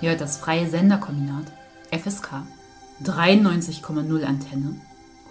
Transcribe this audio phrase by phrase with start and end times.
[0.00, 1.46] Ihr hört das freie Senderkombinat
[1.90, 2.46] FSK
[3.02, 4.80] 93,0 Antenne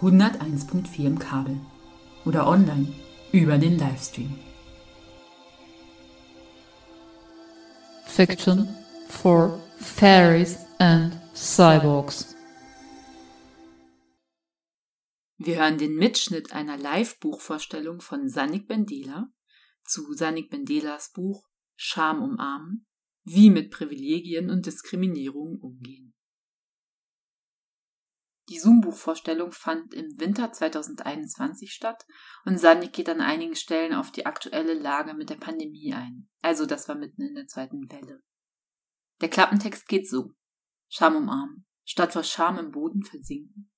[0.00, 1.58] 101.4 im Kabel
[2.24, 2.92] oder online
[3.32, 4.38] über den Livestream.
[8.06, 8.68] Fiction
[9.08, 12.34] for Fairies and Cyborgs.
[15.36, 19.28] Wir hören den Mitschnitt einer Live-Buchvorstellung von Sanik Bendela
[19.84, 21.44] zu Sanik Bendelas Buch
[21.76, 22.86] Scham umarmen,
[23.24, 26.14] wie mit Privilegien und Diskriminierung umgehen.
[28.50, 32.04] Die Zoom-Buchvorstellung fand im Winter 2021 statt
[32.44, 36.28] und Sanik geht an einigen Stellen auf die aktuelle Lage mit der Pandemie ein.
[36.42, 38.22] Also das war mitten in der zweiten Welle.
[39.22, 40.32] Der Klappentext geht so.
[40.90, 43.70] Scham umarmen, statt vor Scham im Boden versinken.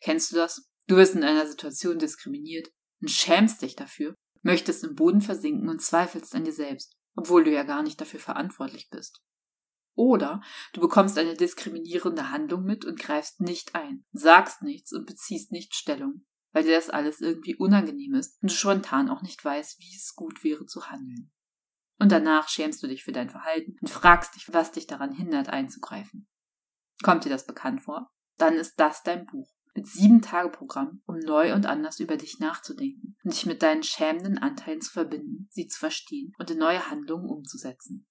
[0.00, 0.68] Kennst du das?
[0.88, 2.68] Du wirst in einer Situation diskriminiert
[3.00, 7.50] und schämst dich dafür, möchtest im Boden versinken und zweifelst an dir selbst, obwohl du
[7.50, 9.22] ja gar nicht dafür verantwortlich bist.
[9.94, 10.42] Oder
[10.74, 15.74] du bekommst eine diskriminierende Handlung mit und greifst nicht ein, sagst nichts und beziehst nicht
[15.74, 19.96] Stellung, weil dir das alles irgendwie unangenehm ist und du spontan auch nicht weißt, wie
[19.96, 21.32] es gut wäre zu handeln.
[21.98, 25.48] Und danach schämst du dich für dein Verhalten und fragst dich, was dich daran hindert,
[25.48, 26.28] einzugreifen.
[27.02, 28.10] Kommt dir das bekannt vor?
[28.36, 32.38] Dann ist das dein Buch mit sieben Tage Programm, um neu und anders über dich
[32.38, 36.90] nachzudenken und dich mit deinen schämenden Anteilen zu verbinden, sie zu verstehen und in neue
[36.90, 38.06] Handlungen umzusetzen.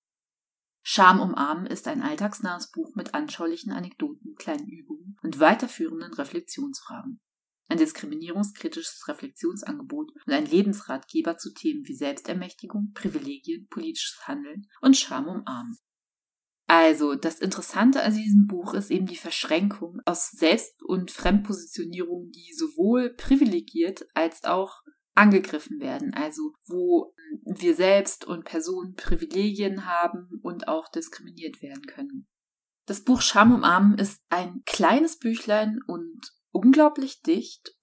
[0.84, 7.20] Scham umarmen ist ein alltagsnahes Buch mit anschaulichen Anekdoten, kleinen Übungen und weiterführenden Reflexionsfragen.
[7.68, 15.28] Ein diskriminierungskritisches Reflexionsangebot und ein Lebensratgeber zu Themen wie Selbstermächtigung, Privilegien, politisches Handeln und Scham
[15.28, 15.76] umarmen.
[16.68, 22.54] Also, das Interessante an diesem Buch ist eben die Verschränkung aus Selbst- und Fremdpositionierung, die
[22.54, 24.82] sowohl privilegiert als auch
[25.14, 26.14] angegriffen werden.
[26.16, 27.14] Also, wo
[27.46, 32.28] wir selbst und Personen Privilegien haben und auch diskriminiert werden können.
[32.88, 36.20] Das Buch Scham umarmen ist ein kleines Büchlein und
[36.52, 37.76] unglaublich dicht.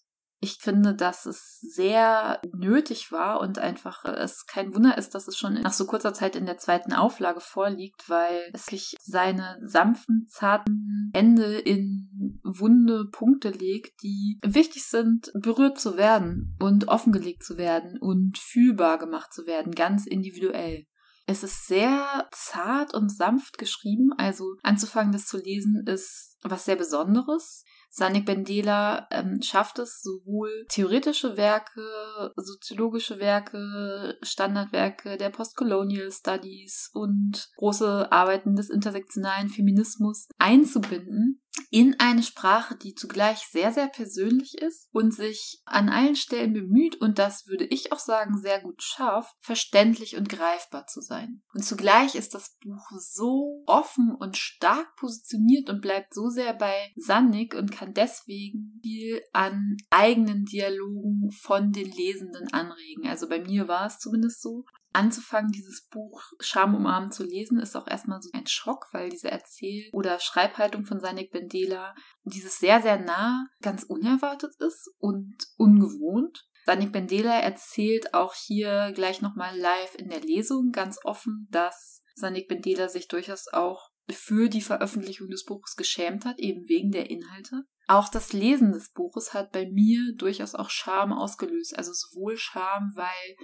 [0.44, 5.38] Ich finde, dass es sehr nötig war und einfach es kein Wunder ist, dass es
[5.38, 10.26] schon nach so kurzer Zeit in der zweiten Auflage vorliegt, weil es sich seine sanften,
[10.28, 17.56] zarten Ende in wunde Punkte legt, die wichtig sind, berührt zu werden und offengelegt zu
[17.56, 20.86] werden und fühlbar gemacht zu werden, ganz individuell.
[21.24, 26.76] Es ist sehr zart und sanft geschrieben, also anzufangen, das zu lesen, ist was sehr
[26.76, 27.62] Besonderes.
[27.94, 37.50] Sanik Bendela ähm, schafft es, sowohl theoretische Werke, soziologische Werke, Standardwerke der Postcolonial Studies und
[37.56, 41.41] große Arbeiten des intersektionalen Feminismus einzubinden
[41.72, 47.00] in eine Sprache, die zugleich sehr, sehr persönlich ist und sich an allen Stellen bemüht
[47.00, 51.40] und das würde ich auch sagen sehr gut schafft, verständlich und greifbar zu sein.
[51.54, 56.92] Und zugleich ist das Buch so offen und stark positioniert und bleibt so sehr bei
[56.94, 63.08] Sannik und kann deswegen viel an eigenen Dialogen von den Lesenden anregen.
[63.08, 67.76] Also bei mir war es zumindest so anzufangen, dieses Buch Scham umarmen zu lesen, ist
[67.76, 71.94] auch erstmal so ein Schock, weil diese Erzähl- oder Schreibhaltung von Sanik Bendela
[72.24, 76.46] dieses sehr, sehr nah ganz unerwartet ist und ungewohnt.
[76.64, 82.48] Sanik Bendela erzählt auch hier gleich nochmal live in der Lesung ganz offen, dass Sanik
[82.48, 87.64] Bendela sich durchaus auch für die Veröffentlichung des Buches geschämt hat, eben wegen der Inhalte.
[87.88, 91.76] Auch das Lesen des Buches hat bei mir durchaus auch Scham ausgelöst.
[91.76, 93.36] Also sowohl Scham, weil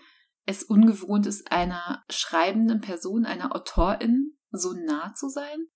[0.49, 5.67] es ungewohnt ist, einer schreibenden Person, einer Autorin so nah zu sein,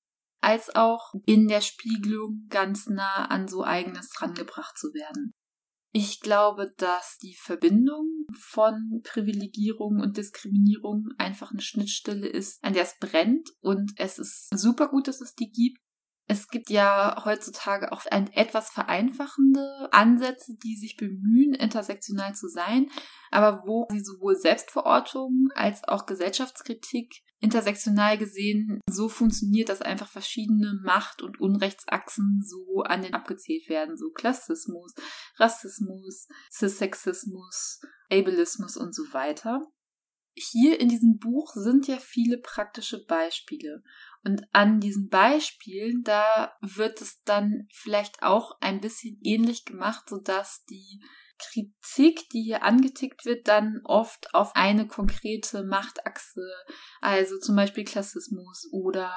[0.41, 5.33] als auch in der Spiegelung ganz nah an so eigenes drangebracht zu werden.
[5.94, 12.84] Ich glaube, dass die Verbindung von Privilegierung und Diskriminierung einfach eine Schnittstelle ist, an der
[12.84, 15.81] es brennt und es ist super gut, dass es die gibt.
[16.32, 22.91] Es gibt ja heutzutage auch ein etwas vereinfachende Ansätze, die sich bemühen, intersektional zu sein,
[23.31, 30.80] aber wo sie sowohl Selbstverortung als auch Gesellschaftskritik intersektional gesehen so funktioniert, dass einfach verschiedene
[30.83, 34.95] Macht- und Unrechtsachsen so an den abgezählt werden, so Klassismus,
[35.36, 39.60] Rassismus, Cissexismus, Ableismus und so weiter.
[40.34, 43.82] Hier in diesem Buch sind ja viele praktische Beispiele.
[44.24, 50.64] Und an diesen Beispielen, da wird es dann vielleicht auch ein bisschen ähnlich gemacht, sodass
[50.64, 51.02] die
[51.38, 56.48] Kritik, die hier angetickt wird, dann oft auf eine konkrete Machtachse,
[57.00, 59.12] also zum Beispiel Klassismus oder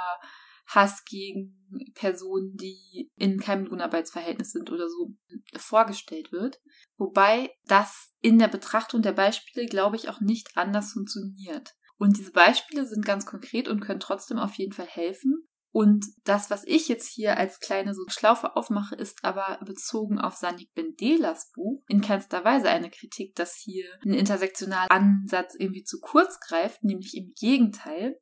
[0.68, 5.14] Hass gegen Personen, die in keinem Lohnarbeitsverhältnis sind oder so,
[5.58, 6.60] vorgestellt wird.
[6.98, 11.76] Wobei das in der Betrachtung der Beispiele, glaube ich, auch nicht anders funktioniert.
[11.98, 15.48] Und diese Beispiele sind ganz konkret und können trotzdem auf jeden Fall helfen.
[15.76, 20.36] Und das, was ich jetzt hier als kleine so Schlaufe aufmache, ist aber bezogen auf
[20.36, 26.00] Sanik Bendelas Buch in keinster Weise eine Kritik, dass hier ein intersektionaler Ansatz irgendwie zu
[26.00, 28.18] kurz greift, nämlich im Gegenteil.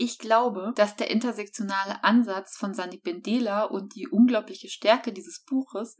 [0.00, 5.96] Ich glaube, dass der intersektionale Ansatz von Sanik Bendela und die unglaubliche Stärke dieses Buches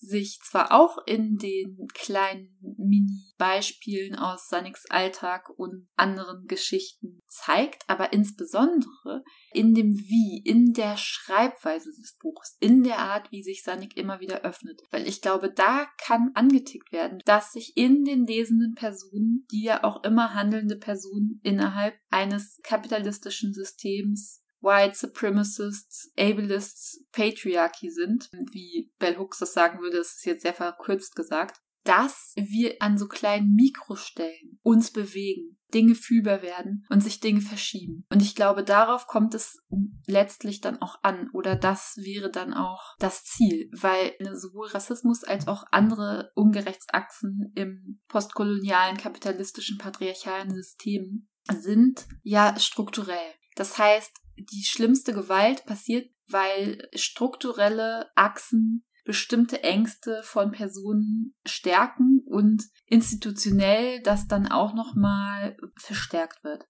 [0.00, 8.12] sich zwar auch in den kleinen Mini-Beispielen aus Saniks Alltag und anderen Geschichten zeigt, aber
[8.12, 13.96] insbesondere in dem Wie, in der Schreibweise des Buchs, in der Art, wie sich Sanik
[13.96, 14.80] immer wieder öffnet.
[14.90, 19.82] Weil ich glaube, da kann angetickt werden, dass sich in den lesenden Personen, die ja
[19.82, 29.18] auch immer handelnde Personen innerhalb eines kapitalistischen Systems White Supremacists, Ableists, Patriarchy sind, wie Bell
[29.18, 33.54] Hooks das sagen würde, das ist jetzt sehr verkürzt gesagt, dass wir an so kleinen
[33.54, 38.04] Mikrostellen uns bewegen, Dinge fühlbar werden und sich Dinge verschieben.
[38.10, 39.58] Und ich glaube, darauf kommt es
[40.06, 45.46] letztlich dann auch an oder das wäre dann auch das Ziel, weil sowohl Rassismus als
[45.46, 53.34] auch andere Ungerechtsachsen im postkolonialen, kapitalistischen, patriarchalen System sind ja strukturell.
[53.54, 62.64] Das heißt, die schlimmste Gewalt passiert, weil strukturelle Achsen bestimmte Ängste von Personen stärken und
[62.84, 66.66] institutionell das dann auch nochmal verstärkt wird.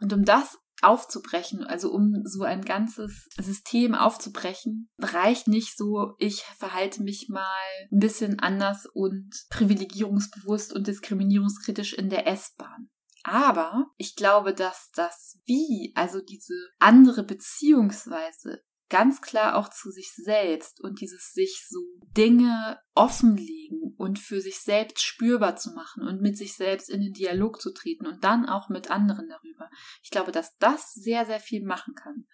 [0.00, 6.42] Und um das aufzubrechen, also um so ein ganzes System aufzubrechen, reicht nicht so, ich
[6.58, 7.46] verhalte mich mal
[7.92, 12.90] ein bisschen anders und privilegierungsbewusst und diskriminierungskritisch in der S-Bahn.
[13.30, 20.14] Aber ich glaube, dass das Wie, also diese andere Beziehungsweise, ganz klar auch zu sich
[20.14, 21.78] selbst und dieses sich so
[22.16, 27.12] Dinge offenlegen und für sich selbst spürbar zu machen und mit sich selbst in den
[27.12, 29.68] Dialog zu treten und dann auch mit anderen darüber.
[30.02, 32.26] Ich glaube, dass das sehr, sehr viel machen kann.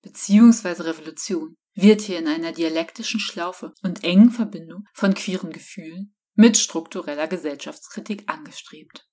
[0.00, 6.56] Beziehungsweise Revolution wird hier in einer dialektischen Schlaufe und engen Verbindung von queeren Gefühlen mit
[6.56, 9.06] struktureller Gesellschaftskritik angestrebt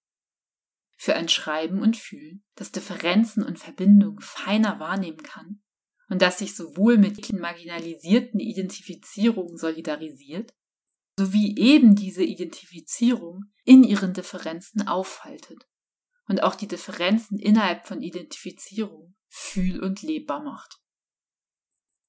[1.00, 5.62] für ein Schreiben und Fühlen, das Differenzen und Verbindungen feiner wahrnehmen kann
[6.10, 10.54] und das sich sowohl mit marginalisierten Identifizierungen solidarisiert,
[11.18, 15.70] sowie eben diese Identifizierung in ihren Differenzen aufhaltet
[16.28, 20.82] und auch die Differenzen innerhalb von Identifizierung fühl- und lebbar macht.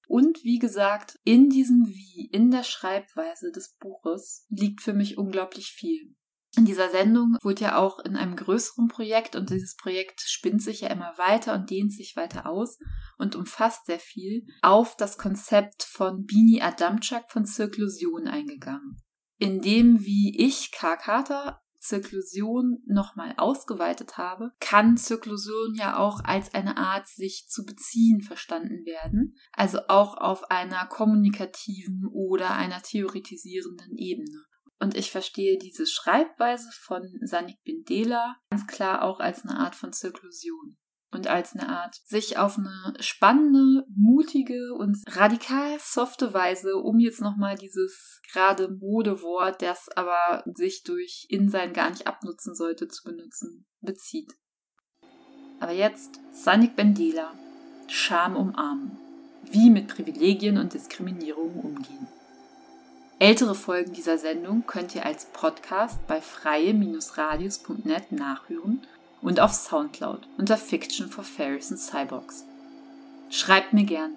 [0.08, 5.68] Und wie gesagt, in diesem Wie, in der Schreibweise des Buches liegt für mich unglaublich
[5.68, 6.16] viel.
[6.56, 10.80] In dieser Sendung wurde ja auch in einem größeren Projekt und dieses Projekt spinnt sich
[10.80, 12.78] ja immer weiter und dehnt sich weiter aus
[13.18, 19.00] und umfasst sehr viel auf das Konzept von Bini Adamczak von Zirklusion eingegangen.
[19.38, 20.96] In dem, wie ich K.
[20.96, 28.20] Carter Zirklusion nochmal ausgeweitet habe, kann Zirklusion ja auch als eine Art sich zu beziehen
[28.20, 34.44] verstanden werden, also auch auf einer kommunikativen oder einer theoretisierenden Ebene.
[34.80, 39.92] Und ich verstehe diese Schreibweise von Sanik Bindela ganz klar auch als eine Art von
[39.92, 40.78] Zirklusion
[41.12, 47.20] und als eine Art, sich auf eine spannende, mutige und radikal softe Weise, um jetzt
[47.20, 53.66] nochmal dieses gerade Modewort, das aber sich durch Insein gar nicht abnutzen sollte, zu benutzen,
[53.80, 54.32] bezieht.
[55.58, 57.34] Aber jetzt Sanik Bendela,
[57.88, 58.96] Scham umarmen,
[59.50, 62.08] wie mit Privilegien und Diskriminierung umgehen.
[63.20, 68.80] Ältere Folgen dieser Sendung könnt ihr als Podcast bei freie-radius.net nachhören
[69.20, 72.46] und auf Soundcloud unter Fiction for Fairies and Cyborgs.
[73.28, 74.12] Schreibt mir gern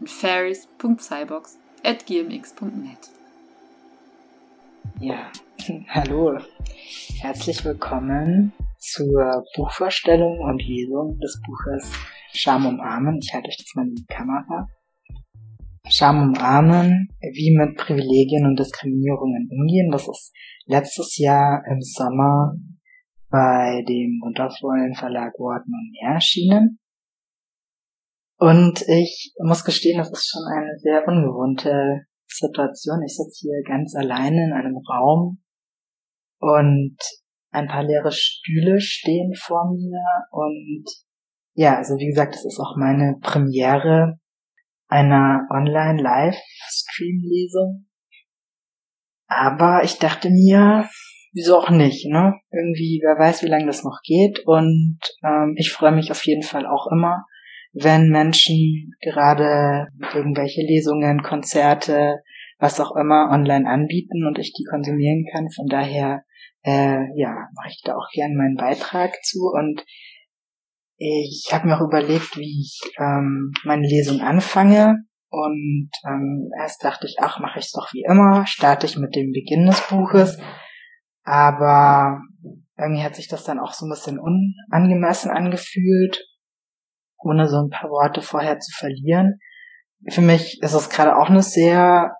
[0.00, 2.98] an fairies.cyborgs at gmx.net.
[4.98, 5.30] Ja,
[5.90, 6.40] hallo.
[7.20, 11.92] Herzlich willkommen zur Buchvorstellung und Lesung des Buches
[12.32, 13.20] Scham umarmen.
[13.22, 14.66] Ich halte euch das mal in die Kamera.
[15.90, 19.90] Scham umarmen, wie mit Privilegien und Diskriminierungen umgehen.
[19.90, 20.32] Das ist
[20.66, 22.54] letztes Jahr im Sommer
[23.30, 26.78] bei dem wundervollen Verlag Worten und Meer erschienen.
[28.38, 33.02] Und ich muss gestehen, das ist schon eine sehr ungewohnte Situation.
[33.04, 35.42] Ich sitze hier ganz alleine in einem Raum
[36.38, 36.96] und
[37.50, 40.84] ein paar leere Stühle stehen vor mir und
[41.54, 44.20] ja, also wie gesagt, das ist auch meine Premiere
[44.88, 47.86] einer Online-Livestream-Lesung.
[49.26, 50.88] Aber ich dachte mir,
[51.32, 52.34] wieso auch nicht, ne?
[52.50, 54.40] Irgendwie, wer weiß, wie lange das noch geht.
[54.46, 57.26] Und ähm, ich freue mich auf jeden Fall auch immer,
[57.72, 62.22] wenn Menschen gerade irgendwelche Lesungen, Konzerte,
[62.58, 65.50] was auch immer online anbieten und ich die konsumieren kann.
[65.50, 66.24] Von daher,
[66.64, 69.52] äh, ja, mache ich da auch gern meinen Beitrag zu.
[69.52, 69.84] Und
[70.98, 74.96] Ich habe mir auch überlegt, wie ich ähm, meine Lesung anfange.
[75.30, 79.14] Und ähm, erst dachte ich, ach, mache ich es doch wie immer, starte ich mit
[79.14, 80.38] dem Beginn des Buches.
[81.22, 82.20] Aber
[82.76, 86.24] irgendwie hat sich das dann auch so ein bisschen unangemessen angefühlt,
[87.18, 89.38] ohne so ein paar Worte vorher zu verlieren.
[90.08, 92.16] Für mich ist es gerade auch eine sehr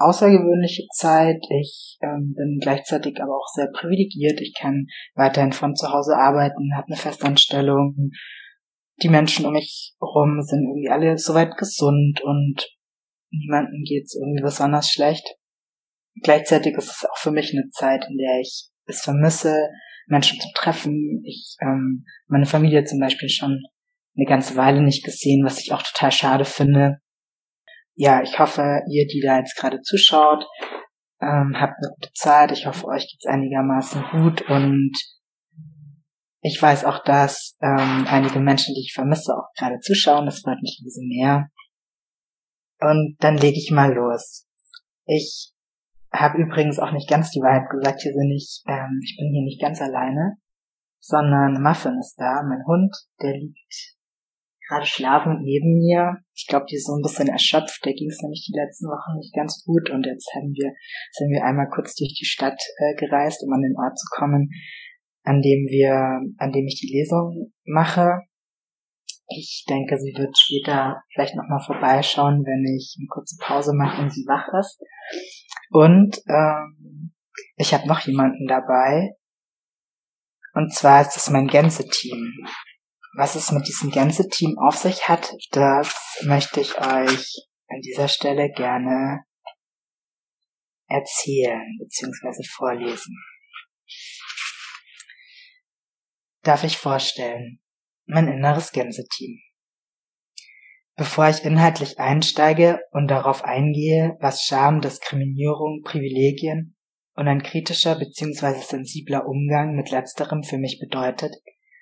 [0.00, 1.44] außergewöhnliche Zeit.
[1.60, 4.40] Ich ähm, bin gleichzeitig aber auch sehr privilegiert.
[4.40, 8.10] Ich kann weiterhin von zu Hause arbeiten, habe eine Festanstellung.
[9.02, 12.68] Die Menschen um mich herum sind irgendwie alle soweit gesund und
[13.30, 15.36] niemandem geht's irgendwie besonders schlecht.
[16.22, 19.68] Gleichzeitig ist es auch für mich eine Zeit, in der ich es vermisse,
[20.06, 21.22] Menschen zu treffen.
[21.24, 23.62] Ich ähm, meine Familie zum Beispiel schon
[24.16, 27.00] eine ganze Weile nicht gesehen, was ich auch total schade finde
[27.94, 30.46] ja, ich hoffe, ihr, die da jetzt gerade zuschaut,
[31.20, 32.52] ähm, habt eine gute Zeit.
[32.52, 34.92] Ich hoffe, euch geht's einigermaßen gut und
[36.42, 40.24] ich weiß auch, dass ähm, einige Menschen, die ich vermisse, auch gerade zuschauen.
[40.24, 41.48] Das freut mich ein bisschen mehr.
[42.80, 44.46] Und dann lege ich mal los.
[45.04, 45.52] Ich
[46.12, 48.00] habe übrigens auch nicht ganz die Wahrheit gesagt.
[48.00, 50.38] Hier bin ich, ähm, ich bin hier nicht ganz alleine,
[50.98, 53.96] sondern Muffin ist da, mein Hund, der liegt
[54.70, 56.22] gerade schlafend neben mir.
[56.34, 57.84] Ich glaube, die ist so ein bisschen erschöpft.
[57.84, 60.72] Der ging es nämlich die letzten Wochen nicht ganz gut und jetzt haben wir,
[61.12, 64.48] sind wir einmal kurz durch die Stadt äh, gereist, um an den Ort zu kommen,
[65.24, 68.20] an dem wir, an dem ich die Lesung mache.
[69.26, 74.12] Ich denke, sie wird später vielleicht nochmal vorbeischauen, wenn ich eine kurze Pause mache und
[74.12, 74.80] sie wach ist.
[75.70, 77.12] Und ähm,
[77.56, 79.14] ich habe noch jemanden dabei.
[80.52, 82.32] Und zwar ist es mein Gänseteam
[83.14, 87.26] was es mit diesem ganzen Team auf sich hat, das möchte ich euch
[87.68, 89.24] an dieser Stelle gerne
[90.86, 92.44] erzählen bzw.
[92.48, 93.16] vorlesen.
[96.42, 97.60] Darf ich vorstellen,
[98.06, 99.38] mein inneres Gänseteam.
[100.96, 106.76] Bevor ich inhaltlich einsteige und darauf eingehe, was Scham, Diskriminierung, Privilegien
[107.14, 108.60] und ein kritischer bzw.
[108.60, 111.34] sensibler Umgang mit letzterem für mich bedeutet,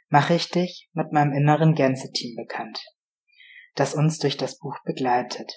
[0.08, 2.80] mache ich dich mit meinem inneren Gänseteam bekannt,
[3.74, 5.52] das uns durch das Buch begleitet.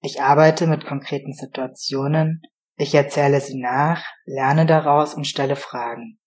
[0.00, 2.42] Ich arbeite mit konkreten Situationen,
[2.76, 6.18] ich erzähle sie nach, lerne daraus und stelle Fragen.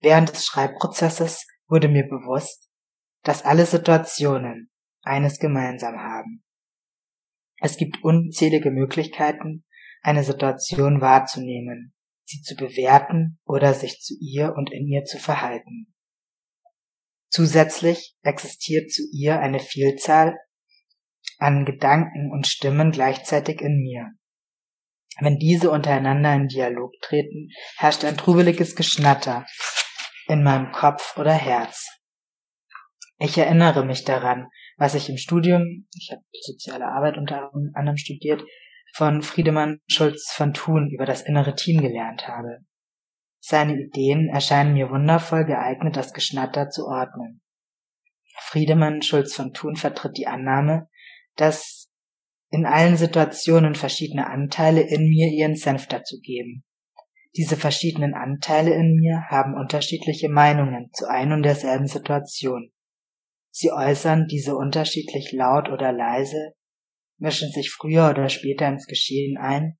[0.00, 2.70] Während des Schreibprozesses wurde mir bewusst,
[3.22, 4.70] dass alle Situationen
[5.02, 6.42] eines gemeinsam haben.
[7.60, 9.64] Es gibt unzählige Möglichkeiten,
[10.00, 15.91] eine Situation wahrzunehmen, sie zu bewerten oder sich zu ihr und in ihr zu verhalten.
[17.32, 20.36] Zusätzlich existiert zu ihr eine Vielzahl
[21.38, 24.10] an Gedanken und Stimmen gleichzeitig in mir.
[25.18, 27.48] Wenn diese untereinander in Dialog treten,
[27.78, 29.46] herrscht ein trubeliges Geschnatter
[30.28, 31.88] in meinem Kopf oder Herz.
[33.18, 38.42] Ich erinnere mich daran, was ich im Studium, ich habe soziale Arbeit unter anderem studiert,
[38.94, 42.58] von Friedemann Schulz von Thun über das innere Team gelernt habe.
[43.44, 47.42] Seine Ideen erscheinen mir wundervoll geeignet, das Geschnatter zu ordnen.
[48.38, 50.88] Friedemann Schulz von Thun vertritt die Annahme,
[51.34, 51.90] dass
[52.50, 56.62] in allen Situationen verschiedene Anteile in mir ihren Senf dazu geben.
[57.36, 62.70] Diese verschiedenen Anteile in mir haben unterschiedliche Meinungen zu ein und derselben Situation.
[63.50, 66.52] Sie äußern diese unterschiedlich laut oder leise,
[67.18, 69.78] mischen sich früher oder später ins Geschehen ein,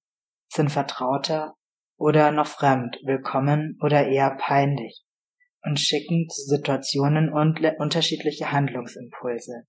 [0.49, 1.54] sind vertrauter
[2.02, 5.04] oder noch fremd, willkommen oder eher peinlich
[5.62, 9.68] und schicken zu Situationen unterschiedliche Handlungsimpulse.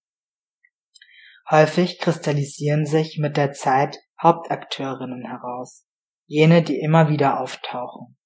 [1.52, 5.86] Häufig kristallisieren sich mit der Zeit Hauptakteurinnen heraus,
[6.26, 8.18] jene, die immer wieder auftauchen.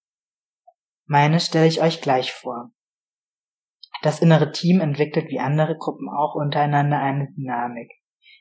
[1.06, 2.72] Meine stelle ich euch gleich vor.
[4.04, 7.92] Das innere Team entwickelt wie andere Gruppen auch untereinander eine Dynamik.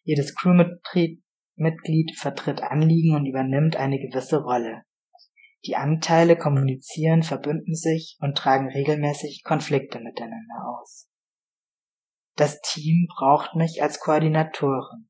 [0.05, 4.85] Jedes Crewmitglied vertritt Anliegen und übernimmt eine gewisse Rolle.
[5.67, 11.09] Die Anteile kommunizieren, verbünden sich und tragen regelmäßig Konflikte miteinander aus.
[12.37, 15.09] Das Team braucht mich als Koordinatorin.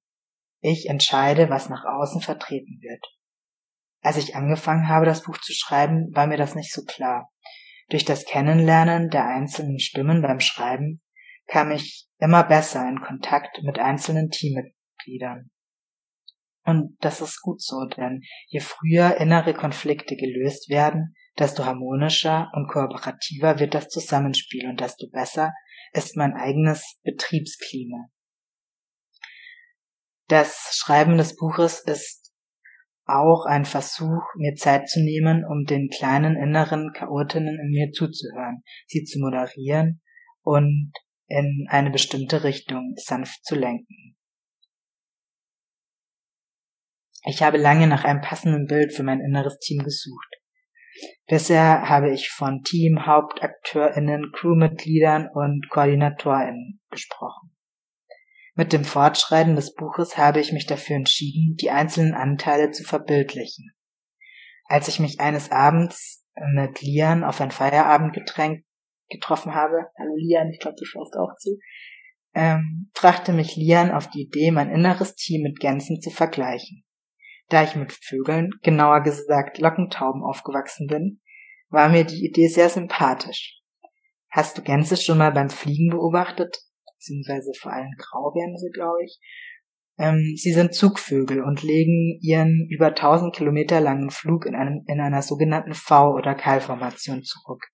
[0.61, 3.05] Ich entscheide, was nach außen vertreten wird.
[4.01, 7.31] Als ich angefangen habe, das Buch zu schreiben, war mir das nicht so klar.
[7.89, 11.03] Durch das Kennenlernen der einzelnen Stimmen beim Schreiben
[11.47, 15.51] kam ich immer besser in Kontakt mit einzelnen Teammitgliedern.
[16.67, 22.69] Und das ist gut so, denn je früher innere Konflikte gelöst werden, desto harmonischer und
[22.69, 25.53] kooperativer wird das Zusammenspiel und desto besser
[25.93, 28.09] ist mein eigenes Betriebsklima.
[30.27, 32.33] Das Schreiben des Buches ist
[33.05, 38.65] auch ein Versuch, mir Zeit zu nehmen, um den kleinen inneren Chaotinnen in mir zuzuhören,
[38.89, 40.03] sie zu moderieren
[40.43, 40.93] und
[41.29, 44.16] in eine bestimmte Richtung sanft zu lenken.
[47.29, 50.29] Ich habe lange nach einem passenden Bild für mein inneres Team gesucht.
[51.27, 57.51] Bisher habe ich von Team, HauptakteurInnen, Crewmitgliedern und KoordinatorInnen gesprochen.
[58.55, 63.73] Mit dem Fortschreiten des Buches habe ich mich dafür entschieden, die einzelnen Anteile zu verbildlichen.
[64.67, 68.65] Als ich mich eines Abends mit Lian auf ein Feierabendgetränk
[69.09, 71.59] getroffen habe, hallo Lian, ich glaube, du schaust auch zu,
[72.35, 76.86] ähm, brachte mich Lian auf die Idee, mein inneres Team mit Gänsen zu vergleichen.
[77.49, 81.21] Da ich mit Vögeln, genauer gesagt Lockentauben aufgewachsen bin,
[81.69, 83.61] war mir die Idee sehr sympathisch.
[84.31, 86.57] Hast du Gänse schon mal beim Fliegen beobachtet?
[86.97, 89.21] Beziehungsweise vor allem Graugänse, glaube ich.
[89.99, 95.01] Ähm, sie sind Zugvögel und legen ihren über 1000 Kilometer langen Flug in, einem, in
[95.01, 97.65] einer sogenannten V- oder Keilformation zurück.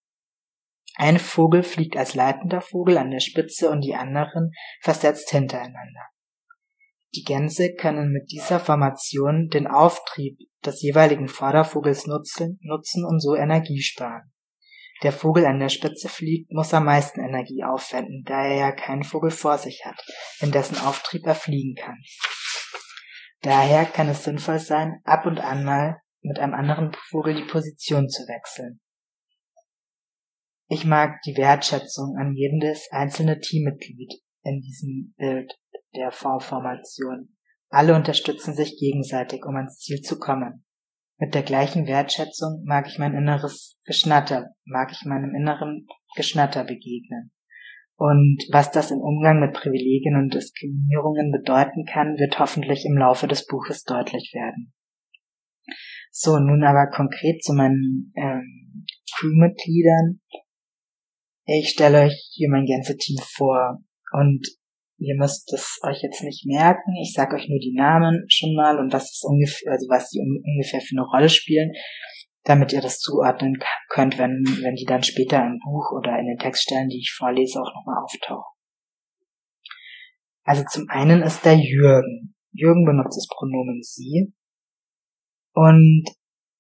[0.95, 4.53] Ein Vogel fliegt als leitender Vogel an der Spitze und die anderen
[4.83, 6.12] versetzt hintereinander.
[7.15, 13.83] Die Gänse können mit dieser Formation den Auftrieb des jeweiligen Vordervogels nutzen, und so Energie
[13.83, 14.33] sparen.
[15.03, 19.03] Der Vogel an der Spitze fliegt, muss am meisten Energie aufwenden, da er ja keinen
[19.03, 20.01] Vogel vor sich hat,
[20.41, 21.99] in dessen Auftrieb er fliegen kann.
[23.41, 28.09] Daher kann es sinnvoll sein, ab und an mal mit einem anderen Vogel die Position
[28.09, 28.81] zu wechseln.
[30.69, 35.53] Ich mag die Wertschätzung an jedes einzelne Teammitglied in diesem Bild
[35.95, 37.37] der V-Formation.
[37.69, 40.65] Alle unterstützen sich gegenseitig, um ans Ziel zu kommen.
[41.19, 47.31] Mit der gleichen Wertschätzung mag ich mein inneres Geschnatter, mag ich meinem inneren Geschnatter begegnen.
[47.97, 53.29] Und was das im Umgang mit Privilegien und Diskriminierungen bedeuten kann, wird hoffentlich im Laufe
[53.29, 54.73] des Buches deutlich werden.
[56.11, 60.21] So, nun aber konkret zu meinen ähm, Crewmitgliedern.
[61.47, 63.79] Ich stelle euch hier mein ganzes Team vor
[64.13, 64.47] und
[65.03, 66.95] Ihr müsst es euch jetzt nicht merken.
[67.03, 70.21] Ich sage euch nur die Namen schon mal und was ist ungefähr, also was die
[70.21, 71.73] ungefähr für eine Rolle spielen,
[72.45, 76.39] damit ihr das zuordnen könnt, wenn, wenn die dann später im Buch oder in den
[76.39, 78.53] Textstellen, die ich vorlese, auch nochmal auftauchen.
[80.45, 82.35] Also zum einen ist der Jürgen.
[82.53, 84.33] Jürgen benutzt das Pronomen sie.
[85.53, 86.05] Und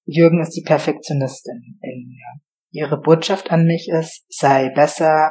[0.04, 2.42] Jürgen ist die Perfektionistin in mir.
[2.70, 5.30] Ihre Botschaft an mich ist, sei besser,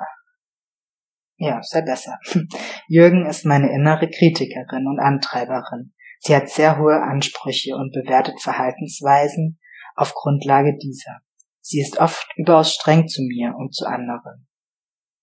[1.42, 2.20] ja, sei besser.
[2.88, 5.94] Jürgen ist meine innere Kritikerin und Antreiberin.
[6.20, 9.60] Sie hat sehr hohe Ansprüche und bewertet Verhaltensweisen
[9.96, 11.22] auf Grundlage dieser.
[11.62, 14.48] Sie ist oft überaus streng zu mir und zu anderen.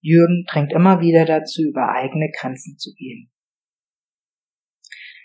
[0.01, 3.31] Jürgen drängt immer wieder dazu, über eigene Grenzen zu gehen.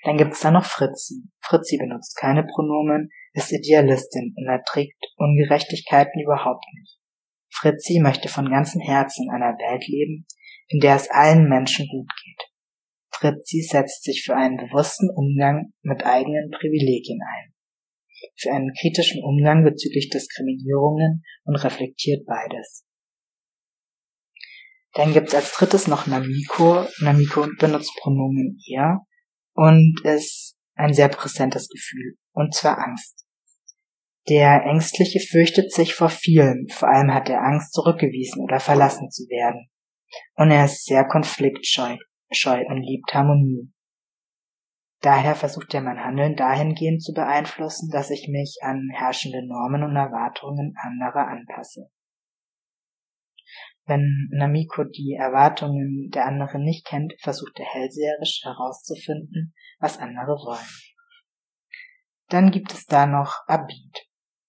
[0.03, 1.23] Dann gibt's da noch Fritzi.
[1.39, 6.99] Fritzi benutzt keine Pronomen, ist Idealistin und erträgt Ungerechtigkeiten überhaupt nicht.
[7.49, 10.25] Fritzi möchte von ganzem Herzen in einer Welt leben,
[10.67, 12.53] in der es allen Menschen gut geht.
[13.11, 17.53] Fritzi setzt sich für einen bewussten Umgang mit eigenen Privilegien ein,
[18.35, 22.85] für einen kritischen Umgang bezüglich Diskriminierungen und reflektiert beides.
[24.93, 26.85] Dann gibt's als drittes noch Namiko.
[26.99, 28.99] Namiko benutzt Pronomen er
[29.53, 33.25] und ist ein sehr präsentes Gefühl, und zwar Angst.
[34.29, 39.23] Der Ängstliche fürchtet sich vor vielem, vor allem hat er Angst, zurückgewiesen oder verlassen zu
[39.23, 39.69] werden
[40.35, 41.97] und er ist sehr konfliktscheu
[42.35, 43.71] scheu und liebt Harmonie.
[45.01, 49.95] Daher versucht er mein Handeln dahingehend zu beeinflussen, dass ich mich an herrschende Normen und
[49.95, 51.89] Erwartungen anderer anpasse.
[53.85, 60.79] Wenn Namiko die Erwartungen der anderen nicht kennt, versucht er hellseherisch herauszufinden, was andere wollen.
[62.29, 64.07] Dann gibt es da noch Abid.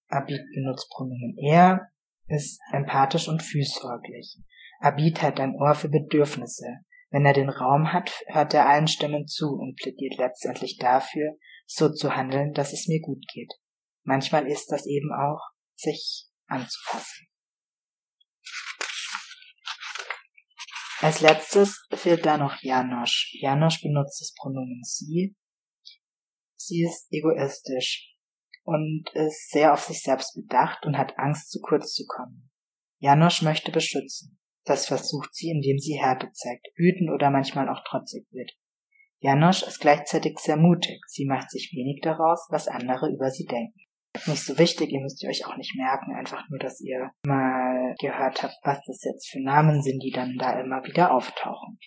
[0.09, 1.89] Abid benutzt Pronomen er,
[2.29, 4.39] ist empathisch und fürsorglich.
[4.85, 6.67] Abid hat ein Ohr für Bedürfnisse.
[7.09, 11.91] Wenn er den Raum hat, hört er allen Stimmen zu und plädiert letztendlich dafür, so
[11.91, 13.51] zu handeln, dass es mir gut geht.
[14.03, 15.41] Manchmal ist das eben auch,
[15.75, 17.29] sich anzupassen.
[21.01, 23.31] Als letztes fehlt da noch Janosch.
[23.41, 25.35] Janosch benutzt das Pronomen sie.
[26.57, 28.15] Sie ist egoistisch
[28.65, 32.51] und ist sehr auf sich selbst bedacht und hat Angst, zu kurz zu kommen.
[32.99, 34.39] Janosch möchte beschützen.
[34.65, 38.51] Das versucht sie, indem sie Härte zeigt, wütend oder manchmal auch trotzig wird.
[39.21, 41.01] Janosch ist gleichzeitig sehr mutig.
[41.07, 43.81] Sie macht sich wenig daraus, was andere über sie denken.
[44.27, 47.95] Nicht so wichtig, ihr müsst ihr euch auch nicht merken, einfach nur, dass ihr mal
[47.99, 51.79] gehört habt, was das jetzt für Namen sind, die dann da immer wieder auftauchen.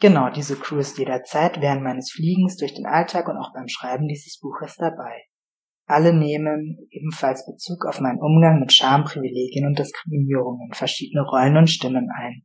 [0.00, 4.06] Genau, diese Crew ist jederzeit während meines Fliegens durch den Alltag und auch beim Schreiben
[4.06, 5.24] dieses Buches dabei.
[5.86, 11.70] Alle nehmen ebenfalls Bezug auf meinen Umgang mit Scham, Privilegien und Diskriminierungen, verschiedene Rollen und
[11.70, 12.42] Stimmen ein.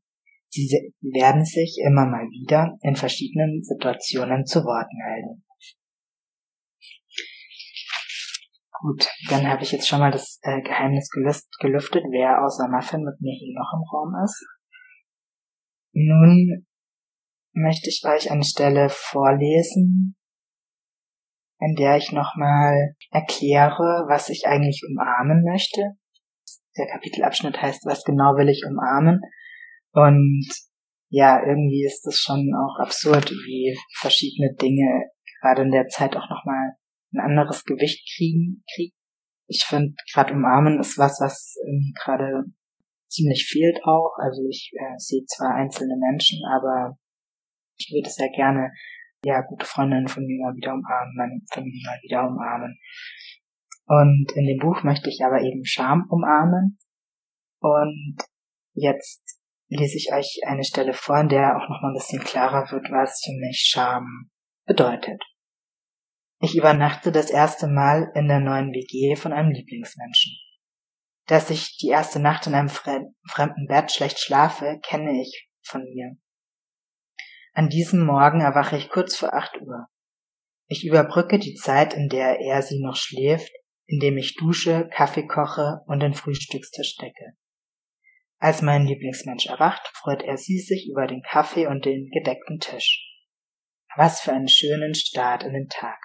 [0.50, 5.44] Sie werden sich immer mal wieder in verschiedenen Situationen zu Wort melden.
[8.82, 13.22] Gut, dann habe ich jetzt schon mal das äh, Geheimnis gelüftet, wer außer Muffin mit
[13.22, 14.44] mir hier noch im Raum ist.
[15.94, 16.66] Nun
[17.54, 20.16] möchte ich euch eine Stelle vorlesen,
[21.62, 25.82] in der ich nochmal erkläre, was ich eigentlich umarmen möchte.
[26.76, 29.22] Der Kapitelabschnitt heißt, was genau will ich umarmen?
[29.94, 30.48] Und
[31.10, 36.30] ja, irgendwie ist es schon auch absurd, wie verschiedene Dinge gerade in der Zeit auch
[36.30, 36.74] nochmal
[37.14, 38.64] ein anderes Gewicht kriegen.
[38.74, 38.96] kriegen.
[39.48, 42.46] Ich finde, gerade umarmen ist was, was ähm, gerade
[43.10, 44.16] ziemlich fehlt auch.
[44.18, 46.98] Also ich äh, sehe zwar einzelne Menschen, aber
[47.78, 48.72] ich würde sehr gerne
[49.24, 52.78] ja gute Freundinnen von mir mal wieder umarmen, meine Familie mal wieder umarmen.
[53.86, 56.80] Und in dem Buch möchte ich aber eben Scham umarmen.
[57.60, 58.18] Und
[58.74, 62.90] jetzt lese ich euch eine Stelle vor, in der auch nochmal ein bisschen klarer wird,
[62.92, 64.30] was für mich Scham
[64.66, 65.22] bedeutet.
[66.40, 70.34] Ich übernachte das erste Mal in der neuen WG von einem Lieblingsmenschen.
[71.28, 76.18] Dass ich die erste Nacht in einem fremden Bett schlecht schlafe, kenne ich von mir.
[77.54, 79.88] An diesem Morgen erwache ich kurz vor acht Uhr.
[80.68, 83.52] Ich überbrücke die Zeit, in der er sie noch schläft,
[83.88, 87.34] indem ich dusche, Kaffee koche und den Frühstückstisch decke.
[88.40, 93.06] Als mein Lieblingsmensch erwacht, freut er sie sich über den Kaffee und den gedeckten Tisch.
[93.98, 96.00] Was für einen schönen Start in den Tag.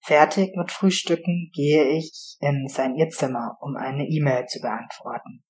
[0.00, 5.44] Fertig mit Frühstücken gehe ich in sein ihr Zimmer, um eine E-Mail zu beantworten.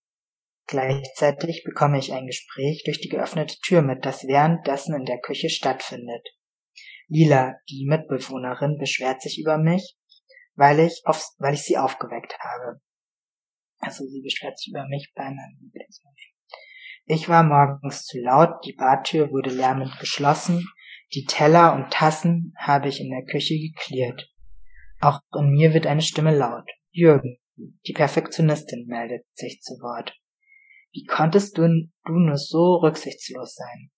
[0.68, 5.48] Gleichzeitig bekomme ich ein Gespräch durch die geöffnete Tür mit, das währenddessen in der Küche
[5.48, 6.28] stattfindet.
[7.08, 9.96] Lila, die Mitbewohnerin, beschwert sich über mich,
[10.56, 12.82] weil ich, auf, weil ich sie aufgeweckt habe.
[13.78, 16.34] Also sie beschwert sich über mich bei meinem Lieblingsmensch.
[17.06, 20.66] Ich war morgens zu laut, die Badtür wurde lärmend geschlossen,
[21.14, 24.30] die Teller und Tassen habe ich in der Küche geklärt.
[25.00, 26.68] Auch in mir wird eine Stimme laut.
[26.90, 30.14] Jürgen, die Perfektionistin, meldet sich zu Wort.
[30.92, 31.68] Wie konntest du,
[32.04, 33.90] du nur so rücksichtslos sein?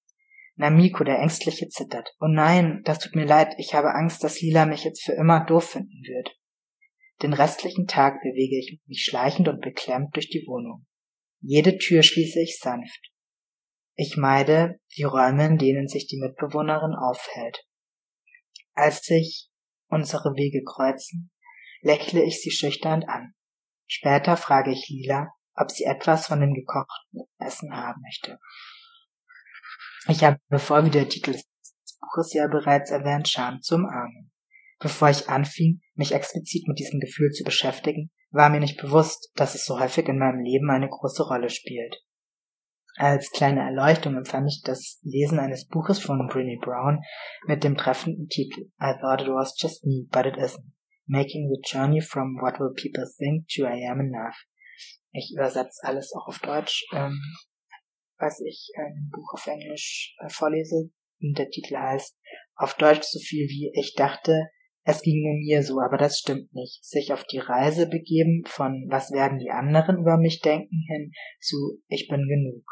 [0.57, 2.15] Namiko, der Ängstliche, zittert.
[2.21, 5.45] Oh nein, das tut mir leid, ich habe Angst, dass Lila mich jetzt für immer
[5.45, 6.37] doof finden wird.
[7.23, 10.87] Den restlichen Tag bewege ich mich schleichend und beklemmt durch die Wohnung.
[11.41, 13.11] Jede Tür schließe ich sanft.
[13.95, 17.65] Ich meide die Räume, in denen sich die Mitbewohnerin aufhält.
[18.73, 19.51] Als sich
[19.89, 21.31] unsere Wege kreuzen,
[21.81, 23.35] lächle ich sie schüchtern an.
[23.87, 28.39] Später frage ich Lila, ob sie etwas von dem gekochten Essen haben möchte.
[30.09, 31.45] Ich habe, bevor wie der Titel des
[32.01, 34.31] Buches ja bereits erwähnt, Scham zum Armen.
[34.79, 39.55] Bevor ich anfing, mich explizit mit diesem Gefühl zu beschäftigen, war mir nicht bewusst, dass
[39.55, 41.97] es so häufig in meinem Leben eine große Rolle spielt.
[42.97, 47.03] Als kleine Erleuchtung empfand ich das Lesen eines Buches von Brené Brown
[47.47, 50.73] mit dem treffenden Titel I thought it was just me, but it isn't.
[51.07, 54.37] Making the journey from what will people think to I am enough.
[55.13, 57.21] Ich übersetze alles auch auf Deutsch, ähm,
[58.19, 60.91] was ich ein Buch auf Englisch äh, vorlese.
[61.21, 62.17] Und der Titel heißt
[62.55, 64.51] auf Deutsch so viel wie ich dachte,
[64.83, 66.85] es ging nur mir so, aber das stimmt nicht.
[66.85, 71.83] Sich auf die Reise begeben von was werden die anderen über mich denken hin zu
[71.89, 72.65] ich bin genug.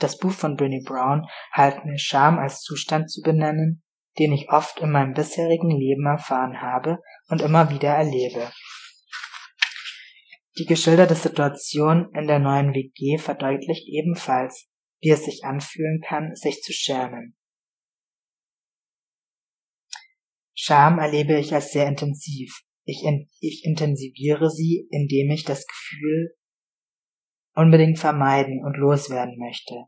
[0.00, 3.82] Das Buch von Brené Brown half mir Scham als Zustand zu benennen,
[4.18, 8.50] den ich oft in meinem bisherigen Leben erfahren habe und immer wieder erlebe.
[10.56, 14.68] Die geschilderte Situation in der neuen WG verdeutlicht ebenfalls,
[15.00, 17.36] wie es sich anfühlen kann, sich zu schämen.
[20.54, 22.62] Scham erlebe ich als sehr intensiv.
[22.84, 26.36] Ich, in, ich intensiviere sie, indem ich das Gefühl
[27.54, 29.86] unbedingt vermeiden und loswerden möchte.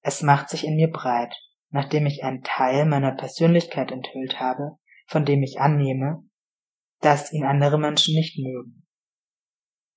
[0.00, 1.34] Es macht sich in mir breit,
[1.70, 6.24] nachdem ich einen Teil meiner Persönlichkeit enthüllt habe, von dem ich annehme,
[7.00, 8.87] dass ihn andere Menschen nicht mögen.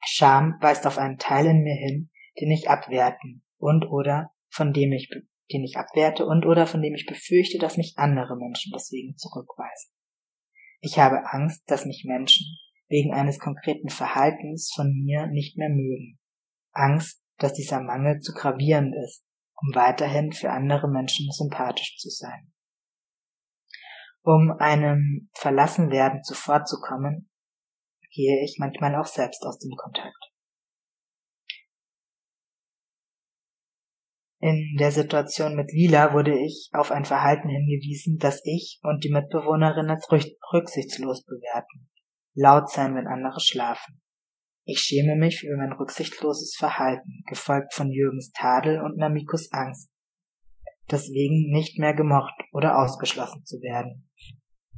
[0.04, 2.10] Scham weist auf einen Teil in mir hin,
[2.40, 5.10] den ich abwerten und oder von dem ich,
[5.52, 9.92] den ich abwerte und oder von dem ich befürchte, dass mich andere Menschen deswegen zurückweisen.
[10.80, 12.46] Ich habe Angst, dass mich Menschen
[12.90, 16.20] wegen eines konkreten Verhaltens von mir nicht mehr mögen.
[16.74, 19.24] Angst, dass dieser Mangel zu gravierend ist,
[19.56, 22.52] um weiterhin für andere Menschen sympathisch zu sein.
[24.24, 27.31] Um einem Verlassenwerden zuvorzukommen,
[28.12, 30.32] gehe ich manchmal auch selbst aus dem Kontakt.
[34.44, 39.12] In der Situation mit Lila wurde ich auf ein Verhalten hingewiesen, das ich und die
[39.12, 41.90] Mitbewohnerin als rücksichtslos bewerten.
[42.34, 44.02] Laut sein, wenn andere schlafen.
[44.64, 49.92] Ich schäme mich für mein rücksichtsloses Verhalten, gefolgt von Jürgens Tadel und Namikos Angst,
[50.90, 54.11] deswegen nicht mehr gemocht oder ausgeschlossen zu werden.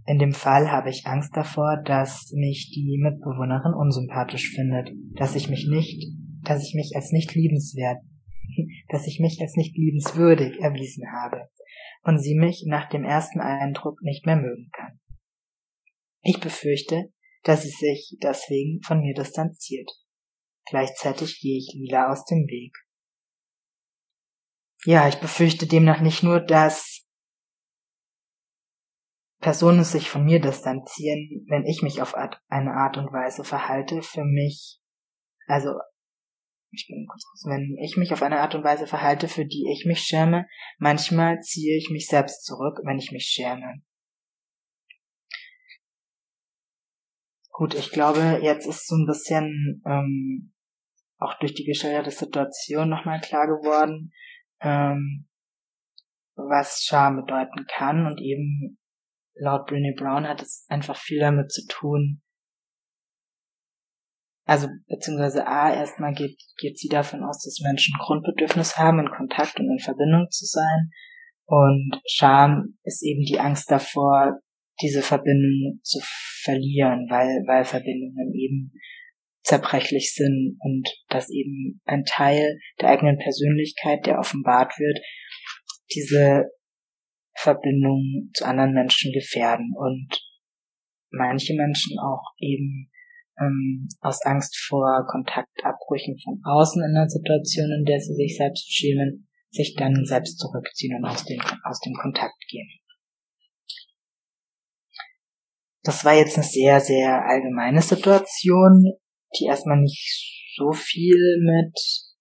[0.05, 5.49] In dem Fall habe ich Angst davor, dass mich die Mitbewohnerin unsympathisch findet, dass ich
[5.49, 6.11] mich nicht,
[6.43, 7.99] dass ich mich als nicht liebenswert,
[8.89, 11.49] dass ich mich als nicht liebenswürdig erwiesen habe
[12.03, 14.99] und sie mich nach dem ersten Eindruck nicht mehr mögen kann.
[16.21, 17.11] Ich befürchte,
[17.43, 19.89] dass sie sich deswegen von mir distanziert.
[20.65, 22.75] Gleichzeitig gehe ich Lila aus dem Weg.
[24.85, 27.02] Ja, ich befürchte demnach nicht nur, dass
[29.43, 34.23] Personen sich von mir distanzieren, wenn ich mich auf eine Art und Weise verhalte, für
[34.23, 34.79] mich,
[35.47, 35.75] also
[36.71, 39.85] ich bin kurz, wenn ich mich auf eine Art und Weise verhalte, für die ich
[39.85, 40.47] mich schäme,
[40.79, 43.83] manchmal ziehe ich mich selbst zurück, wenn ich mich schäme.
[47.51, 50.53] Gut, ich glaube, jetzt ist so ein bisschen ähm,
[51.17, 54.13] auch durch die geschilderte Situation nochmal klar geworden,
[54.61, 55.27] ähm,
[56.35, 58.79] was Scham bedeuten kann und eben
[59.35, 62.21] laut Brené Brown hat es einfach viel damit zu tun,
[64.45, 69.59] also beziehungsweise A, erstmal geht, geht sie davon aus, dass Menschen Grundbedürfnis haben, in Kontakt
[69.59, 70.89] und in Verbindung zu sein.
[71.45, 74.39] Und Scham ist eben die Angst davor,
[74.81, 75.99] diese Verbindung zu
[76.43, 78.73] verlieren, weil, weil Verbindungen eben
[79.43, 84.99] zerbrechlich sind und dass eben ein Teil der eigenen Persönlichkeit, der offenbart wird,
[85.93, 86.49] diese
[87.35, 90.09] Verbindung zu anderen Menschen gefährden und
[91.11, 92.91] manche Menschen auch eben
[93.39, 98.71] ähm, aus Angst vor Kontaktabbrüchen von außen in einer Situation, in der sie sich selbst
[98.71, 102.69] schämen, sich dann selbst zurückziehen und aus dem, aus dem Kontakt gehen.
[105.83, 108.93] Das war jetzt eine sehr, sehr allgemeine Situation,
[109.37, 111.77] die erstmal nicht so viel mit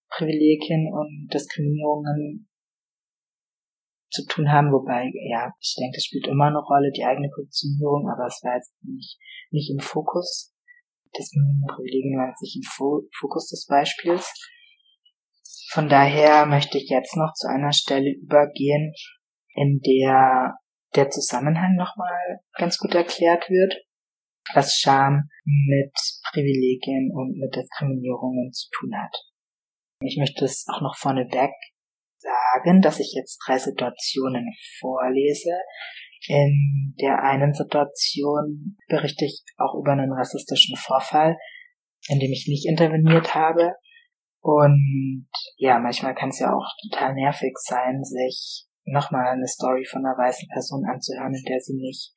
[0.08, 2.48] Privilegien und Diskriminierungen
[4.12, 8.08] zu tun haben, wobei, ja, ich denke, das spielt immer eine Rolle, die eigene Positionierung,
[8.08, 9.18] aber es war jetzt nicht,
[9.50, 10.54] nicht im Fokus.
[11.16, 12.62] Deswegen Privilegien waren sich im
[13.18, 14.32] Fokus des Beispiels.
[15.70, 18.94] Von daher möchte ich jetzt noch zu einer Stelle übergehen,
[19.54, 20.56] in der
[20.94, 23.74] der Zusammenhang nochmal ganz gut erklärt wird,
[24.54, 25.92] was Scham mit
[26.30, 29.16] Privilegien und mit Diskriminierungen zu tun hat.
[30.00, 31.52] Ich möchte es auch noch vorneweg
[32.22, 34.48] sagen, dass ich jetzt drei Situationen
[34.80, 35.52] vorlese.
[36.28, 41.36] In der einen Situation berichte ich auch über einen rassistischen Vorfall,
[42.08, 43.74] in dem ich nicht interveniert habe.
[44.40, 50.04] Und ja, manchmal kann es ja auch total nervig sein, sich nochmal eine Story von
[50.04, 52.12] einer weißen Person anzuhören, in der sie nicht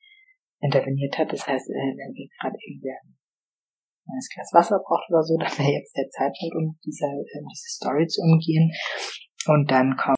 [0.60, 1.32] interveniert hat.
[1.32, 3.14] Das heißt, äh, wenn wir gerade irgendwer ein
[4.06, 7.68] neues Glas Wasser braucht oder so, dann wäre jetzt der Zeitpunkt, um diese, äh, diese
[7.70, 8.70] Story zu umgehen.
[9.46, 10.16] Und dann kommt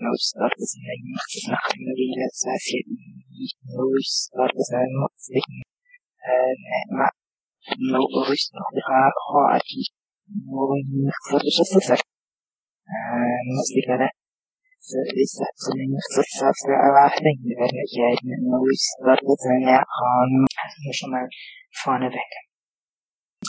[0.00, 2.86] Most of the time, it's not going to be that sassy.
[3.68, 5.44] Most of the time, it's like,
[7.76, 8.00] no,
[8.32, 8.72] it's not
[9.28, 9.60] hard.
[10.46, 12.00] No, it's just like,
[13.50, 14.14] mostly got it.
[14.80, 20.92] So it's actually success that I think that it had most of the time, also
[20.96, 21.28] schon mal
[21.76, 22.30] vorneweg.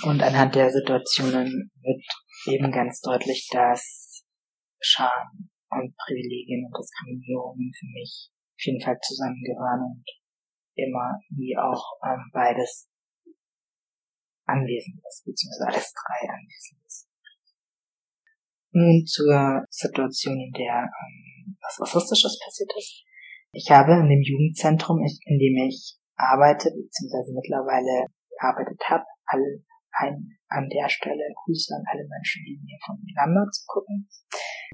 [0.04, 2.04] Und anhand der Situationen wird
[2.48, 4.11] eben ganz deutlich, dass
[4.82, 10.06] Scham und Privilegien und Diskriminierungen für mich auf jeden Fall zusammengehören und
[10.76, 12.90] immer wie auch ähm, beides
[14.46, 17.08] anwesend ist, beziehungsweise alles drei anwesend ist.
[18.74, 23.04] Nun zur Situation, in der ähm, was Rassistisches passiert ist.
[23.54, 30.38] Ich habe in dem Jugendzentrum, in dem ich arbeite, beziehungsweise mittlerweile gearbeitet habe, alle ein,
[30.48, 32.98] an der Stelle Grüße an alle Menschen, die mir von
[33.52, 34.08] zu gucken.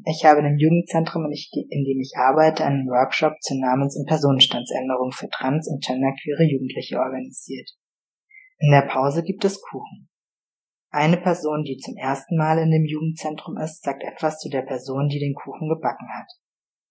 [0.05, 5.11] Ich habe in dem Jugendzentrum, in dem ich arbeite, einen Workshop zur Namens- und Personenstandsänderung
[5.11, 7.69] für trans- und genderqueere Jugendliche organisiert.
[8.59, 10.09] In der Pause gibt es Kuchen.
[10.89, 15.09] Eine Person, die zum ersten Mal in dem Jugendzentrum ist, sagt etwas zu der Person,
[15.09, 16.27] die den Kuchen gebacken hat.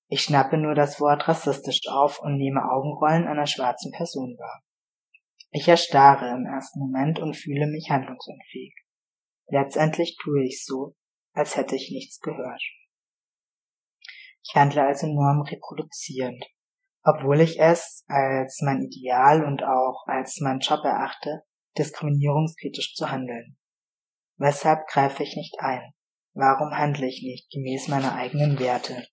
[0.08, 4.62] Ich schnappe nur das Wort rassistisch auf und nehme Augenrollen einer schwarzen Person wahr.
[5.58, 8.74] Ich erstarre im ersten Moment und fühle mich handlungsunfähig.
[9.46, 10.94] Letztendlich tue ich so,
[11.32, 12.60] als hätte ich nichts gehört.
[14.44, 16.44] Ich handle also nur reproduzierend,
[17.04, 21.44] obwohl ich es als mein Ideal und auch als mein Job erachte,
[21.78, 23.56] diskriminierungskritisch zu handeln.
[24.36, 25.94] Weshalb greife ich nicht ein?
[26.34, 29.06] Warum handle ich nicht gemäß meiner eigenen Werte?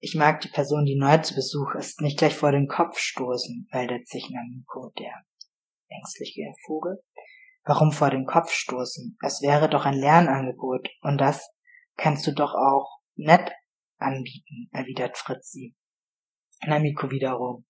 [0.00, 3.68] Ich mag die Person, die neu zu Besuch ist, nicht gleich vor den Kopf stoßen,
[3.72, 5.12] meldet sich Namiko, der
[5.88, 7.02] ängstliche Vogel.
[7.64, 9.18] Warum vor den Kopf stoßen?
[9.24, 11.50] Es wäre doch ein Lernangebot und das
[11.96, 13.50] kannst du doch auch nett
[13.98, 15.74] anbieten, erwidert Fritzi.
[16.64, 17.64] Namiko wiederum.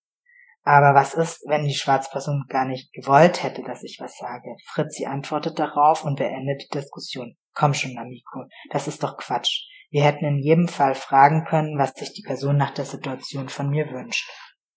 [0.61, 4.55] Aber was ist, wenn die Schwarzperson gar nicht gewollt hätte, dass ich was sage?
[4.65, 7.35] Fritzi antwortet darauf und beendet die Diskussion.
[7.53, 9.65] Komm schon, Namiko, das ist doch Quatsch.
[9.89, 13.69] Wir hätten in jedem Fall fragen können, was sich die Person nach der Situation von
[13.69, 14.29] mir wünscht.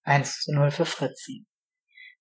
[0.04, 1.46] 1 zu 0 für Fritzi.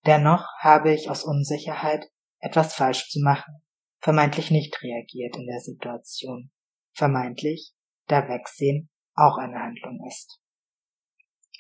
[0.05, 2.05] Dennoch habe ich aus Unsicherheit,
[2.39, 3.63] etwas falsch zu machen,
[3.99, 6.51] vermeintlich nicht reagiert in der Situation.
[6.93, 7.73] Vermeintlich,
[8.07, 10.39] da Wegsehen auch eine Handlung ist.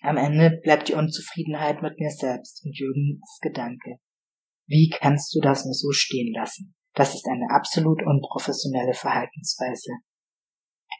[0.01, 3.97] Am Ende bleibt die Unzufriedenheit mit mir selbst und Jürgens Gedanke.
[4.65, 6.75] Wie kannst du das nur so stehen lassen?
[6.93, 9.91] Das ist eine absolut unprofessionelle Verhaltensweise.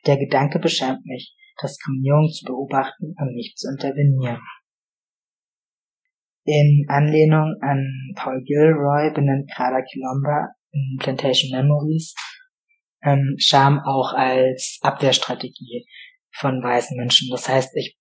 [0.06, 4.42] Der Gedanke beschämt mich, Diskriminierung zu beobachten und nicht zu intervenieren.
[6.44, 12.16] In Anlehnung an Paul Gilroy benennt Grada Kilomba in Plantation Memories
[13.04, 15.86] ähm, Scham auch als Abwehrstrategie
[16.34, 17.30] von weißen Menschen.
[17.32, 17.98] Das heißt, ich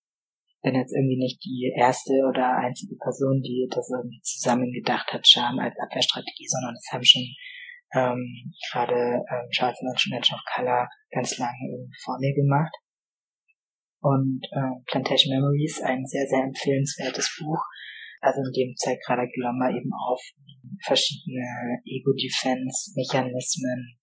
[0.62, 5.26] bin jetzt irgendwie nicht die erste oder einzige Person, die das irgendwie zusammen gedacht hat,
[5.26, 7.24] Scham als Abwehrstrategie, sondern es haben schon
[7.94, 12.74] ähm, gerade ähm, schwarze Menschen, Menschen of Color ganz lange vor mir gemacht.
[14.02, 17.62] Und äh, Plantation Memories, ein sehr, sehr empfehlenswertes Buch.
[18.20, 20.20] Also in dem zeigt gerade Gilomba eben auf
[20.84, 23.98] verschiedene Ego-Defense-Mechanismen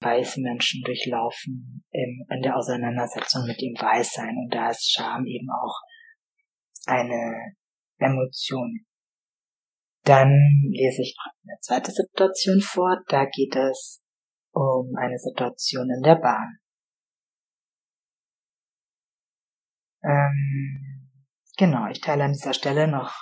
[0.00, 4.36] weiße Menschen durchlaufen in, in der Auseinandersetzung mit dem Weißsein.
[4.36, 5.80] Und da ist Scham eben auch
[6.86, 7.54] eine
[7.98, 8.84] Emotion.
[10.04, 10.30] Dann
[10.70, 13.02] lese ich noch eine zweite Situation vor.
[13.08, 14.02] Da geht es
[14.52, 16.58] um eine Situation in der Bahn.
[20.02, 21.10] Ähm,
[21.56, 23.12] genau, ich teile an dieser Stelle noch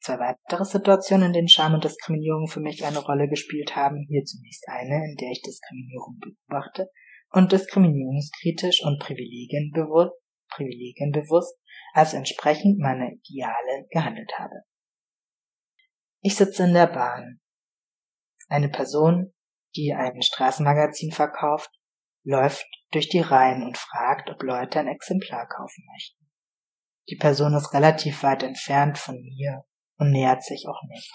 [0.00, 4.06] zwei weitere Situationen, in denen Scham und Diskriminierung für mich eine Rolle gespielt haben.
[4.08, 6.88] Hier zunächst eine, in der ich Diskriminierung beobachte
[7.30, 10.14] und diskriminierungskritisch und privilegienbewusst,
[10.50, 11.58] privilegienbewusst
[11.92, 14.62] als entsprechend meiner Ideale gehandelt habe.
[16.20, 17.40] Ich sitze in der Bahn.
[18.48, 19.32] Eine Person,
[19.76, 21.70] die ein Straßenmagazin verkauft,
[22.24, 26.26] läuft durch die Reihen und fragt, ob Leute ein Exemplar kaufen möchten.
[27.08, 29.64] Die Person ist relativ weit entfernt von mir
[29.96, 31.12] und nähert sich auch nicht.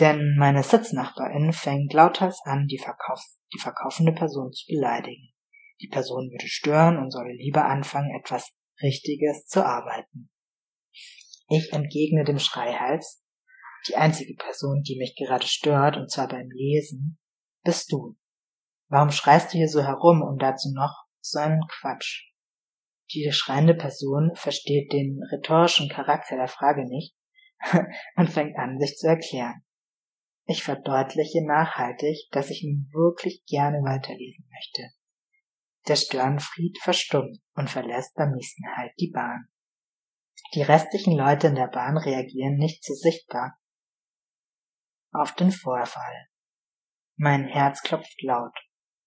[0.00, 3.20] Denn meine Sitznachbarin fängt lauthals an, die, Verkauf
[3.54, 5.32] die verkaufende Person zu beleidigen.
[5.80, 10.30] Die Person würde stören und solle lieber anfangen, etwas Richtiges zu arbeiten.
[11.48, 13.22] Ich entgegne dem Schreihals,
[13.88, 17.18] die einzige Person, die mich gerade stört, und zwar beim Lesen,
[17.64, 18.16] bist du.
[18.88, 22.30] Warum schreist du hier so herum und dazu noch so einen Quatsch?
[23.12, 27.14] Die schreiende Person versteht den rhetorischen Charakter der Frage nicht
[28.16, 29.62] und fängt an, sich zu erklären.
[30.44, 34.92] Ich verdeutliche nachhaltig, dass ich nun wirklich gerne weiterlesen möchte.
[35.88, 39.48] Der Störenfried verstummt und verlässt beim nächsten Halt die Bahn.
[40.54, 43.58] Die restlichen Leute in der Bahn reagieren nicht so sichtbar
[45.20, 46.28] auf den Vorfall.
[47.16, 48.54] Mein Herz klopft laut.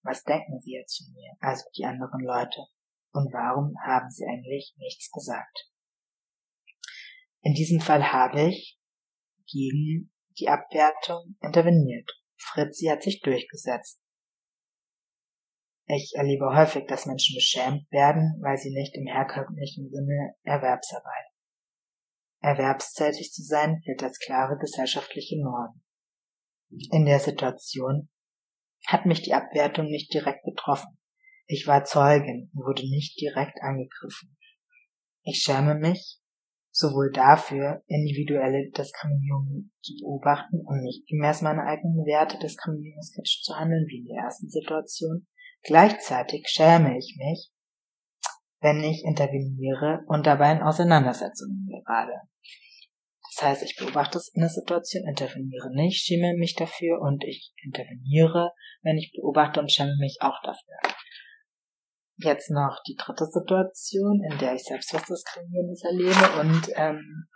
[0.02, 2.66] Was denken sie jetzt von mir, also die anderen Leute?
[3.12, 5.70] Und warum haben sie eigentlich nichts gesagt?
[7.42, 8.80] In diesem Fall habe ich
[9.52, 12.10] gegen die Abwertung interveniert.
[12.38, 14.02] Fritzi hat sich durchgesetzt.
[15.86, 21.26] Ich erlebe häufig, dass Menschen beschämt werden, weil sie nicht im herkömmlichen Sinne Erwerbsarbeit.
[22.42, 25.82] Erwerbstätig zu sein gilt als klare gesellschaftliche Norm.
[26.92, 28.10] In der Situation
[28.88, 30.98] hat mich die Abwertung nicht direkt betroffen.
[31.48, 34.38] Ich war Zeugin und wurde nicht direkt angegriffen.
[35.24, 36.20] Ich schäme mich
[36.72, 43.86] sowohl dafür, individuelle Diskriminierung zu beobachten und nicht gemäß meiner eigenen Werte diskriminierungskritisch zu handeln
[43.88, 45.28] wie in der ersten Situation,
[45.64, 47.52] Gleichzeitig schäme ich mich,
[48.62, 52.14] wenn ich interveniere und dabei in Auseinandersetzungen gerade.
[53.40, 58.98] Das heißt, ich beobachte eine Situation, interveniere nicht, schäme mich dafür und ich interveniere, wenn
[58.98, 60.76] ich beobachte und schäme mich auch dafür.
[62.18, 67.30] Jetzt noch die dritte Situation, in der ich selbst was Diskriminierendes erlebe und ähm,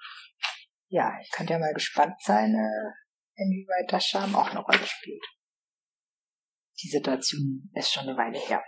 [0.89, 5.24] ja, ich könnte ja mal gespannt sein, äh, inwieweit das Scham auch eine Rolle spielt.
[6.82, 8.62] Die Situation ist schon eine Weile her.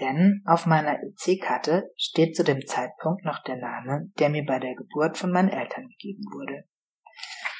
[0.00, 4.74] Denn auf meiner EC-Karte steht zu dem Zeitpunkt noch der Name, der mir bei der
[4.74, 6.64] Geburt von meinen Eltern gegeben wurde.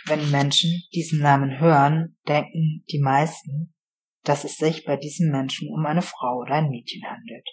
[0.06, 3.74] Wenn Menschen diesen Namen hören, denken die meisten,
[4.24, 7.46] dass es sich bei diesem Menschen um eine Frau oder ein Mädchen handelt.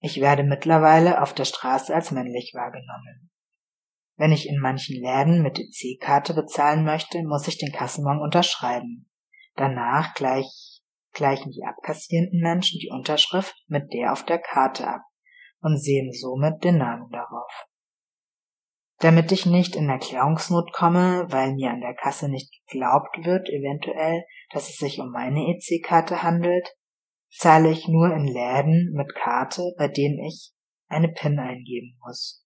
[0.00, 3.30] Ich werde mittlerweile auf der Straße als männlich wahrgenommen.
[4.16, 9.10] Wenn ich in manchen Läden mit EC-Karte bezahlen möchte, muss ich den Kassenbon unterschreiben.
[9.56, 10.82] Danach gleich,
[11.12, 15.02] gleichen die abkassierenden Menschen die Unterschrift mit der auf der Karte ab
[15.60, 17.66] und sehen somit den Namen darauf.
[19.00, 24.24] Damit ich nicht in Erklärungsnot komme, weil mir an der Kasse nicht geglaubt wird, eventuell,
[24.52, 26.76] dass es sich um meine EC-Karte handelt,
[27.30, 30.52] zahle ich nur in Läden mit Karte, bei denen ich
[30.88, 32.44] eine PIN eingeben muss.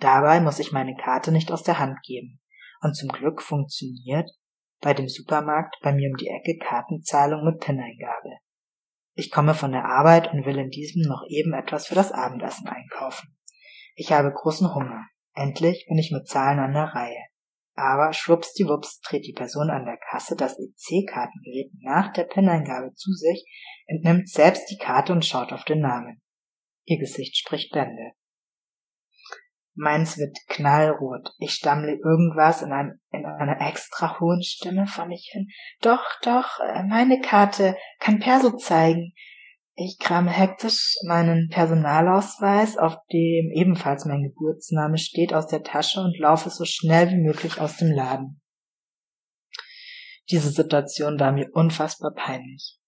[0.00, 2.40] Dabei muss ich meine Karte nicht aus der Hand geben.
[2.80, 4.30] Und zum Glück funktioniert
[4.80, 8.38] bei dem Supermarkt bei mir um die Ecke Kartenzahlung mit PIN-Eingabe.
[9.14, 12.66] Ich komme von der Arbeit und will in diesem noch eben etwas für das Abendessen
[12.66, 13.36] einkaufen.
[13.94, 15.06] Ich habe großen Hunger.
[15.34, 17.24] Endlich bin ich mit Zahlen an der Reihe.
[17.76, 23.44] Aber schwuppsdiwupps dreht die Person an der Kasse das EC-Kartengerät nach der PIN-Eingabe zu sich,
[23.86, 26.22] entnimmt selbst die Karte und schaut auf den Namen.
[26.84, 28.12] Ihr Gesicht spricht Bände.
[29.76, 31.30] Meins wird knallrot.
[31.38, 35.48] Ich stammle irgendwas in, einem, in einer extra hohen Stimme vor mich hin.
[35.80, 39.14] Doch, doch, äh, meine Karte kann Perso zeigen.
[39.76, 46.16] Ich krame hektisch meinen Personalausweis, auf dem ebenfalls mein Geburtsname steht, aus der Tasche und
[46.18, 48.40] laufe so schnell wie möglich aus dem Laden.
[50.30, 52.78] Diese Situation war mir unfassbar peinlich.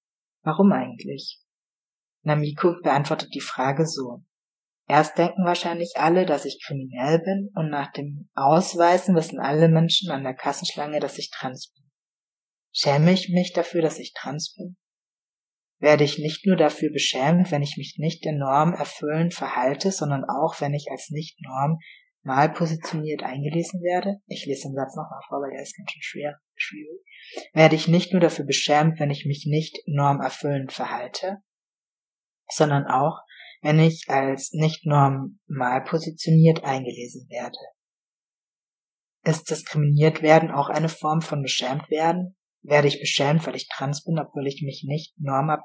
[0.42, 1.40] Warum eigentlich?
[2.22, 4.22] Namiko beantwortet die Frage so.
[4.88, 10.12] Erst denken wahrscheinlich alle, dass ich kriminell bin und nach dem Ausweisen wissen alle Menschen
[10.12, 11.90] an der Kassenschlange, dass ich trans bin.
[12.72, 14.76] Schäme ich mich dafür, dass ich trans bin?
[15.78, 20.24] Werde ich nicht nur dafür beschämt, wenn ich mich nicht der Norm erfüllend verhalte, sondern
[20.24, 21.78] auch, wenn ich als Nicht-Norm
[22.22, 24.16] mal positioniert eingelesen werde.
[24.26, 27.00] Ich lese den Satz nochmal vor, weil der ist ganz schön schwer, schwierig.
[27.52, 31.38] Werde ich nicht nur dafür beschämt, wenn ich mich nicht normerfüllend verhalte,
[32.48, 33.20] sondern auch,
[33.62, 37.58] wenn ich als nicht normal positioniert eingelesen werde.
[39.24, 42.36] Ist diskriminiert werden auch eine Form von beschämt werden?
[42.66, 45.60] Werde ich beschämt, weil ich trans bin, obwohl ich mich nicht normab,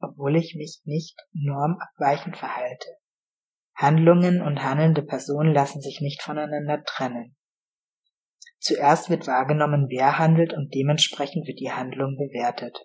[0.00, 2.88] obwohl ich mich nicht normabweichend verhalte.
[3.74, 7.36] Handlungen und handelnde Personen lassen sich nicht voneinander trennen.
[8.58, 12.78] Zuerst wird wahrgenommen, wer handelt und dementsprechend wird die Handlung bewertet.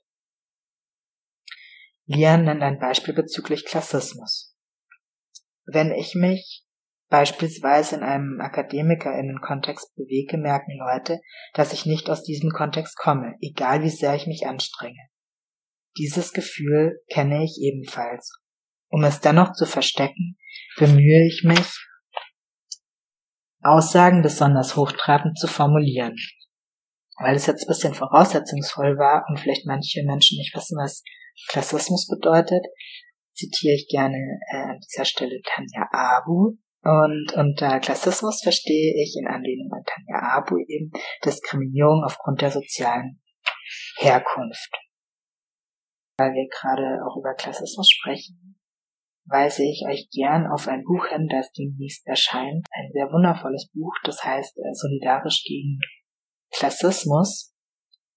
[2.06, 4.56] Lian nennt ein Beispiel bezüglich Klassismus.
[5.66, 6.67] Wenn ich mich
[7.10, 11.20] beispielsweise in einem Akademikerinnenkontext bewege, merken Leute,
[11.54, 15.10] dass ich nicht aus diesem Kontext komme, egal wie sehr ich mich anstrenge.
[15.98, 18.40] Dieses Gefühl kenne ich ebenfalls.
[18.90, 20.38] Um es dennoch zu verstecken,
[20.78, 21.88] bemühe ich mich,
[23.62, 26.16] Aussagen besonders hochtrabend zu formulieren.
[27.20, 31.04] Weil es jetzt ein bisschen voraussetzungsvoll war und vielleicht manche Menschen nicht wissen, was
[31.50, 32.64] Klassismus bedeutet,
[33.34, 34.18] zitiere ich gerne
[34.52, 36.58] äh, an dieser Stelle Tanja Abu,
[36.88, 40.90] und unter Klassismus verstehe ich in Anlehnung an Tanja Abu eben
[41.26, 43.22] Diskriminierung aufgrund der sozialen
[43.98, 44.72] Herkunft.
[46.18, 48.58] Weil wir gerade auch über Klassismus sprechen,
[49.26, 52.66] weise ich euch gern auf ein Buch hin, das demnächst erscheint.
[52.72, 55.80] Ein sehr wundervolles Buch, das heißt äh, Solidarisch gegen
[56.54, 57.54] Klassismus.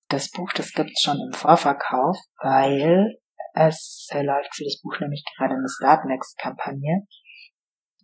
[0.08, 3.18] Das Buch, das gibt's schon im Vorverkauf, weil
[3.54, 7.08] es läuft für das Buch nämlich gerade eine Start Next Kampagne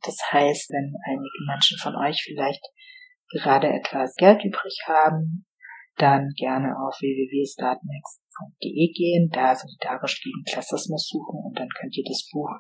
[0.07, 2.63] das heißt, wenn einige Menschen von euch vielleicht
[3.31, 5.47] gerade etwas Geld übrig haben,
[5.97, 12.29] dann gerne auf www.startnext.de gehen, da solidarisch gegen Klassismus suchen und dann könnt ihr das
[12.31, 12.51] Buch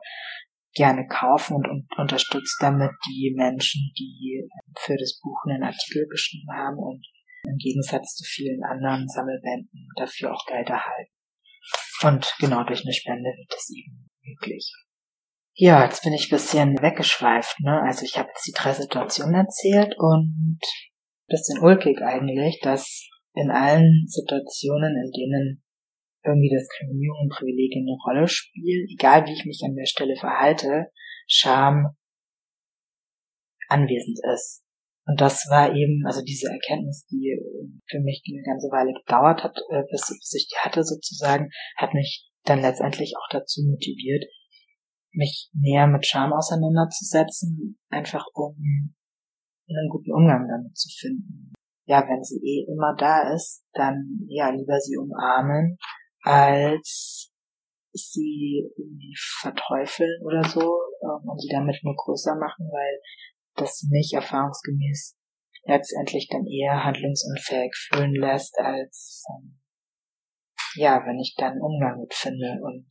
[0.74, 6.50] gerne kaufen und, und unterstützt damit die Menschen, die für das Buch einen Artikel geschrieben
[6.52, 7.04] haben und
[7.44, 11.12] im Gegensatz zu vielen anderen Sammelbänden dafür auch Geld erhalten.
[12.02, 14.72] Und genau durch eine Spende wird das eben möglich.
[15.58, 17.80] Ja, jetzt bin ich ein bisschen weggeschweift, ne?
[17.82, 20.60] Also ich habe jetzt die drei Situationen erzählt und
[21.28, 25.64] bisschen ulkig eigentlich, dass in allen Situationen, in denen
[26.24, 30.92] irgendwie Diskriminierung und Privilegien eine Rolle spielen, egal wie ich mich an der Stelle verhalte,
[31.26, 31.96] Scham
[33.68, 34.62] anwesend ist.
[35.06, 37.34] Und das war eben, also diese Erkenntnis, die
[37.88, 42.28] für mich eine ganze Weile gedauert hat, äh, bis, ich die hatte sozusagen, hat mich
[42.44, 44.24] dann letztendlich auch dazu motiviert,
[45.16, 48.56] mich näher mit Scham auseinanderzusetzen, einfach um
[49.68, 51.52] einen guten Umgang damit zu finden.
[51.86, 55.76] Ja, wenn sie eh immer da ist, dann ja lieber sie umarmen,
[56.22, 57.32] als
[57.92, 63.00] sie irgendwie verteufeln oder so ähm, und sie damit nur größer machen, weil
[63.54, 65.16] das mich erfahrungsgemäß
[65.64, 69.60] letztendlich dann eher handlungsunfähig fühlen lässt, als ähm,
[70.74, 72.86] ja, wenn ich dann Umgang mit finde und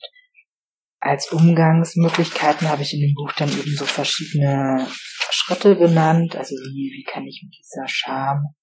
[1.06, 4.88] als Umgangsmöglichkeiten habe ich in dem Buch dann eben so verschiedene
[5.30, 6.36] Schritte genannt.
[6.36, 8.56] Also wie, wie kann ich mit dieser Scham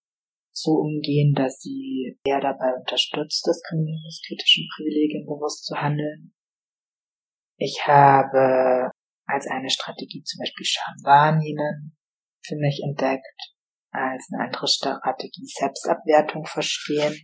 [0.50, 6.34] so umgehen, dass sie eher dabei unterstützt, diskriminierungskritischen Privilegien bewusst zu handeln.
[7.58, 8.90] Ich habe
[9.26, 11.96] als eine Strategie zum Beispiel Scham wahrnehmen
[12.44, 13.54] für mich entdeckt,
[13.92, 17.14] als eine andere Strategie Selbstabwertung verstehen,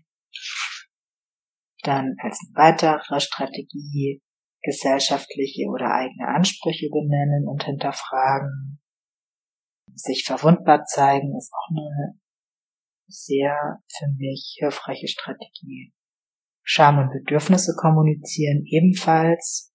[1.83, 4.23] dann als eine weitere Strategie
[4.63, 8.81] gesellschaftliche oder eigene Ansprüche benennen und hinterfragen.
[9.95, 12.19] Sich verwundbar zeigen ist auch eine
[13.07, 15.93] sehr für mich hilfreiche Strategie.
[16.63, 19.73] Scham und Bedürfnisse kommunizieren ebenfalls.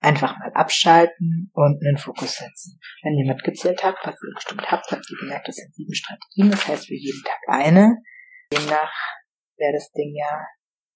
[0.00, 2.80] Einfach mal abschalten und einen Fokus setzen.
[3.02, 6.50] Wenn ihr mitgezählt habt, was ihr bestimmt habt, habt ihr gemerkt, das sind sieben Strategien.
[6.50, 7.98] Das heißt für jeden Tag eine.
[8.52, 8.92] Demnach
[9.56, 10.46] wäre das Ding ja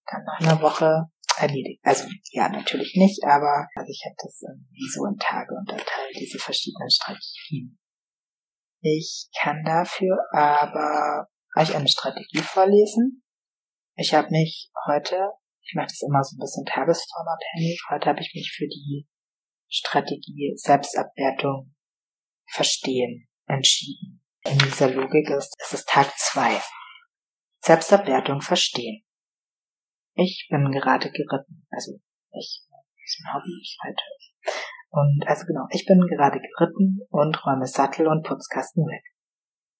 [0.07, 1.05] dann nach einer Woche
[1.39, 1.81] erledigt.
[1.83, 6.39] Also ja, natürlich nicht, aber also ich habe das irgendwie so in Tage unterteilt, diese
[6.39, 7.79] verschiedenen Strategien.
[8.81, 13.23] Ich kann dafür aber euch eine Strategie vorlesen.
[13.97, 15.31] Ich habe mich heute,
[15.63, 19.07] ich mache das immer so ein bisschen tagesformabhängig, heute habe ich mich für die
[19.69, 21.75] Strategie Selbstabwertung
[22.47, 24.23] verstehen entschieden.
[24.45, 26.61] In dieser Logik ist, es ist Tag zwei.
[27.65, 29.03] Selbstabwertung verstehen.
[30.17, 31.67] Ich bin gerade geritten.
[31.71, 31.93] Also
[32.33, 32.65] ich,
[33.05, 34.03] ist mein Hobby, ich reite.
[34.91, 39.05] Und also genau, ich bin gerade geritten und räume Sattel und Putzkasten weg.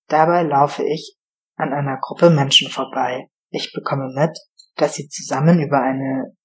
[0.09, 1.17] Dabei laufe ich
[1.57, 3.29] an einer Gruppe Menschen vorbei.
[3.51, 4.39] Ich bekomme mit,
[4.77, 6.37] dass sie zusammen über eine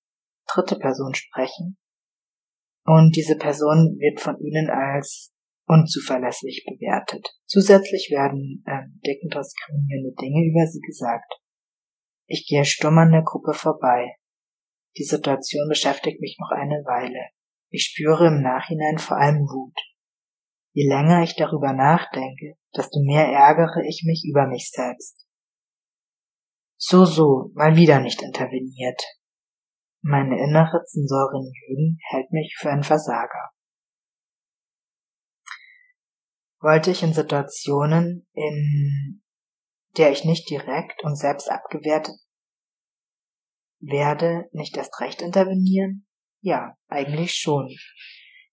[0.47, 1.77] dritte Person sprechen
[2.85, 5.31] und diese Person wird von ihnen als
[5.67, 7.27] unzuverlässig bewertet.
[7.45, 11.40] Zusätzlich werden äh, deckend diskriminierende Dinge über sie gesagt.
[12.33, 14.15] Ich gehe stumm an der Gruppe vorbei.
[14.95, 17.31] Die Situation beschäftigt mich noch eine Weile.
[17.69, 19.77] Ich spüre im Nachhinein vor allem Wut.
[20.71, 25.27] Je länger ich darüber nachdenke, desto mehr ärgere ich mich über mich selbst.
[26.77, 29.01] So, so, mal wieder nicht interveniert.
[30.01, 33.51] Meine innere Zensorin Jürgen hält mich für einen Versager.
[36.61, 39.21] Wollte ich in Situationen, in
[39.97, 42.15] der ich nicht direkt und selbst abgewertet
[43.79, 46.07] werde, nicht erst recht intervenieren?
[46.41, 47.75] Ja, eigentlich schon.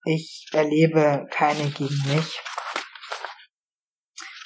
[0.05, 2.41] Ich erlebe keine gegen mich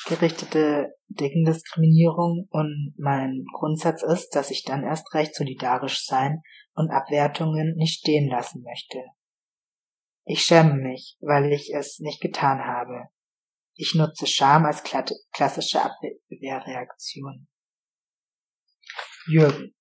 [0.07, 6.43] gerichtete Dickendiskriminierung und mein Grundsatz ist, dass ich dann erst recht solidarisch sein
[6.75, 8.99] und Abwertungen nicht stehen lassen möchte.
[10.25, 13.09] Ich schäme mich, weil ich es nicht getan habe.
[13.75, 17.49] Ich nutze Scham als klassische Abwehrreaktion.
[19.27, 19.75] Jürgen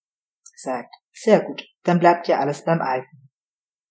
[0.56, 3.30] sagt, sehr gut, dann bleibt ja alles beim Alten.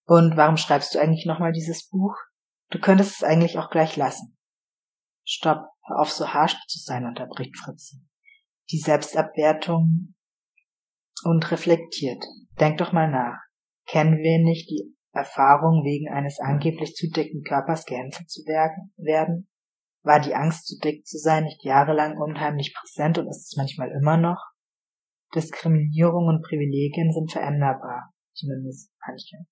[0.07, 2.17] Und warum schreibst du eigentlich nochmal dieses Buch?
[2.71, 4.37] Du könntest es eigentlich auch gleich lassen.
[5.25, 8.01] Stopp, hör auf so harsch zu sein, unterbricht Fritzi.
[8.71, 10.15] Die Selbstabwertung
[11.25, 12.25] und reflektiert.
[12.59, 13.39] Denk doch mal nach.
[13.87, 19.50] Kennen wir nicht die Erfahrung, wegen eines angeblich zu dicken Körpers gehänselt zu werden?
[20.03, 23.91] War die Angst, zu dick zu sein, nicht jahrelang unheimlich präsent und ist es manchmal
[23.91, 24.43] immer noch?
[25.35, 29.47] Diskriminierung und Privilegien sind veränderbar, zumindest manche.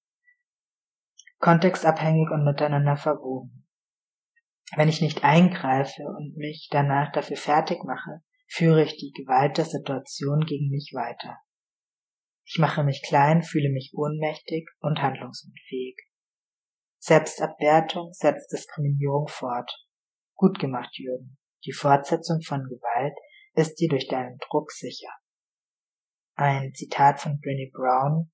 [1.39, 3.67] Kontextabhängig und miteinander verwoben.
[4.77, 9.65] Wenn ich nicht eingreife und mich danach dafür fertig mache, führe ich die Gewalt der
[9.67, 11.39] Situation gegen mich weiter.
[12.45, 15.97] Ich mache mich klein, fühle mich ohnmächtig und handlungsunfähig.
[16.99, 19.71] Selbstabwertung setzt Diskriminierung fort.
[20.39, 21.37] Gut gemacht, Jürgen.
[21.65, 23.15] Die Fortsetzung von Gewalt
[23.55, 25.11] ist dir durch deinen Druck sicher.
[26.37, 28.31] Ein Zitat von Brené Brown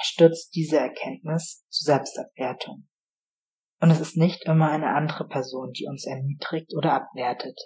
[0.00, 2.88] stützt diese Erkenntnis zu Selbstabwertung.
[3.78, 7.56] Und es ist nicht immer eine andere Person, die uns erniedrigt oder abwertet.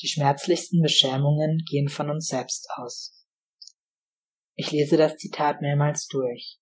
[0.00, 3.26] Die schmerzlichsten Beschämungen gehen von uns selbst aus.
[4.54, 6.60] Ich lese das Zitat mehrmals durch.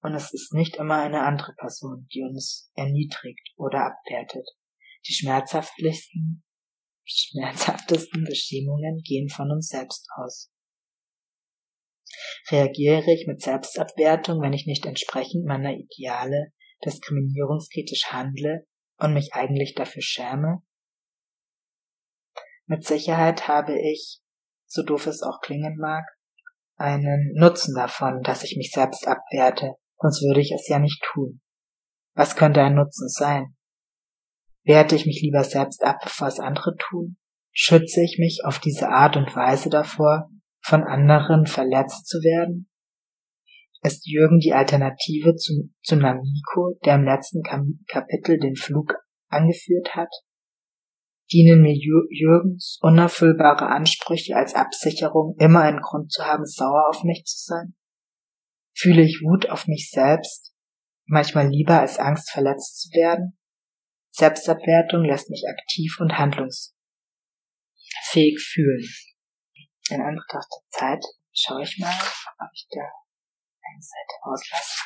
[0.00, 4.46] Und es ist nicht immer eine andere Person, die uns erniedrigt oder abwertet.
[5.06, 6.44] Die schmerzhaftlichsten,
[7.04, 10.50] schmerzhaftesten Bestimmungen gehen von uns selbst aus.
[12.50, 16.52] Reagiere ich mit Selbstabwertung, wenn ich nicht entsprechend meiner Ideale
[16.84, 18.66] diskriminierungskritisch handle
[18.98, 20.62] und mich eigentlich dafür schäme?
[22.66, 24.20] Mit Sicherheit habe ich,
[24.66, 26.04] so doof es auch klingen mag,
[26.76, 31.40] einen Nutzen davon, dass ich mich selbst abwerte sonst würde ich es ja nicht tun.
[32.14, 33.56] Was könnte ein Nutzen sein?
[34.64, 37.16] Werte ich mich lieber selbst ab, bevor es andere tun?
[37.52, 40.30] Schütze ich mich auf diese Art und Weise davor,
[40.60, 42.68] von anderen verletzt zu werden?
[43.82, 48.94] Ist Jürgen die Alternative zu, Namiko, der im letzten Kapitel den Flug
[49.28, 50.10] angeführt hat?
[51.32, 57.24] Dienen mir Jürgens unerfüllbare Ansprüche als Absicherung, immer einen Grund zu haben, sauer auf mich
[57.24, 57.74] zu sein?
[58.80, 60.54] Fühle ich Wut auf mich selbst,
[61.06, 63.36] manchmal lieber als Angst verletzt zu werden?
[64.10, 66.76] Selbstabwertung lässt mich aktiv und handlungsfähig
[68.38, 68.88] fühlen.
[69.90, 74.84] In Anbetracht der Zeit schaue ich mal, ob ich da eine Seite auslasse.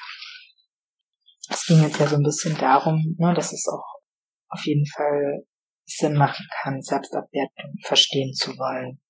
[1.51, 4.01] Es ging jetzt ja so ein bisschen darum, ne, dass es auch
[4.49, 5.45] auf jeden Fall
[5.85, 9.03] Sinn machen kann, Selbstabwertung verstehen zu wollen.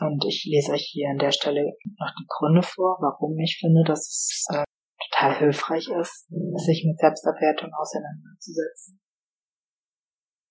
[0.00, 3.82] Und ich lese euch hier an der Stelle noch die Gründe vor, warum ich finde,
[3.86, 4.64] dass es äh,
[5.10, 6.26] total hilfreich ist,
[6.66, 9.00] sich mit Selbstabwertung auseinanderzusetzen.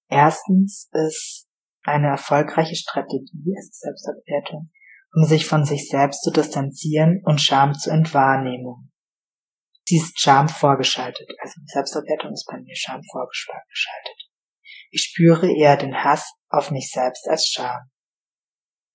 [0.07, 1.47] Erstens ist
[1.83, 4.71] eine erfolgreiche Strategie, ist Selbstabwertung,
[5.15, 8.91] um sich von sich selbst zu distanzieren und Scham zu Entwahrnehmung.
[9.85, 14.29] Sie ist Scham vorgeschaltet, also Selbstabwertung ist bei mir Scham vorgeschaltet.
[14.91, 17.89] Ich spüre eher den Hass auf mich selbst als Scham.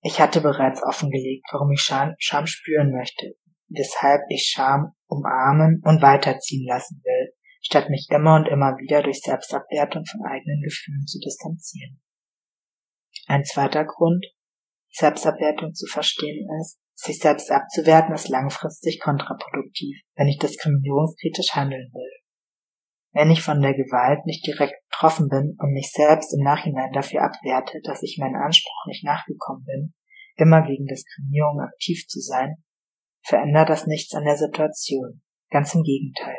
[0.07, 3.33] Ich hatte bereits offengelegt, warum ich Scham, Scham spüren möchte,
[3.69, 7.33] weshalb ich Scham umarmen und weiterziehen lassen will,
[7.63, 11.99] statt mich immer und immer wieder durch Selbstabwertung von eigenen Gefühlen zu distanzieren.
[13.25, 14.23] Ein zweiter Grund,
[14.91, 22.24] Selbstabwertung zu verstehen ist, sich selbst abzuwerten ist langfristig kontraproduktiv, wenn ich diskriminierungskritisch handeln will.
[23.15, 27.21] Wenn ich von der Gewalt nicht direkt betroffen bin und mich selbst im Nachhinein dafür
[27.21, 29.93] abwerte, dass ich meinen Anspruch nicht nachgekommen bin,
[30.35, 32.57] immer gegen Diskriminierung aktiv zu sein,
[33.23, 35.21] verändert das nichts an der Situation.
[35.49, 36.37] Ganz im Gegenteil.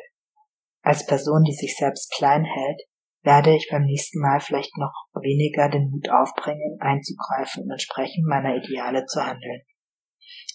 [0.83, 2.83] Als Person, die sich selbst klein hält,
[3.23, 8.55] werde ich beim nächsten Mal vielleicht noch weniger den Mut aufbringen, einzugreifen und entsprechend meiner
[8.55, 9.63] Ideale zu handeln.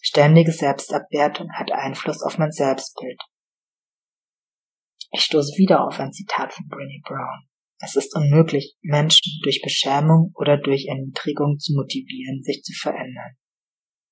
[0.04, 3.20] Ständige Selbstabwertung hat Einfluss auf mein Selbstbild
[5.12, 7.48] ich stoße wieder auf ein Zitat von Brené Brown.
[7.84, 13.36] Es ist unmöglich, Menschen durch Beschämung oder durch Erniedrigung zu motivieren, sich zu verändern.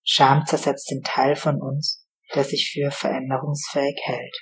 [0.03, 4.35] Scham zersetzt den Teil von uns, der sich für veränderungsfähig hält.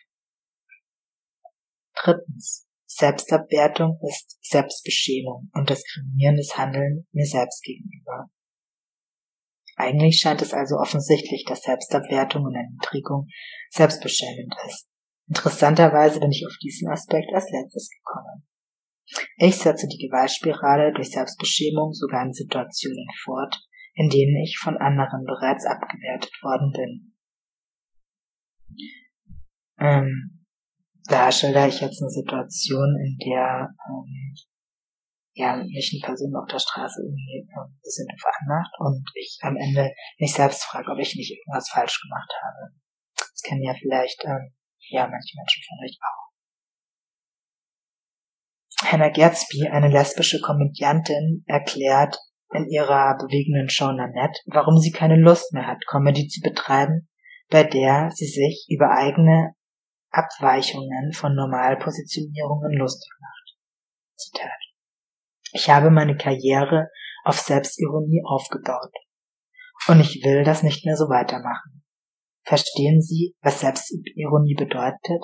[1.96, 2.64] Drittens.
[2.90, 8.32] Selbstabwertung ist Selbstbeschämung und diskriminierendes Handeln mir selbst gegenüber.
[9.76, 13.28] Eigentlich scheint es also offensichtlich, dass Selbstabwertung und Erniedrigung
[13.70, 14.88] selbstbeschämend ist.
[15.28, 18.48] Interessanterweise bin ich auf diesen Aspekt als letztes gekommen.
[19.38, 23.56] Ich setze die Gewaltspirale durch Selbstbeschämung sogar in Situationen fort,
[23.94, 27.14] in denen ich von anderen bereits abgewertet worden bin.
[29.80, 30.46] Ähm,
[31.06, 34.36] da schilder ich jetzt eine Situation, in der ähm,
[35.34, 39.56] ja, mich eine Person auf der Straße irgendwie ähm, ein bisschen veranmacht und ich am
[39.56, 42.74] Ende mich selbst frage, ob ich nicht irgendwas falsch gemacht habe.
[43.16, 44.54] Das kennen ja vielleicht ähm,
[44.90, 46.28] ja, manche Menschen vielleicht auch.
[48.84, 52.18] Hannah Gatsby, eine lesbische Komödiantin, erklärt
[52.54, 57.10] in ihrer bewegenden Show Nanette, warum sie keine Lust mehr hat, Comedy zu betreiben,
[57.50, 59.54] bei der sie sich über eigene
[60.12, 63.58] Abweichungen von Normalpositionierungen lustig macht.
[64.16, 64.60] Zitat.
[65.52, 66.90] Ich habe meine Karriere
[67.24, 68.94] auf Selbstironie aufgebaut.
[69.88, 71.77] Und ich will das nicht mehr so weitermachen.
[72.48, 75.22] Verstehen Sie, was Selbstironie bedeutet?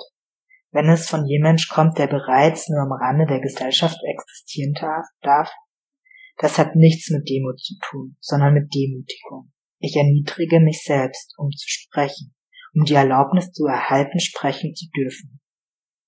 [0.72, 4.74] Wenn es von jemand kommt, der bereits nur am Rande der Gesellschaft existieren
[5.22, 5.50] darf?
[6.36, 9.50] Das hat nichts mit Demut zu tun, sondern mit Demütigung.
[9.78, 12.34] Ich erniedrige mich selbst, um zu sprechen,
[12.74, 15.40] um die Erlaubnis zu erhalten, sprechen zu dürfen.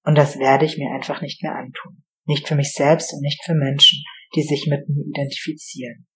[0.04, 2.02] Und das werde ich mir einfach nicht mehr antun.
[2.26, 4.02] Nicht für mich selbst und nicht für Menschen,
[4.34, 6.06] die sich mit mir identifizieren.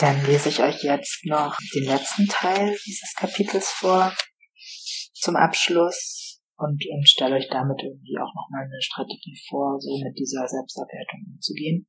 [0.00, 4.10] Dann lese ich euch jetzt noch den letzten Teil dieses Kapitels vor
[5.12, 10.16] zum Abschluss und, und stelle euch damit irgendwie auch nochmal eine Strategie vor, so mit
[10.16, 11.86] dieser Selbstabwertung umzugehen,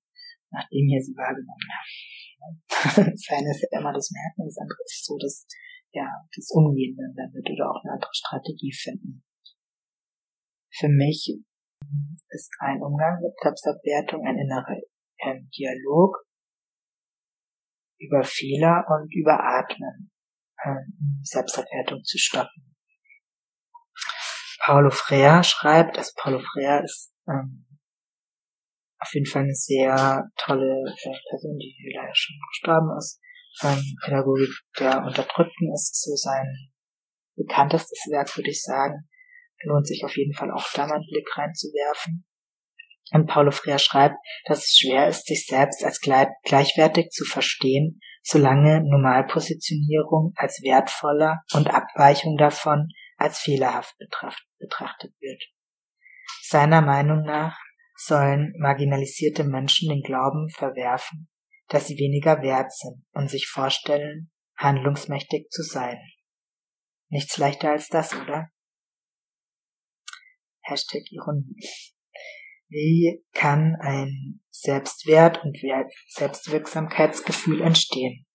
[0.51, 3.07] nachdem ihr sie wahrgenommen habt.
[3.15, 5.47] das eine ist ja immer das Merken, das andere ist so das,
[5.93, 9.23] ja, das Umgehen dann damit oder auch eine andere Strategie finden.
[10.67, 11.31] Für mich
[12.27, 14.83] ist ein Umgang mit Selbstabwertung ein innerer
[15.55, 16.27] Dialog
[18.01, 20.11] über Fehler und über Atmen
[20.65, 22.75] ähm, Selbstabwertung zu stoppen.
[24.63, 27.65] Paulo Freire schreibt, also Paulo Freire ist ähm,
[28.99, 33.19] auf jeden Fall eine sehr tolle äh, Person, die leider schon gestorben ist.
[33.63, 36.71] Ähm, Pädagogik der Unterdrückten ist so sein
[37.35, 39.09] bekanntestes Werk, würde ich sagen.
[39.63, 42.25] Lohnt sich auf jeden Fall auch da mal einen Blick reinzuwerfen.
[43.11, 48.81] Und Paulo Freire schreibt, dass es schwer ist, sich selbst als gleichwertig zu verstehen, solange
[48.83, 52.87] Normalpositionierung als wertvoller und Abweichung davon
[53.17, 53.95] als fehlerhaft
[54.59, 55.41] betrachtet wird.
[56.41, 57.57] Seiner Meinung nach
[57.95, 61.29] sollen marginalisierte Menschen den Glauben verwerfen,
[61.67, 65.99] dass sie weniger wert sind und sich vorstellen, handlungsmächtig zu sein.
[67.09, 68.49] Nichts leichter als das, oder?
[70.61, 71.59] Hashtag Ironie.
[72.71, 75.57] Wie kann ein Selbstwert und
[76.07, 78.25] Selbstwirksamkeitsgefühl entstehen?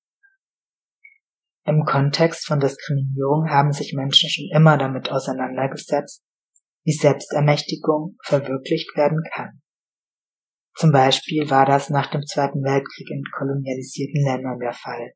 [1.64, 6.22] Im Kontext von Diskriminierung haben sich Menschen schon immer damit auseinandergesetzt,
[6.84, 9.62] wie Selbstermächtigung verwirklicht werden kann.
[10.74, 15.14] Zum Beispiel war das nach dem Zweiten Weltkrieg in kolonialisierten Ländern der Fall.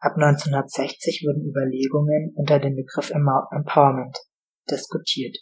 [0.00, 4.18] Ab 1960 wurden Überlegungen unter dem Begriff Empowerment
[4.68, 5.36] diskutiert.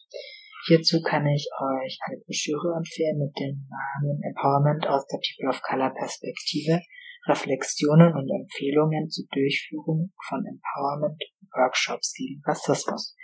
[0.67, 5.63] Hierzu kann ich euch eine Broschüre empfehlen mit dem Namen Empowerment aus der People of
[5.63, 6.83] Color Perspektive
[7.29, 11.23] Reflexionen und Empfehlungen zur Durchführung von Empowerment
[11.55, 13.17] Workshops gegen Rassismus.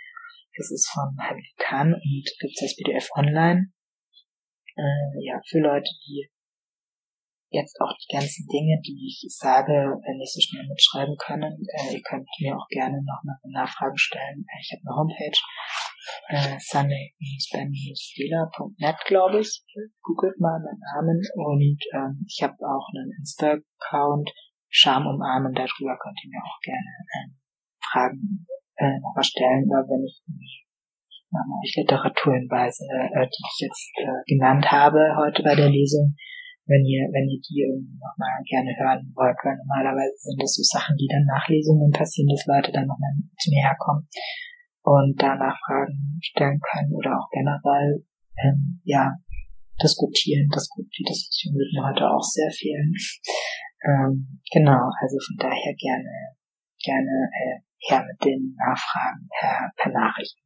[0.55, 3.73] Das ist von Hamid Khan und gibt es als PDF online.
[4.75, 6.29] Äh, ja, für Leute, die
[7.53, 11.53] jetzt auch die ganzen Dinge, die ich sage, nicht so schnell mitschreiben können.
[11.77, 14.43] Äh, ihr könnt mir auch gerne nochmal Nachfragen stellen.
[14.49, 15.39] Äh, ich habe eine Homepage,
[16.29, 16.99] äh, sunny-net,
[19.05, 19.63] glaube ich.
[20.01, 24.31] Googelt mal meinen Namen und ähm, ich habe auch einen Insta-Account,
[24.69, 27.29] Scham umarmen, darüber könnt ihr mir auch gerne äh,
[27.79, 28.47] Fragen
[28.77, 30.19] äh, nochmal stellen, oder wenn ich
[31.29, 36.15] nochmal euch Literaturhinweise, äh, die ich jetzt äh, genannt habe heute bei der Lesung,
[36.65, 40.63] wenn ihr, wenn ihr die irgendwie nochmal gerne hören wollt, weil normalerweise sind das so
[40.63, 44.07] Sachen, die dann nach Lesungen passieren, dass Leute dann nochmal zu mir herkommen
[44.83, 48.03] und danach Fragen stellen können oder auch generell,
[48.39, 49.11] ähm, ja,
[49.81, 50.47] diskutieren.
[50.51, 52.93] Das, die Diskussion wird mir heute auch sehr fehlen.
[53.83, 56.35] Ähm, genau, also von daher gerne,
[56.83, 60.42] gerne äh, her mit den Nachfragen per, per Nachricht.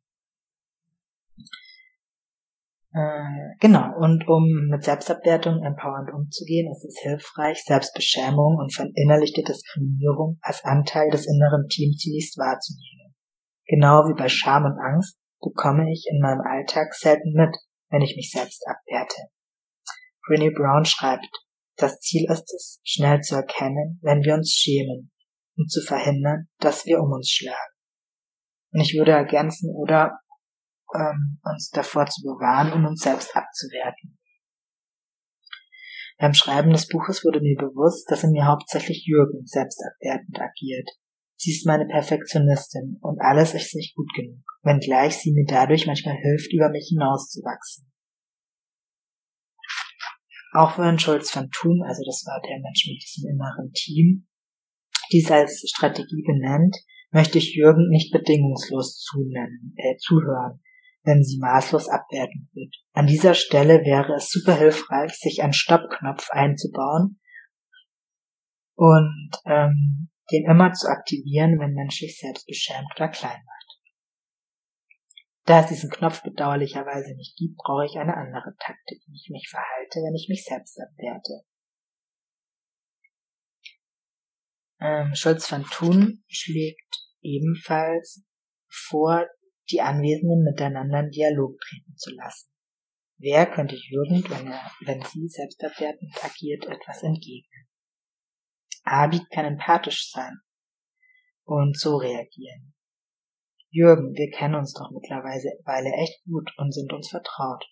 [2.93, 10.39] Äh, genau, und um mit Selbstabwertung empowernd umzugehen, ist es hilfreich, Selbstbeschämung und verinnerlichte Diskriminierung
[10.41, 13.13] als Anteil des inneren Teamziels wahrzunehmen.
[13.65, 17.55] Genau wie bei Scham und Angst bekomme ich in meinem Alltag selten mit,
[17.89, 19.29] wenn ich mich selbst abwerte.
[20.27, 21.29] Brené Brown schreibt,
[21.75, 25.11] das Ziel ist es, schnell zu erkennen, wenn wir uns schämen,
[25.57, 27.73] um zu verhindern, dass wir um uns schlagen.
[28.71, 30.19] Und ich würde ergänzen, oder
[30.95, 34.17] ähm, uns davor zu bewahren und uns selbst abzuwerten.
[36.17, 40.89] Beim Schreiben des Buches wurde mir bewusst, dass in mir hauptsächlich Jürgen selbstabwertend agiert.
[41.35, 46.15] Sie ist meine Perfektionistin und alles ist nicht gut genug, wenngleich sie mir dadurch manchmal
[46.15, 47.91] hilft, über mich hinauszuwachsen.
[50.53, 54.27] Auch wenn Schulz van Thun, also das war der Mensch mit diesem inneren Team,
[55.11, 56.75] dies als Strategie benennt,
[57.11, 60.59] möchte ich Jürgen nicht bedingungslos zunennen, äh, zuhören,
[61.07, 62.75] wenn sie maßlos abwertend wird.
[62.93, 67.19] An dieser Stelle wäre es super hilfreich, sich einen Stoppknopf einzubauen
[68.75, 73.57] und ähm, den immer zu aktivieren, wenn Mensch sich selbst beschämt oder klein macht.
[75.45, 79.47] Da es diesen Knopf bedauerlicherweise nicht gibt, brauche ich eine andere Taktik, wie ich mich
[79.49, 81.45] verhalte, wenn ich mich selbst abwerte.
[84.81, 88.25] Ähm, Schulz van Thun schlägt ebenfalls
[88.67, 89.25] vor,
[89.71, 92.49] die Anwesenden miteinander in Dialog treten zu lassen.
[93.19, 97.67] Wer könnte Jürgen, wenn er, wenn sie selbstabwertend agiert, etwas entgegnen?
[98.83, 100.37] Abid kann empathisch sein
[101.43, 102.73] und so reagieren.
[103.69, 107.65] Jürgen, wir kennen uns doch mittlerweile echt gut und sind uns vertraut.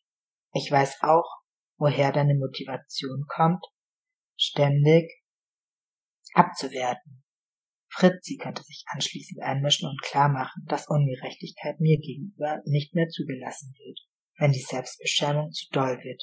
[0.53, 1.29] Ich weiß auch,
[1.77, 3.63] woher deine Motivation kommt,
[4.37, 5.11] ständig
[6.33, 7.24] abzuwerten,
[7.97, 13.99] Fritzi könnte sich anschließend einmischen und klarmachen, dass Ungerechtigkeit mir gegenüber nicht mehr zugelassen wird,
[14.37, 16.21] wenn die Selbstbeschämung zu doll wird.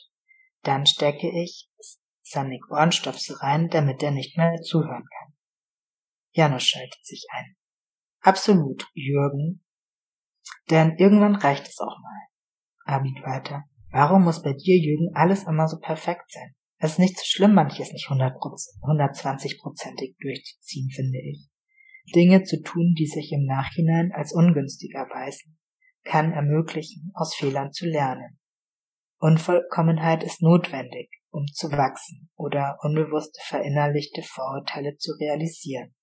[0.63, 1.71] Dann stecke ich
[2.21, 5.35] Sannik Ohrenstöpsel rein, damit er nicht mehr zuhören kann.
[6.33, 7.57] Janusz schaltet sich ein.
[8.21, 9.65] Absolut, Jürgen.
[10.71, 12.97] Denn irgendwann reicht es auch mal.
[12.97, 13.65] Abid weiter.
[13.91, 16.55] Warum muss bei dir, Jürgen, alles immer so perfekt sein?
[16.79, 18.35] Es ist nicht so schlimm, manches nicht 100%,
[18.83, 21.52] 120%ig durchzuziehen, finde ich.
[22.15, 25.59] Dinge zu tun, die sich im Nachhinein als ungünstig erweisen,
[26.05, 28.39] kann ermöglichen, aus Fehlern zu lernen.
[29.19, 35.95] Unvollkommenheit ist notwendig, um zu wachsen oder unbewusste verinnerlichte Vorurteile zu realisieren.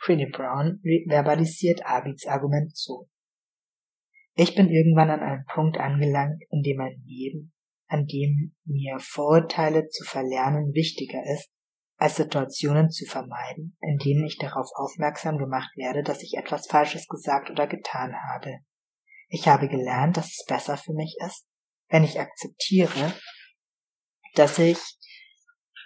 [0.00, 3.08] Freddie Brown verbalisiert Abids Argument so.
[4.34, 7.52] Ich bin irgendwann an einem Punkt angelangt, in dem mein Leben,
[7.88, 11.50] an dem mir Vorurteile zu verlernen wichtiger ist,
[12.00, 17.06] als Situationen zu vermeiden, in denen ich darauf aufmerksam gemacht werde, dass ich etwas Falsches
[17.06, 18.60] gesagt oder getan habe.
[19.28, 21.46] Ich habe gelernt, dass es besser für mich ist,
[21.90, 23.12] wenn ich akzeptiere,
[24.34, 24.78] dass ich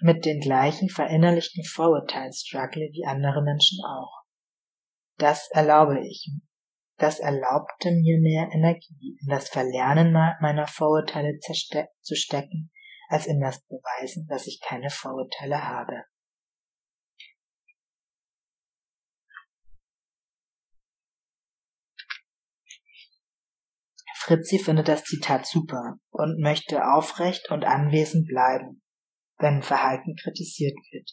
[0.03, 4.23] mit den gleichen verinnerlichten Vorurteilen struggle wie andere Menschen auch.
[5.19, 6.31] Das erlaube ich.
[6.97, 12.71] Das erlaubte mir mehr Energie in das Verlernen meiner Vorurteile zu stecken,
[13.09, 16.05] als in das Beweisen, dass ich keine Vorurteile habe.
[24.25, 28.83] Fritzi findet das Zitat super und möchte aufrecht und anwesend bleiben,
[29.37, 31.11] wenn Verhalten kritisiert wird.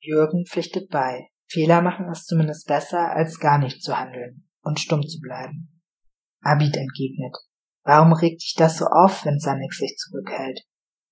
[0.00, 1.28] Jürgen pflichtet bei.
[1.46, 5.80] Fehler machen ist zumindest besser, als gar nicht zu handeln und stumm zu bleiben.
[6.40, 7.36] Abid entgegnet.
[7.84, 10.60] Warum regt dich das so auf, wenn Sanik sich zurückhält?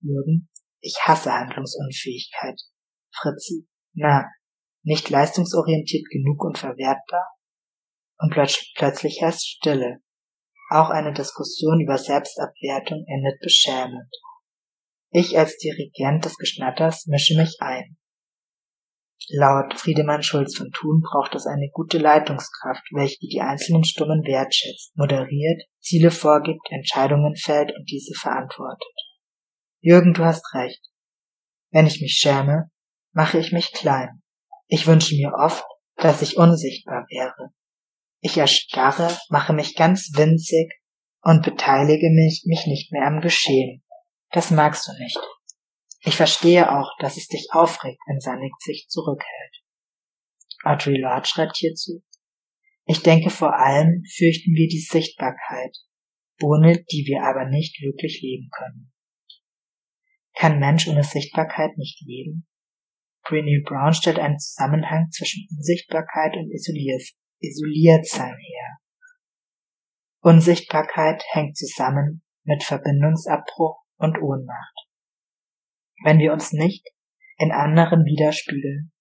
[0.01, 0.49] Jürgen,
[0.81, 2.61] ich hasse Handlungsunfähigkeit.
[3.15, 4.27] Fritzi, na,
[4.83, 7.27] nicht leistungsorientiert genug und verwertbar?
[8.19, 10.01] Und plötzlich, herrscht Stille.
[10.71, 14.11] Auch eine Diskussion über Selbstabwertung endet beschämend.
[15.11, 17.97] Ich als Dirigent des Geschnatters mische mich ein.
[19.31, 24.97] Laut Friedemann Schulz von Thun braucht es eine gute Leitungskraft, welche die einzelnen Stimmen wertschätzt,
[24.97, 29.08] moderiert, Ziele vorgibt, Entscheidungen fällt und diese verantwortet.
[29.81, 30.83] Jürgen, du hast recht.
[31.71, 32.71] Wenn ich mich schäme,
[33.13, 34.23] mache ich mich klein.
[34.67, 35.65] Ich wünsche mir oft,
[35.97, 37.53] dass ich unsichtbar wäre.
[38.21, 40.73] Ich erstarre, mache mich ganz winzig
[41.23, 43.85] und beteilige mich, mich nicht mehr am Geschehen.
[44.31, 45.19] Das magst du nicht.
[46.01, 49.63] Ich verstehe auch, dass es dich aufregt, wenn Sannik sich zurückhält.
[50.65, 52.03] Audrey Lord schreibt hierzu.
[52.85, 55.77] Ich denke vor allem fürchten wir die Sichtbarkeit,
[56.43, 58.93] ohne die wir aber nicht wirklich leben können.
[60.39, 62.47] Kann Mensch ohne Sichtbarkeit nicht leben?
[63.25, 66.49] Brené Brown stellt einen Zusammenhang zwischen Unsichtbarkeit und
[67.41, 68.79] Isoliertsein her.
[70.21, 74.87] Unsichtbarkeit hängt zusammen mit Verbindungsabbruch und Ohnmacht.
[76.05, 76.87] Wenn wir uns nicht
[77.37, 78.93] in anderen widerspiegeln,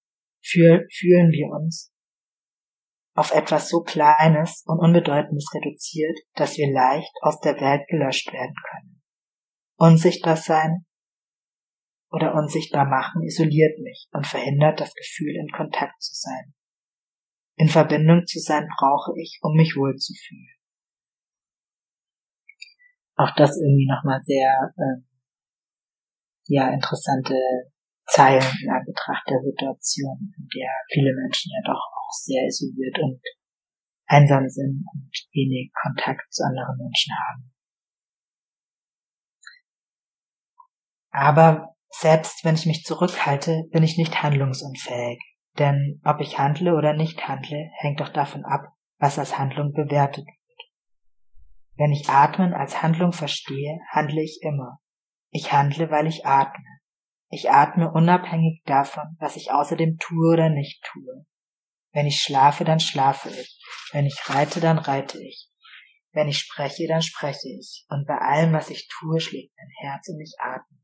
[0.42, 1.94] fühlen wir uns
[3.14, 8.56] auf etwas so Kleines und Unbedeutendes reduziert, dass wir leicht aus der Welt gelöscht werden
[8.72, 9.04] können.
[9.76, 10.87] Unsichtbar sein
[12.18, 16.56] oder unsichtbar machen isoliert mich und verhindert das Gefühl, in Kontakt zu sein.
[17.58, 20.58] In Verbindung zu sein brauche ich, um mich wohlzufühlen.
[23.16, 25.02] Auch das irgendwie nochmal sehr äh,
[26.48, 27.36] ja interessante
[28.08, 33.22] Zeilen in Anbetracht der Situation, in der viele Menschen ja doch auch sehr isoliert und
[34.08, 37.54] einsam sind und wenig Kontakt zu anderen Menschen haben.
[41.12, 45.20] Aber selbst wenn ich mich zurückhalte, bin ich nicht handlungsunfähig.
[45.58, 48.68] Denn ob ich handle oder nicht handle, hängt doch davon ab,
[49.00, 50.38] was als Handlung bewertet wird.
[51.76, 54.80] Wenn ich Atmen als Handlung verstehe, handle ich immer.
[55.30, 56.66] Ich handle, weil ich atme.
[57.30, 61.26] Ich atme unabhängig davon, was ich außerdem tue oder nicht tue.
[61.92, 63.60] Wenn ich schlafe, dann schlafe ich.
[63.92, 65.50] Wenn ich reite, dann reite ich.
[66.12, 67.86] Wenn ich spreche, dann spreche ich.
[67.90, 70.77] Und bei allem, was ich tue, schlägt mein Herz und ich atme.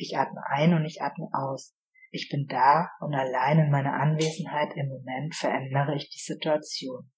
[0.00, 1.76] Ich atme ein und ich atme aus.
[2.10, 7.10] Ich bin da und allein in meiner Anwesenheit im Moment verändere ich die Situation.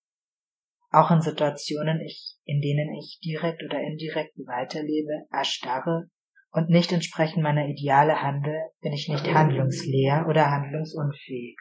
[0.90, 2.00] Auch in Situationen,
[2.44, 6.10] in denen ich direkt oder indirekt weiterlebe, erstarre
[6.50, 11.56] und nicht entsprechend meiner Ideale handle, bin ich nicht handlungsleer oder handlungsunfähig.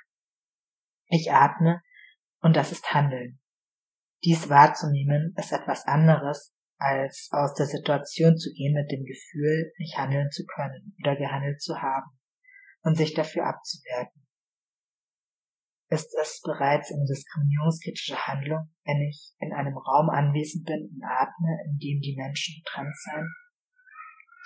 [1.07, 1.81] Ich atme
[2.41, 3.39] und das ist Handeln.
[4.23, 6.51] Dies wahrzunehmen ist etwas anderes,
[6.81, 11.61] als aus der Situation zu gehen mit dem Gefühl, nicht handeln zu können oder gehandelt
[11.61, 12.09] zu haben
[12.81, 14.25] und sich dafür abzuwerten.
[15.89, 21.57] Ist es bereits eine diskriminierungskritische Handlung, wenn ich in einem Raum anwesend bin und atme,
[21.65, 23.27] in dem die Menschen trans sein?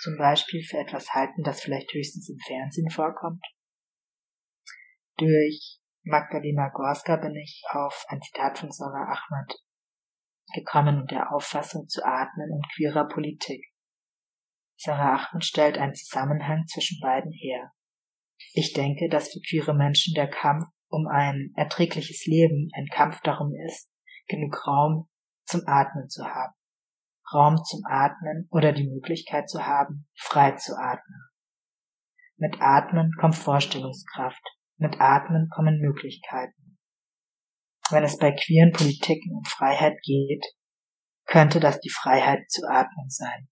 [0.00, 3.42] Zum Beispiel für etwas halten, das vielleicht höchstens im Fernsehen vorkommt?
[5.16, 9.54] Durch Magdalena Gorska bin ich auf ein Zitat von Sarah Ahmad
[10.54, 13.64] gekommen und der Auffassung zu atmen in queerer Politik.
[14.78, 17.72] Sarah Ahmad stellt einen Zusammenhang zwischen beiden her.
[18.52, 23.52] Ich denke, dass für queere Menschen der Kampf um ein erträgliches Leben ein Kampf darum
[23.66, 23.90] ist,
[24.28, 25.08] genug Raum
[25.44, 26.54] zum Atmen zu haben.
[27.32, 31.22] Raum zum Atmen oder die Möglichkeit zu haben, frei zu atmen.
[32.36, 34.42] Mit Atmen kommt Vorstellungskraft,
[34.76, 36.65] mit Atmen kommen Möglichkeiten.
[37.90, 40.44] Wenn es bei queeren Politiken um Freiheit geht,
[41.26, 43.48] könnte das die Freiheit zu atmen sein.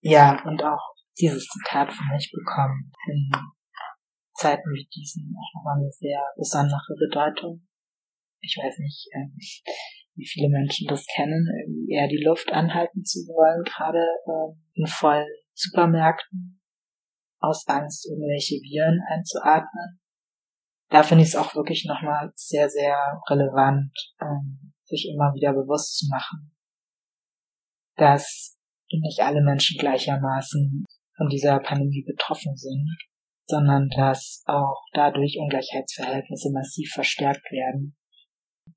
[0.00, 3.30] Ja, und auch dieses Zitat von ich bekommen in
[4.34, 7.66] Zeiten wie diesen auch nochmal eine sehr besondere Bedeutung.
[8.40, 9.36] Ich weiß nicht, ähm,
[10.14, 11.46] wie viele Menschen das kennen,
[11.88, 16.60] eher die Luft anhalten zu wollen, gerade äh, in vollen Supermärkten,
[17.38, 20.01] aus Angst, irgendwelche Viren einzuatmen.
[20.92, 22.94] Da finde ich es auch wirklich nochmal sehr, sehr
[23.30, 26.54] relevant, ähm, sich immer wieder bewusst zu machen,
[27.96, 28.58] dass
[28.90, 30.84] nicht alle Menschen gleichermaßen
[31.16, 32.94] von dieser Pandemie betroffen sind,
[33.46, 37.96] sondern dass auch dadurch Ungleichheitsverhältnisse massiv verstärkt werden.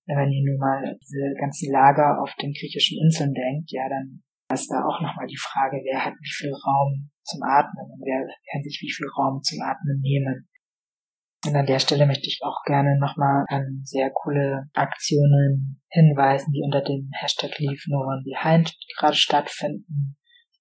[0.05, 4.72] Wenn ihr nun mal diese ganzen Lager auf den griechischen Inseln denkt, ja, dann ist
[4.72, 8.63] da auch nochmal die Frage, wer hat wie viel Raum zum Atmen und wer kann
[8.63, 10.47] sich wie viel Raum zum Atmen nehmen.
[11.45, 16.63] Und an der Stelle möchte ich auch gerne nochmal an sehr coole Aktionen hinweisen, die
[16.63, 20.17] unter dem Hashtag Leave No One Behind gerade stattfinden.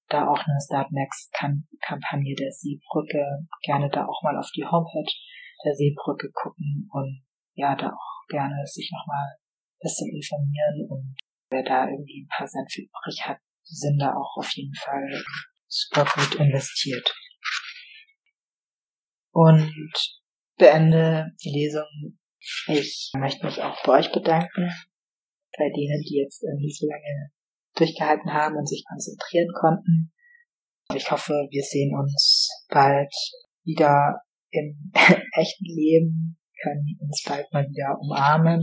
[0.09, 3.47] Da auch eine Startnext-Kampagne der Seebrücke.
[3.63, 5.13] Gerne da auch mal auf die Homepage
[5.65, 7.25] der Seebrücke gucken und
[7.55, 11.17] ja, da auch gerne sich nochmal ein bisschen informieren und
[11.49, 15.23] wer da irgendwie ein paar Cent für übrig hat, sind da auch auf jeden Fall
[15.67, 17.15] super gut investiert.
[19.31, 19.73] Und
[20.57, 22.19] beende die Lesung.
[22.69, 24.71] Ich möchte mich auch bei euch bedanken,
[25.57, 27.31] bei denen, die jetzt irgendwie so lange
[27.77, 30.13] durchgehalten haben und sich konzentrieren konnten.
[30.95, 33.13] Ich hoffe, wir sehen uns bald
[33.65, 34.93] wieder im
[35.33, 38.63] echten Leben, können uns bald mal wieder umarmen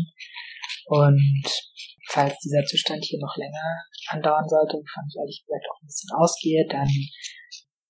[0.86, 1.46] und
[2.10, 6.12] falls dieser Zustand hier noch länger andauern sollte, wovon ich ehrlich gesagt auch ein bisschen
[6.18, 6.90] ausgehe, dann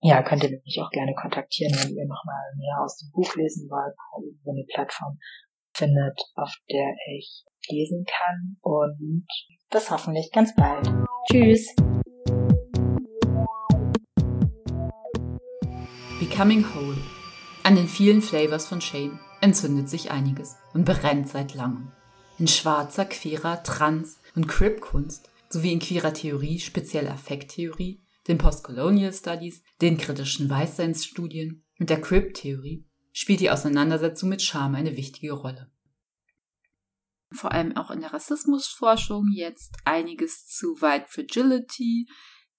[0.04, 3.70] ja, könnt ihr mich auch gerne kontaktieren, wenn ihr nochmal mehr aus dem Buch lesen
[3.70, 3.96] wollt,
[4.44, 5.20] ihr eine Plattform
[5.74, 9.28] findet, auf der ich lesen kann und
[9.70, 10.90] bis hoffentlich ganz bald.
[11.32, 11.76] Tschüss!
[16.20, 16.98] Becoming Whole.
[17.64, 21.92] An den vielen Flavors von Shame entzündet sich einiges und brennt seit langem.
[22.40, 29.64] In schwarzer, queerer, trans- und Crip-Kunst sowie in queerer Theorie, speziell Affekttheorie, den Postcolonial Studies,
[29.82, 35.72] den kritischen Weißseinsstudien und der Crip-Theorie spielt die Auseinandersetzung mit Scham eine wichtige Rolle.
[37.34, 42.08] Vor allem auch in der Rassismusforschung jetzt einiges zu White Fragility.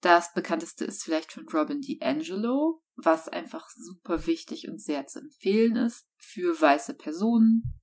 [0.01, 5.75] Das bekannteste ist vielleicht von Robin DiAngelo, was einfach super wichtig und sehr zu empfehlen
[5.75, 7.81] ist für weiße Personen,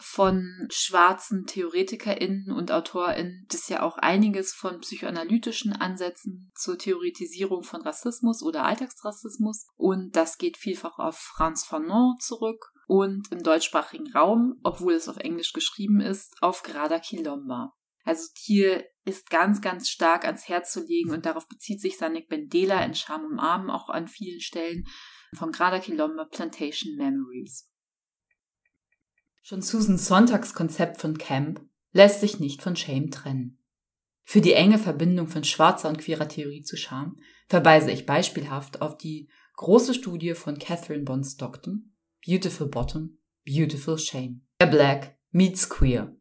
[0.00, 7.82] von schwarzen TheoretikerInnen und AutorInnen das ja auch einiges von psychoanalytischen Ansätzen zur Theoretisierung von
[7.82, 9.66] Rassismus oder Alltagsrassismus.
[9.76, 15.16] Und das geht vielfach auf Franz Fanon zurück und im deutschsprachigen Raum, obwohl es auf
[15.18, 17.72] Englisch geschrieben ist, auf Grada Quilomba.
[18.04, 22.28] Also hier ist ganz, ganz stark ans Herz zu legen und darauf bezieht sich Sanik
[22.28, 24.84] Bendela in Scham um Arm auch an vielen Stellen
[25.34, 27.70] von Grada Quilomba Plantation Memories.
[29.46, 31.60] Schon Susans Sonntagskonzept von Camp
[31.92, 33.58] lässt sich nicht von Shame trennen.
[34.22, 38.96] Für die enge Verbindung von schwarzer und queerer Theorie zu Scham verweise ich beispielhaft auf
[38.96, 41.94] die große Studie von Catherine Bond Stockton,
[42.26, 44.46] Beautiful Bottom, Beautiful Shame.
[44.60, 46.16] A Black meets Queer.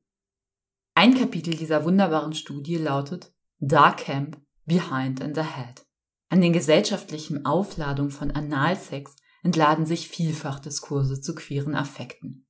[0.93, 5.85] Ein Kapitel dieser wunderbaren Studie lautet Dark Camp Behind and Ahead.
[6.27, 12.42] An den gesellschaftlichen Aufladungen von Analsex entladen sich vielfach Diskurse zu queeren Affekten.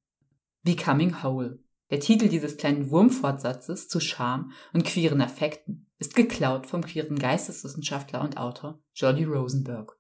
[0.64, 1.60] Becoming Whole.
[1.92, 8.22] Der Titel dieses kleinen Wurmfortsatzes zu Scham und queeren Affekten ist geklaut vom queeren Geisteswissenschaftler
[8.22, 9.98] und Autor Jody Rosenberg.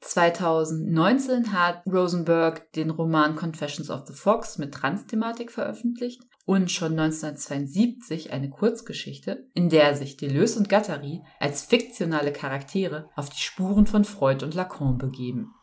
[0.00, 8.32] 2019 hat Rosenberg den Roman Confessions of the Fox mit Trans-Thematik veröffentlicht und schon 1972
[8.32, 14.04] eine Kurzgeschichte, in der sich Deleuze und Guattari als fiktionale Charaktere auf die Spuren von
[14.04, 15.54] Freud und Lacan begeben.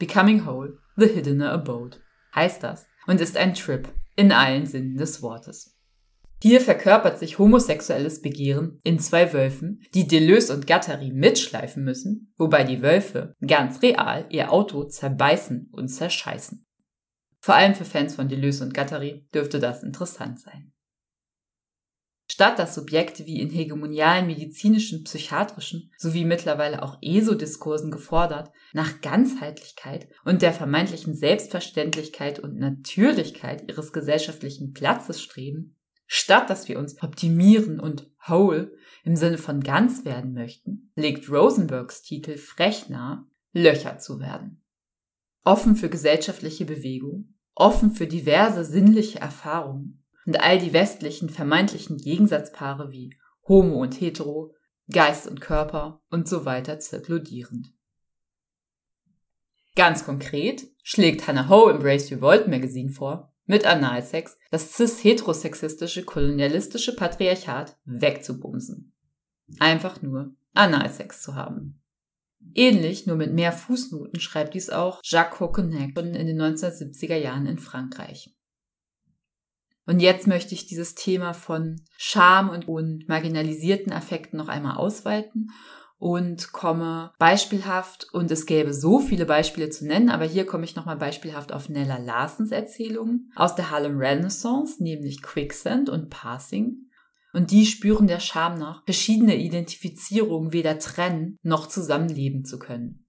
[0.00, 1.98] Becoming Whole, The Hiddener Abode
[2.34, 5.76] heißt das und ist ein Trip in allen Sinnen des Wortes.
[6.42, 12.62] Hier verkörpert sich homosexuelles Begehren in zwei Wölfen, die Deleuze und Gattari mitschleifen müssen, wobei
[12.64, 16.66] die Wölfe ganz real ihr Auto zerbeißen und zerscheißen.
[17.40, 20.72] Vor allem für Fans von Deleuze und Gattari dürfte das interessant sein.
[22.28, 30.08] Statt dass Subjekte wie in hegemonialen medizinischen, psychiatrischen sowie mittlerweile auch ESO-Diskursen gefordert nach Ganzheitlichkeit
[30.24, 37.78] und der vermeintlichen Selbstverständlichkeit und Natürlichkeit ihres gesellschaftlichen Platzes streben, statt dass wir uns optimieren
[37.78, 38.72] und whole
[39.04, 44.62] im Sinne von ganz werden möchten, legt Rosenbergs Titel frech nahe, Löcher zu werden.
[45.44, 52.90] Offen für gesellschaftliche Bewegung, offen für diverse sinnliche Erfahrungen, und all die westlichen vermeintlichen Gegensatzpaare
[52.90, 53.16] wie
[53.48, 54.54] Homo und Hetero,
[54.92, 57.72] Geist und Körper und so weiter zirkludierend.
[59.76, 66.96] Ganz konkret schlägt Hannah Ho im Brace Revolt Magazine vor, mit Analsex das cis-heterosexistische kolonialistische
[66.96, 68.92] Patriarchat wegzubumsen.
[69.60, 71.80] Einfach nur Analsex zu haben.
[72.54, 77.58] Ähnlich, nur mit mehr Fußnoten, schreibt dies auch Jacques Hockenheck in den 1970er Jahren in
[77.58, 78.35] Frankreich.
[79.86, 85.52] Und jetzt möchte ich dieses Thema von Scham und, und marginalisierten Affekten noch einmal ausweiten
[85.98, 90.76] und komme beispielhaft, und es gäbe so viele Beispiele zu nennen, aber hier komme ich
[90.76, 96.90] nochmal beispielhaft auf Nella Larsens Erzählungen aus der Harlem Renaissance, nämlich Quicksand und Passing.
[97.32, 103.06] Und die spüren der Scham nach, verschiedene Identifizierungen weder trennen noch zusammenleben zu können.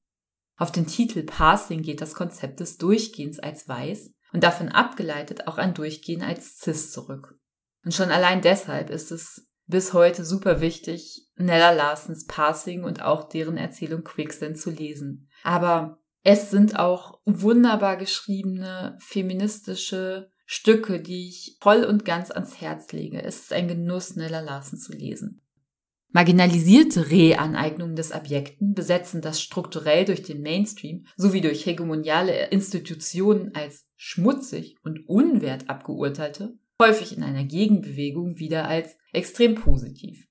[0.58, 5.58] Auf den Titel Passing geht das Konzept des Durchgehens als Weiß und davon abgeleitet auch
[5.58, 7.40] ein Durchgehen als Cis zurück.
[7.84, 13.30] Und schon allein deshalb ist es bis heute super wichtig, Nella Larsens Passing und auch
[13.30, 15.30] deren Erzählung Quicksand zu lesen.
[15.44, 22.92] Aber es sind auch wunderbar geschriebene feministische Stücke, die ich voll und ganz ans Herz
[22.92, 23.22] lege.
[23.22, 25.47] Es ist ein Genuss, Nella Larsen zu lesen.
[26.12, 33.86] Marginalisierte Reaneignungen des Objekten besetzen das strukturell durch den Mainstream sowie durch hegemoniale Institutionen als
[33.96, 40.28] schmutzig und unwert abgeurteilte häufig in einer Gegenbewegung wieder als extrem positiv.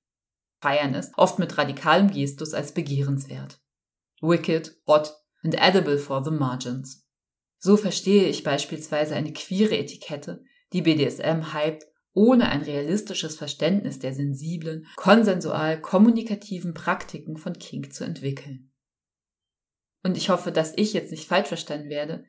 [0.60, 3.60] Feiern es oft mit radikalem Gestus als begehrenswert.
[4.20, 5.12] Wicked, hot
[5.42, 7.06] and edible for the margins.
[7.58, 11.84] So verstehe ich beispielsweise eine queere Etikette, die BDSM hype,
[12.16, 18.72] ohne ein realistisches Verständnis der sensiblen, konsensual kommunikativen Praktiken von Kink zu entwickeln.
[20.02, 22.24] Und ich hoffe, dass ich jetzt nicht falsch verstanden werde.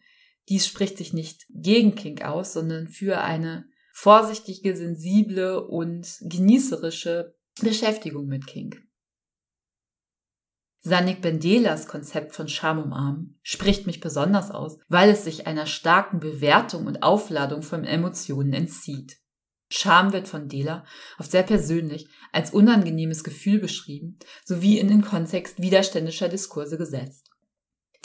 [0.50, 8.28] Dies spricht sich nicht gegen Kink aus, sondern für eine vorsichtige, sensible und genießerische Beschäftigung
[8.28, 8.84] mit Kink.
[10.82, 16.20] Sanik Bendelas Konzept von Scham umarmen spricht mich besonders aus, weil es sich einer starken
[16.20, 19.18] Bewertung und Aufladung von Emotionen entzieht.
[19.70, 20.86] Scham wird von Dela
[21.20, 27.30] oft sehr persönlich als unangenehmes Gefühl beschrieben sowie in den Kontext widerständischer Diskurse gesetzt.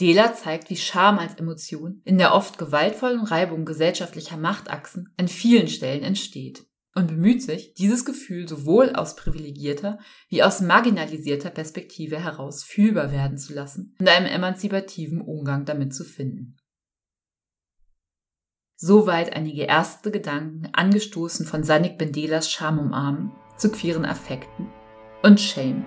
[0.00, 5.68] Dela zeigt, wie Scham als Emotion in der oft gewaltvollen Reibung gesellschaftlicher Machtachsen an vielen
[5.68, 9.98] Stellen entsteht und bemüht sich, dieses Gefühl sowohl aus privilegierter
[10.28, 16.04] wie aus marginalisierter Perspektive heraus fühlbar werden zu lassen und einem emanzipativen Umgang damit zu
[16.04, 16.56] finden.
[18.84, 24.66] Soweit einige erste Gedanken, angestoßen von Sanik Bendelas Scham umarmen, zu queeren Affekten
[25.22, 25.86] und Shame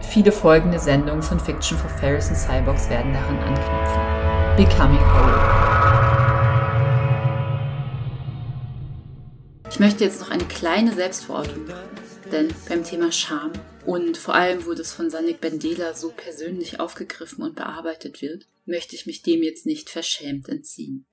[0.00, 4.56] Viele folgende Sendungen von Fiction for Fairies and Cyborgs werden daran anknüpfen.
[4.56, 5.38] Becoming Whole.
[9.70, 11.90] Ich möchte jetzt noch eine kleine Selbstverortung machen,
[12.32, 13.52] denn beim Thema Scham
[13.86, 18.96] und vor allem, wo das von Sanik Bendela so persönlich aufgegriffen und bearbeitet wird, möchte
[18.96, 21.06] ich mich dem jetzt nicht verschämt entziehen.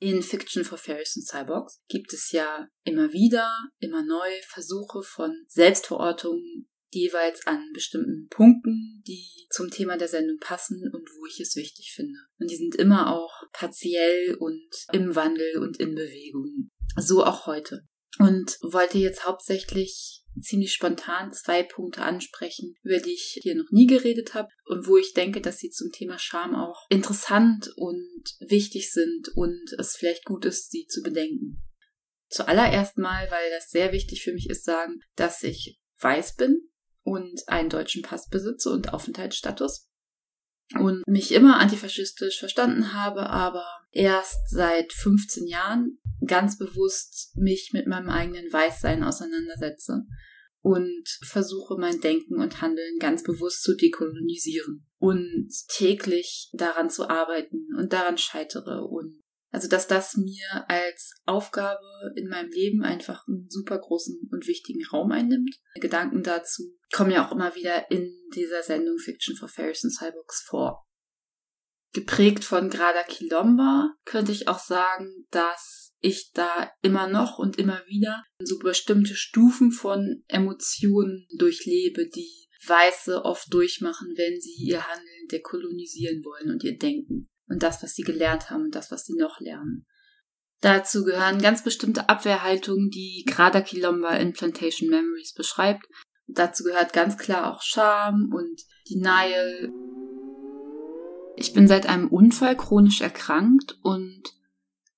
[0.00, 5.44] In Fiction for Fairies and Cyborgs gibt es ja immer wieder, immer neu Versuche von
[5.48, 11.56] Selbstverortungen jeweils an bestimmten Punkten, die zum Thema der Sendung passen und wo ich es
[11.56, 12.18] wichtig finde.
[12.38, 16.70] Und die sind immer auch partiell und im Wandel und in Bewegung.
[16.96, 17.86] So auch heute.
[18.18, 23.86] Und wollte jetzt hauptsächlich ziemlich spontan zwei Punkte ansprechen, über die ich hier noch nie
[23.86, 28.92] geredet habe und wo ich denke, dass sie zum Thema Scham auch interessant und wichtig
[28.92, 31.62] sind und es vielleicht gut ist, sie zu bedenken.
[32.28, 36.68] Zuallererst mal, weil das sehr wichtig für mich ist, sagen, dass ich weiß bin
[37.02, 39.88] und einen deutschen Pass besitze und Aufenthaltsstatus
[40.74, 47.86] und mich immer antifaschistisch verstanden habe, aber erst seit 15 Jahren ganz bewusst mich mit
[47.86, 50.04] meinem eigenen Weißsein auseinandersetze
[50.68, 57.68] und versuche mein Denken und Handeln ganz bewusst zu dekolonisieren und täglich daran zu arbeiten
[57.78, 61.80] und daran scheitere und also, dass das mir als Aufgabe
[62.16, 65.54] in meinem Leben einfach einen super großen und wichtigen Raum einnimmt.
[65.76, 70.42] Gedanken dazu kommen ja auch immer wieder in dieser Sendung Fiction for Fairies and Cyborgs
[70.42, 70.86] vor.
[71.94, 77.82] Geprägt von Grada Kilomba könnte ich auch sagen, dass ich da immer noch und immer
[77.86, 85.28] wieder so bestimmte Stufen von Emotionen durchlebe, die Weiße oft durchmachen, wenn sie ihr Handeln
[85.30, 89.14] dekolonisieren wollen und ihr Denken und das, was sie gelernt haben und das, was sie
[89.16, 89.86] noch lernen.
[90.60, 95.86] Dazu gehören ganz bestimmte Abwehrhaltungen, die Grada Kilomba in Plantation Memories beschreibt.
[96.26, 98.60] Dazu gehört ganz klar auch Scham und
[98.90, 99.72] Denial.
[101.36, 104.22] Ich bin seit einem Unfall chronisch erkrankt und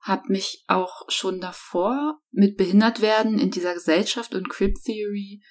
[0.01, 5.43] habe mich auch schon davor mit Behindertwerden in dieser Gesellschaft und Crip Theory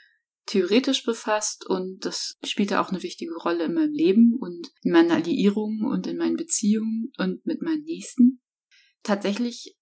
[0.47, 5.11] theoretisch befasst und das spielte auch eine wichtige Rolle in meinem Leben und in meinen
[5.11, 8.41] Alliierungen und in meinen Beziehungen und mit meinen Nächsten.
[9.03, 9.77] Tatsächlich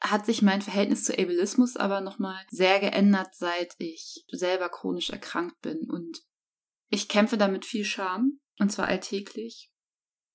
[0.00, 5.60] hat sich mein Verhältnis zu Ableismus aber nochmal sehr geändert, seit ich selber chronisch erkrankt
[5.60, 5.88] bin.
[5.88, 6.22] Und
[6.88, 9.70] ich kämpfe damit viel Scham, und zwar alltäglich.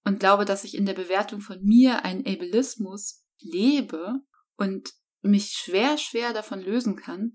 [0.05, 4.15] Und glaube, dass ich in der Bewertung von mir einen Ableismus lebe
[4.55, 4.89] und
[5.21, 7.33] mich schwer, schwer davon lösen kann,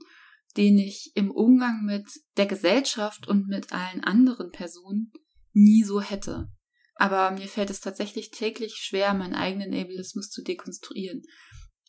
[0.57, 2.07] den ich im Umgang mit
[2.37, 5.13] der Gesellschaft und mit allen anderen Personen
[5.53, 6.49] nie so hätte.
[6.95, 11.23] Aber mir fällt es tatsächlich täglich schwer, meinen eigenen Ableismus zu dekonstruieren.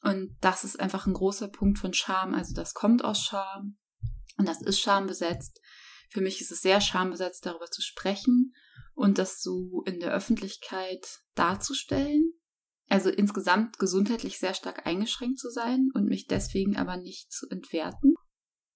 [0.02, 2.34] Und das ist einfach ein großer Punkt von Scham.
[2.34, 3.78] Also das kommt aus Scham
[4.38, 5.62] und das ist schambesetzt.
[6.10, 8.54] Für mich ist es sehr schambesetzt, darüber zu sprechen
[8.94, 12.34] und das so in der Öffentlichkeit darzustellen.
[12.90, 18.14] Also insgesamt gesundheitlich sehr stark eingeschränkt zu sein und mich deswegen aber nicht zu entwerten.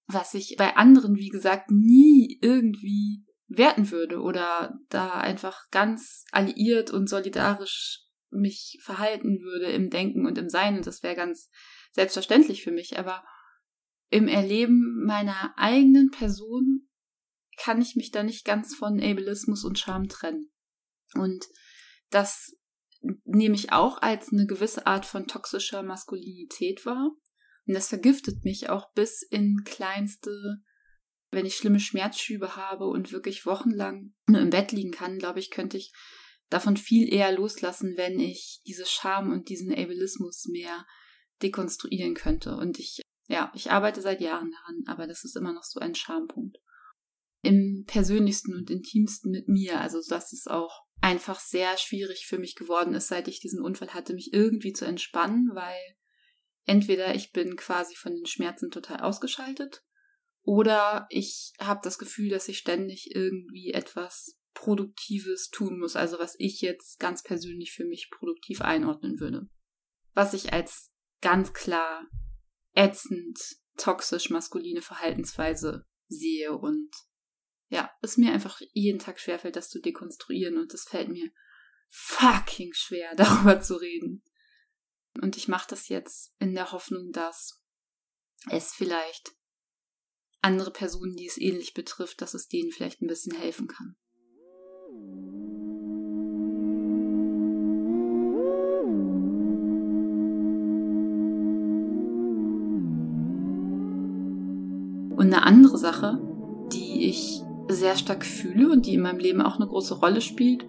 [0.06, 6.90] Was ich bei anderen, wie gesagt, nie irgendwie werten würde oder da einfach ganz alliiert
[6.90, 10.76] und solidarisch mich verhalten würde im Denken und im Sein.
[10.76, 11.50] Und das wäre ganz
[11.92, 12.98] selbstverständlich für mich.
[12.98, 13.24] Aber
[14.10, 16.88] im Erleben meiner eigenen Person
[17.56, 20.50] kann ich mich da nicht ganz von Ableismus und Scham trennen.
[21.14, 21.46] Und
[22.10, 22.57] das
[23.24, 27.10] nehme ich auch als eine gewisse Art von toxischer Maskulinität wahr.
[27.66, 30.62] Und das vergiftet mich auch bis in kleinste,
[31.30, 35.50] wenn ich schlimme Schmerzschübe habe und wirklich wochenlang nur im Bett liegen kann, glaube ich,
[35.50, 35.92] könnte ich
[36.48, 40.86] davon viel eher loslassen, wenn ich diese Scham und diesen Ableismus mehr
[41.42, 42.56] dekonstruieren könnte.
[42.56, 45.94] Und ich, ja, ich arbeite seit Jahren daran, aber das ist immer noch so ein
[45.94, 46.56] Schampunkt.
[47.42, 52.54] Im persönlichsten und intimsten mit mir, also dass es auch einfach sehr schwierig für mich
[52.54, 55.80] geworden ist, seit ich diesen Unfall hatte, mich irgendwie zu entspannen, weil
[56.64, 59.82] entweder ich bin quasi von den Schmerzen total ausgeschaltet
[60.42, 66.34] oder ich habe das Gefühl, dass ich ständig irgendwie etwas Produktives tun muss, also was
[66.38, 69.48] ich jetzt ganz persönlich für mich produktiv einordnen würde.
[70.14, 72.08] Was ich als ganz klar
[72.74, 73.38] ätzend,
[73.76, 76.90] toxisch maskuline Verhaltensweise sehe und
[77.68, 81.30] ja, es mir einfach jeden Tag schwerfällt, das zu dekonstruieren und es fällt mir
[81.88, 84.22] fucking schwer, darüber zu reden.
[85.20, 87.60] Und ich mache das jetzt in der Hoffnung, dass
[88.50, 89.32] es vielleicht
[90.40, 93.96] andere Personen, die es ähnlich betrifft, dass es denen vielleicht ein bisschen helfen kann.
[105.16, 106.20] Und eine andere Sache,
[106.72, 110.64] die ich sehr stark fühle und die in meinem Leben auch eine große Rolle spielt,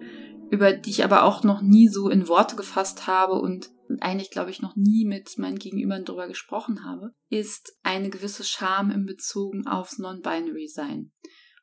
[0.50, 3.70] über die ich aber auch noch nie so in Worte gefasst habe und
[4.00, 8.90] eigentlich, glaube ich, noch nie mit meinen Gegenübern darüber gesprochen habe, ist eine gewisse Scham
[8.90, 11.12] in Bezug aufs Non-Binary-Sein.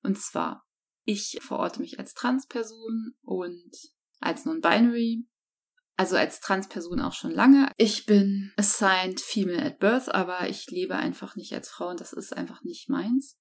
[0.03, 0.65] Und zwar,
[1.05, 3.71] ich verorte mich als Transperson und
[4.19, 5.25] als Non-Binary,
[5.95, 7.71] also als Transperson auch schon lange.
[7.77, 12.13] Ich bin assigned female at birth, aber ich lebe einfach nicht als Frau und das
[12.13, 13.37] ist einfach nicht meins.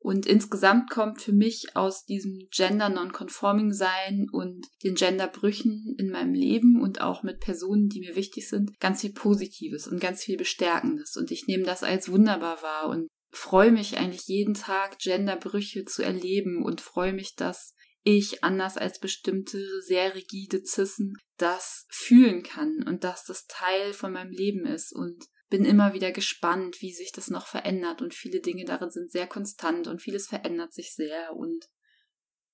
[0.00, 6.34] Und insgesamt kommt für mich aus diesem Gender Non-Conforming Sein und den Genderbrüchen in meinem
[6.34, 10.36] Leben und auch mit Personen, die mir wichtig sind, ganz viel Positives und ganz viel
[10.36, 11.16] Bestärkendes.
[11.16, 16.02] Und ich nehme das als wunderbar wahr und freue mich eigentlich jeden Tag, Genderbrüche zu
[16.02, 22.84] erleben und freue mich, dass ich, anders als bestimmte sehr rigide Zissen, das fühlen kann
[22.86, 27.12] und dass das Teil von meinem Leben ist und bin immer wieder gespannt, wie sich
[27.12, 31.34] das noch verändert und viele Dinge darin sind sehr konstant und vieles verändert sich sehr
[31.34, 31.68] und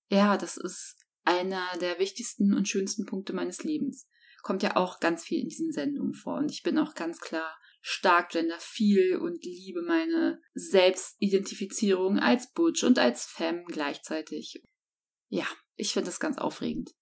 [0.09, 4.07] ja, das ist einer der wichtigsten und schönsten Punkte meines Lebens.
[4.43, 7.57] Kommt ja auch ganz viel in diesen Sendungen vor und ich bin auch ganz klar
[7.81, 14.63] stark genderfil und liebe meine Selbstidentifizierung als Butch und als Femme gleichzeitig.
[15.29, 16.93] Ja, ich finde das ganz aufregend.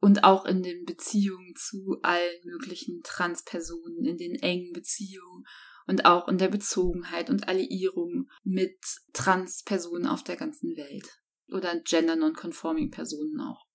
[0.00, 5.44] Und auch in den Beziehungen zu allen möglichen Transpersonen, in den engen Beziehungen
[5.88, 8.78] und auch in der Bezogenheit und Alliierung mit
[9.12, 11.20] Transpersonen auf der ganzen Welt
[11.50, 13.66] oder gender non-conforming Personen auch.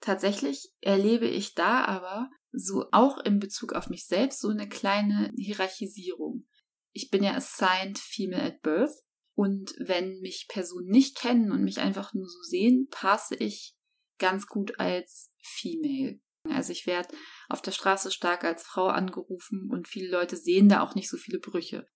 [0.00, 5.32] Tatsächlich erlebe ich da aber so auch in Bezug auf mich selbst so eine kleine
[5.36, 6.46] Hierarchisierung.
[6.92, 8.92] Ich bin ja assigned female at birth
[9.34, 13.74] und wenn mich Personen nicht kennen und mich einfach nur so sehen, passe ich
[14.18, 16.20] ganz gut als female.
[16.50, 17.16] Also ich werde
[17.48, 21.16] auf der Straße stark als Frau angerufen und viele Leute sehen da auch nicht so
[21.16, 21.86] viele Brüche.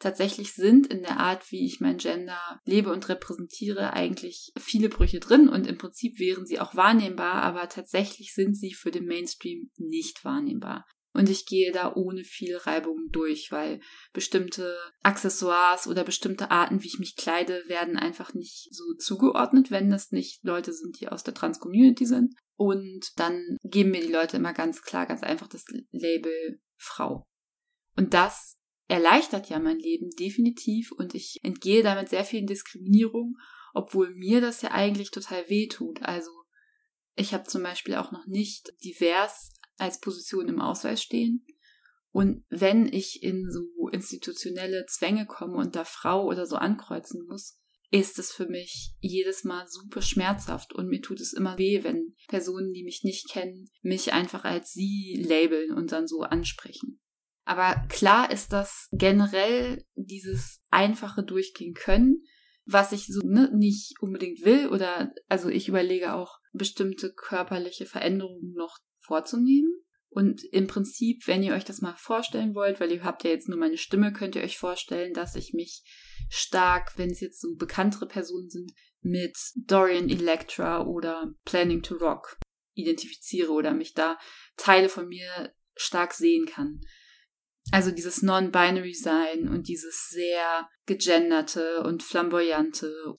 [0.00, 5.20] Tatsächlich sind in der Art, wie ich mein Gender lebe und repräsentiere, eigentlich viele Brüche
[5.20, 9.70] drin und im Prinzip wären sie auch wahrnehmbar, aber tatsächlich sind sie für den Mainstream
[9.76, 10.84] nicht wahrnehmbar.
[11.14, 13.80] Und ich gehe da ohne viel Reibung durch, weil
[14.14, 19.90] bestimmte Accessoires oder bestimmte Arten, wie ich mich kleide, werden einfach nicht so zugeordnet, wenn
[19.90, 22.34] das nicht Leute sind, die aus der Trans-Community sind.
[22.56, 27.26] Und dann geben mir die Leute immer ganz klar, ganz einfach das Label Frau.
[27.96, 28.58] Und das
[28.88, 33.36] erleichtert ja mein Leben definitiv und ich entgehe damit sehr vielen Diskriminierungen,
[33.74, 36.02] obwohl mir das ja eigentlich total weh tut.
[36.02, 36.30] Also
[37.14, 41.44] ich habe zum Beispiel auch noch nicht divers als Position im Ausweis stehen.
[42.10, 47.58] Und wenn ich in so institutionelle Zwänge komme und da Frau oder so ankreuzen muss,
[47.90, 52.14] ist es für mich jedes Mal super schmerzhaft und mir tut es immer weh, wenn
[52.28, 57.00] Personen, die mich nicht kennen, mich einfach als sie labeln und dann so ansprechen.
[57.44, 62.22] Aber klar ist das generell dieses einfache Durchgehen können,
[62.64, 68.54] was ich so ne, nicht unbedingt will oder also ich überlege auch bestimmte körperliche Veränderungen
[68.54, 69.82] noch vorzunehmen.
[70.08, 73.48] Und im Prinzip, wenn ihr euch das mal vorstellen wollt, weil ihr habt ja jetzt
[73.48, 75.82] nur meine Stimme, könnt ihr euch vorstellen, dass ich mich
[76.28, 82.38] stark, wenn es jetzt so bekanntere Personen sind, mit Dorian Electra oder Planning to Rock
[82.74, 84.18] identifiziere oder mich da
[84.56, 86.80] Teile von mir stark sehen kann.
[87.70, 93.14] Also dieses Non-Binary Sein und dieses sehr gegenderte und flamboyante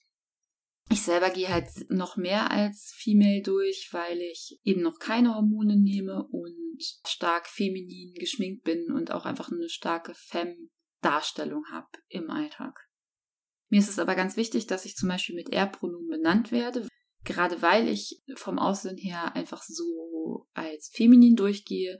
[0.94, 5.76] ich selber gehe halt noch mehr als Female durch, weil ich eben noch keine Hormone
[5.76, 12.88] nehme und stark feminin geschminkt bin und auch einfach eine starke Femme-Darstellung habe im Alltag.
[13.68, 16.86] Mir ist es aber ganz wichtig, dass ich zum Beispiel mit Er-Pronomen benannt werde,
[17.24, 21.98] gerade weil ich vom Aussehen her einfach so als feminin durchgehe,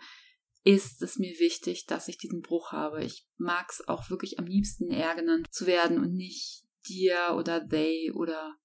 [0.63, 3.05] ist es mir wichtig, dass ich diesen Bruch habe.
[3.05, 7.67] Ich mag es auch wirklich am liebsten er genannt zu werden und nicht dir oder
[7.67, 8.57] they oder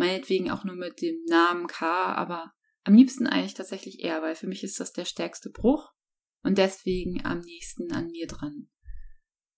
[0.00, 2.52] meinetwegen auch nur mit dem Namen K, aber
[2.84, 5.92] am liebsten eigentlich tatsächlich er, weil für mich ist das der stärkste Bruch
[6.42, 8.68] und deswegen am nächsten an mir dran.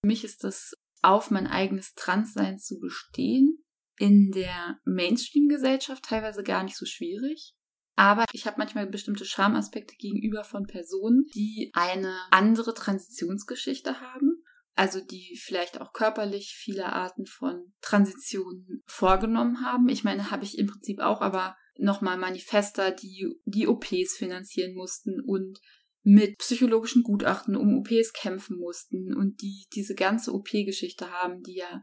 [0.01, 3.63] Für mich ist das auf mein eigenes Transsein zu bestehen
[3.97, 7.53] in der Mainstream-Gesellschaft teilweise gar nicht so schwierig.
[7.95, 14.42] Aber ich habe manchmal bestimmte Schamaspekte gegenüber von Personen, die eine andere Transitionsgeschichte haben
[14.75, 19.89] also die vielleicht auch körperlich viele Arten von Transitionen vorgenommen haben.
[19.89, 25.21] Ich meine, habe ich im Prinzip auch, aber nochmal Manifester, die die OPs finanzieren mussten
[25.21, 25.59] und
[26.03, 31.81] mit psychologischen Gutachten um OPs kämpfen mussten und die diese ganze OP-Geschichte haben, die ja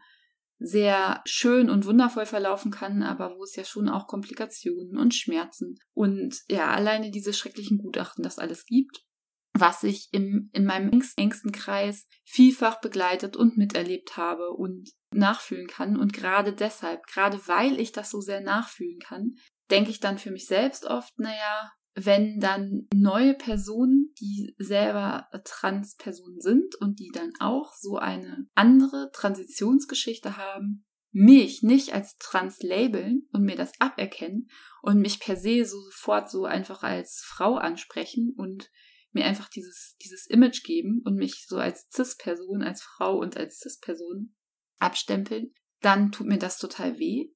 [0.59, 5.77] sehr schön und wundervoll verlaufen kann, aber wo es ja schon auch Komplikationen und Schmerzen
[5.95, 9.03] und ja, alleine diese schrecklichen Gutachten das alles gibt
[9.52, 15.98] was ich im, in meinem engsten Kreis vielfach begleitet und miterlebt habe und nachfühlen kann.
[15.98, 19.35] Und gerade deshalb, gerade weil ich das so sehr nachfühlen kann,
[19.70, 26.40] denke ich dann für mich selbst oft, naja, wenn dann neue Personen, die selber Transpersonen
[26.40, 33.28] sind und die dann auch so eine andere Transitionsgeschichte haben, mich nicht als trans labeln
[33.32, 34.48] und mir das aberkennen
[34.82, 38.70] und mich per se sofort so einfach als Frau ansprechen und
[39.12, 43.59] mir einfach dieses, dieses Image geben und mich so als Cis-Person, als Frau und als
[43.59, 44.35] Cis-Person
[44.78, 47.31] abstempeln, dann tut mir das total weh.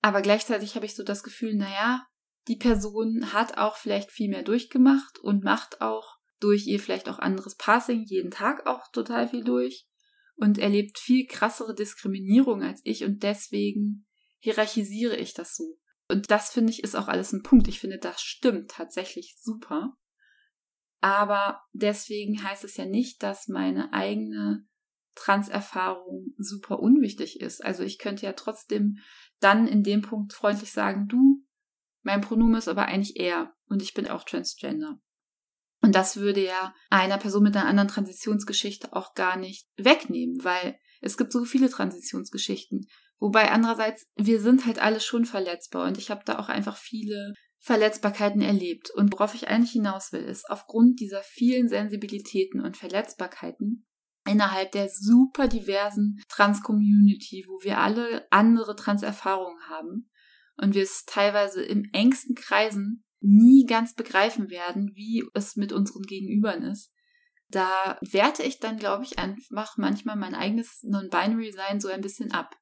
[0.00, 2.06] Aber gleichzeitig habe ich so das Gefühl, naja,
[2.48, 7.20] die Person hat auch vielleicht viel mehr durchgemacht und macht auch durch ihr vielleicht auch
[7.20, 9.86] anderes Passing jeden Tag auch total viel durch
[10.34, 14.06] und erlebt viel krassere Diskriminierung als ich und deswegen
[14.38, 15.78] hierarchisiere ich das so.
[16.08, 17.68] Und das finde ich ist auch alles ein Punkt.
[17.68, 19.96] Ich finde, das stimmt tatsächlich super.
[21.02, 24.64] Aber deswegen heißt es ja nicht, dass meine eigene
[25.16, 27.62] Transerfahrung super unwichtig ist.
[27.62, 28.98] Also ich könnte ja trotzdem
[29.40, 31.44] dann in dem Punkt freundlich sagen, du,
[32.02, 35.00] mein Pronomen ist aber eigentlich er und ich bin auch transgender.
[35.80, 40.78] Und das würde ja einer Person mit einer anderen Transitionsgeschichte auch gar nicht wegnehmen, weil
[41.00, 42.86] es gibt so viele Transitionsgeschichten.
[43.18, 47.34] Wobei andererseits, wir sind halt alle schon verletzbar und ich habe da auch einfach viele
[47.62, 48.90] Verletzbarkeiten erlebt.
[48.90, 53.86] Und worauf ich eigentlich hinaus will, ist, aufgrund dieser vielen Sensibilitäten und Verletzbarkeiten
[54.28, 60.10] innerhalb der super diversen Trans-Community, wo wir alle andere Trans-Erfahrungen haben
[60.56, 66.02] und wir es teilweise im engsten Kreisen nie ganz begreifen werden, wie es mit unseren
[66.02, 66.92] Gegenübern ist.
[67.48, 72.56] Da werte ich dann, glaube ich, einfach manchmal mein eigenes Non-Binary-Sein so ein bisschen ab.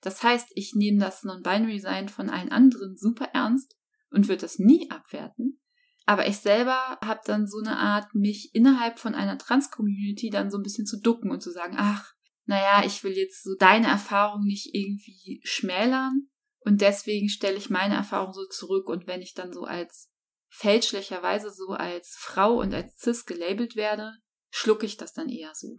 [0.00, 3.76] Das heißt, ich nehme das Non-Binary-Sein von allen anderen super ernst
[4.10, 5.60] und würde das nie abwerten.
[6.06, 10.58] Aber ich selber habe dann so eine Art, mich innerhalb von einer Trans-Community dann so
[10.58, 12.14] ein bisschen zu ducken und zu sagen, ach,
[12.46, 16.28] naja, ich will jetzt so deine Erfahrung nicht irgendwie schmälern
[16.60, 20.10] und deswegen stelle ich meine Erfahrung so zurück und wenn ich dann so als
[20.48, 24.14] fälschlicherweise so als Frau und als Cis gelabelt werde,
[24.50, 25.76] schlucke ich das dann eher so.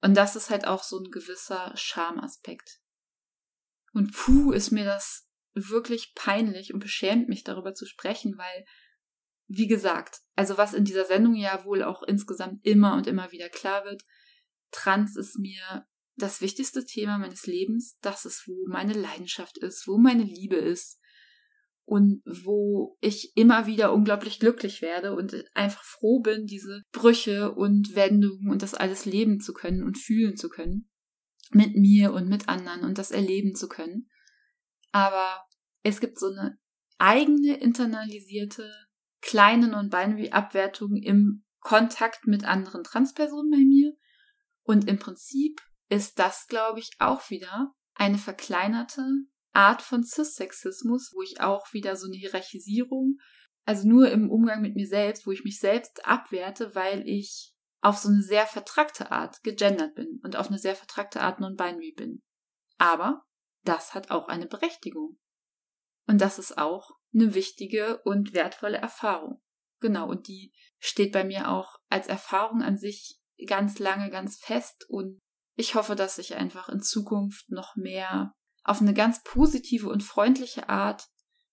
[0.00, 2.80] Und das ist halt auch so ein gewisser Schamaspekt.
[3.92, 8.64] Und puh, ist mir das wirklich peinlich und beschämt mich darüber zu sprechen, weil,
[9.46, 13.48] wie gesagt, also was in dieser Sendung ja wohl auch insgesamt immer und immer wieder
[13.48, 14.02] klar wird,
[14.70, 17.98] trans ist mir das wichtigste Thema meines Lebens.
[18.00, 21.00] Das ist, wo meine Leidenschaft ist, wo meine Liebe ist
[21.84, 27.94] und wo ich immer wieder unglaublich glücklich werde und einfach froh bin, diese Brüche und
[27.94, 30.90] Wendungen und das alles leben zu können und fühlen zu können.
[31.50, 34.10] Mit mir und mit anderen und das erleben zu können.
[34.92, 35.44] Aber
[35.82, 36.58] es gibt so eine
[36.98, 38.70] eigene internalisierte
[39.20, 43.92] kleine Non-Binary-Abwertung im Kontakt mit anderen Transpersonen bei mir.
[44.62, 49.04] Und im Prinzip ist das, glaube ich, auch wieder eine verkleinerte
[49.52, 53.18] Art von Cis-Sexismus, wo ich auch wieder so eine Hierarchisierung,
[53.64, 57.98] also nur im Umgang mit mir selbst, wo ich mich selbst abwerte, weil ich auf
[57.98, 62.22] so eine sehr vertrackte Art gegendert bin und auf eine sehr vertrackte Art non-binary bin.
[62.78, 63.24] Aber
[63.68, 65.18] das hat auch eine Berechtigung.
[66.06, 69.42] Und das ist auch eine wichtige und wertvolle Erfahrung.
[69.80, 74.86] Genau, und die steht bei mir auch als Erfahrung an sich ganz lange, ganz fest.
[74.88, 75.20] Und
[75.54, 78.32] ich hoffe, dass ich einfach in Zukunft noch mehr
[78.64, 81.06] auf eine ganz positive und freundliche Art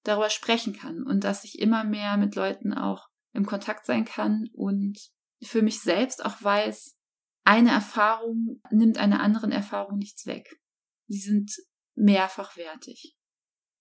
[0.04, 4.50] darüber sprechen kann und dass ich immer mehr mit Leuten auch im Kontakt sein kann
[4.54, 5.00] und
[5.42, 6.96] für mich selbst auch weiß,
[7.44, 10.62] eine Erfahrung nimmt einer anderen Erfahrung nichts weg.
[11.08, 11.52] Sie sind
[11.96, 13.16] mehrfach wertig.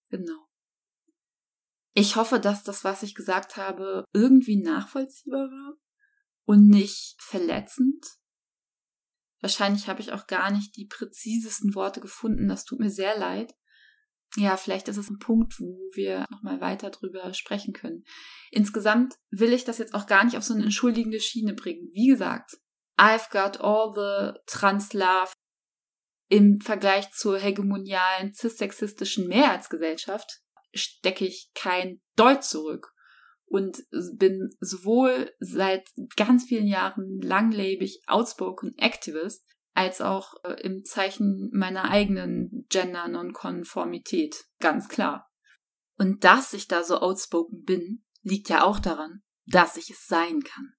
[0.08, 0.46] Genau.
[1.92, 5.76] Ich hoffe, dass das, was ich gesagt habe, irgendwie nachvollziehbar war
[6.44, 8.04] und nicht verletzend.
[9.40, 12.48] Wahrscheinlich habe ich auch gar nicht die präzisesten Worte gefunden.
[12.48, 13.54] Das tut mir sehr leid.
[14.36, 18.04] Ja, vielleicht ist es ein Punkt, wo wir nochmal weiter drüber sprechen können.
[18.50, 21.88] Insgesamt will ich das jetzt auch gar nicht auf so eine entschuldigende Schiene bringen.
[21.92, 22.56] Wie gesagt,
[22.98, 25.32] I've got all the trans love
[26.28, 30.40] im Vergleich zur hegemonialen cis-sexistischen Mehrheitsgesellschaft
[30.72, 32.92] stecke ich kein Deut zurück
[33.46, 33.84] und
[34.16, 39.44] bin sowohl seit ganz vielen Jahren langlebig outspoken Activist
[39.74, 45.30] als auch äh, im Zeichen meiner eigenen Gender-Nonkonformität, ganz klar.
[45.98, 50.42] Und dass ich da so outspoken bin, liegt ja auch daran, dass ich es sein
[50.42, 50.74] kann.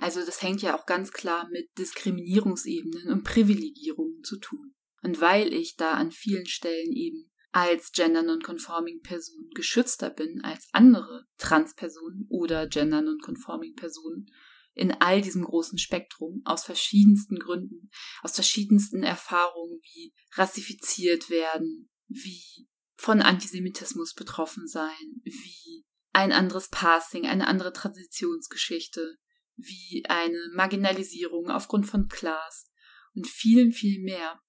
[0.00, 4.74] Also das hängt ja auch ganz klar mit Diskriminierungsebenen und Privilegierungen zu tun.
[5.02, 10.68] Und weil ich da an vielen Stellen eben als gender nonconforming Person geschützter bin als
[10.72, 14.30] andere Transpersonen oder gender nonconforming Personen
[14.72, 17.90] in all diesem großen Spektrum aus verschiedensten Gründen,
[18.22, 27.26] aus verschiedensten Erfahrungen wie rassifiziert werden, wie von Antisemitismus betroffen sein, wie ein anderes Passing,
[27.26, 29.18] eine andere Transitionsgeschichte,
[29.62, 32.70] wie eine Marginalisierung aufgrund von Class
[33.14, 34.40] und vielen, viel mehr.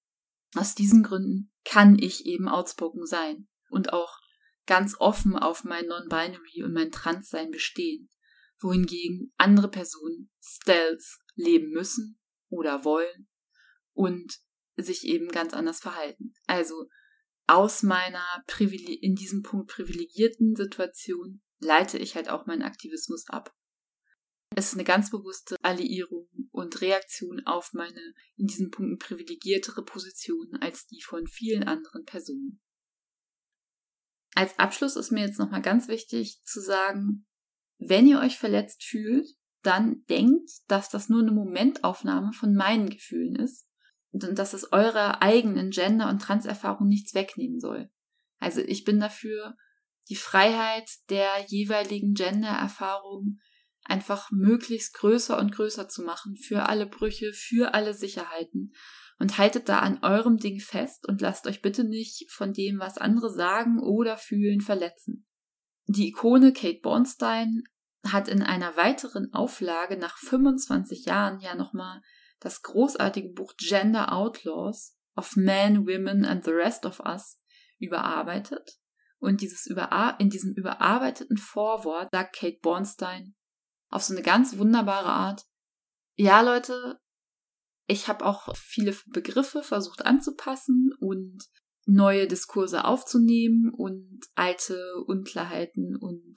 [0.55, 4.19] Aus diesen Gründen kann ich eben outspoken sein und auch
[4.65, 8.09] ganz offen auf mein Non-Binary und mein Transsein bestehen,
[8.59, 11.03] wohingegen andere Personen Stealth
[11.35, 12.19] leben müssen
[12.49, 13.27] oder wollen
[13.93, 14.39] und
[14.75, 16.33] sich eben ganz anders verhalten.
[16.47, 16.87] Also
[17.47, 18.23] aus meiner
[19.01, 23.53] in diesem Punkt privilegierten Situation leite ich halt auch meinen Aktivismus ab.
[24.53, 30.57] Es ist eine ganz bewusste Alliierung und Reaktion auf meine in diesen Punkten privilegiertere Position
[30.59, 32.61] als die von vielen anderen Personen.
[34.35, 37.27] Als Abschluss ist mir jetzt nochmal ganz wichtig zu sagen,
[37.77, 39.27] wenn ihr euch verletzt fühlt,
[39.63, 43.67] dann denkt, dass das nur eine Momentaufnahme von meinen Gefühlen ist
[44.11, 47.89] und dass es eurer eigenen Gender- und Transerfahrung nichts wegnehmen soll.
[48.39, 49.55] Also ich bin dafür,
[50.09, 53.39] die Freiheit der jeweiligen Gender-Erfahrung
[53.91, 58.73] einfach möglichst größer und größer zu machen für alle Brüche, für alle Sicherheiten.
[59.19, 62.97] Und haltet da an eurem Ding fest und lasst euch bitte nicht von dem, was
[62.97, 65.27] andere sagen oder fühlen, verletzen.
[65.85, 67.63] Die Ikone Kate Bornstein
[68.07, 72.01] hat in einer weiteren Auflage nach 25 Jahren ja nochmal
[72.39, 77.39] das großartige Buch Gender Outlaws of Men, Women and the Rest of Us
[77.77, 78.79] überarbeitet.
[79.19, 83.35] Und dieses Überar in diesem überarbeiteten Vorwort sagt Kate Bornstein,
[83.91, 85.45] auf so eine ganz wunderbare Art.
[86.15, 86.99] Ja, Leute,
[87.87, 91.43] ich habe auch viele Begriffe versucht anzupassen und
[91.85, 96.35] neue Diskurse aufzunehmen und alte Unklarheiten und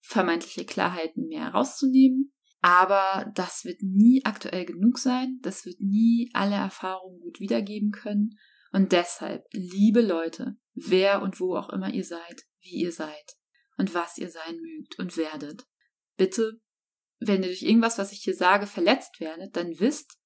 [0.00, 2.32] vermeintliche Klarheiten mehr herauszunehmen.
[2.60, 5.38] Aber das wird nie aktuell genug sein.
[5.42, 8.38] Das wird nie alle Erfahrungen gut wiedergeben können.
[8.72, 13.36] Und deshalb, liebe Leute, wer und wo auch immer ihr seid, wie ihr seid
[13.76, 15.66] und was ihr sein mögt und werdet,
[16.16, 16.60] bitte
[17.18, 20.18] wenn ihr durch irgendwas, was ich hier sage, verletzt werdet, dann wisst,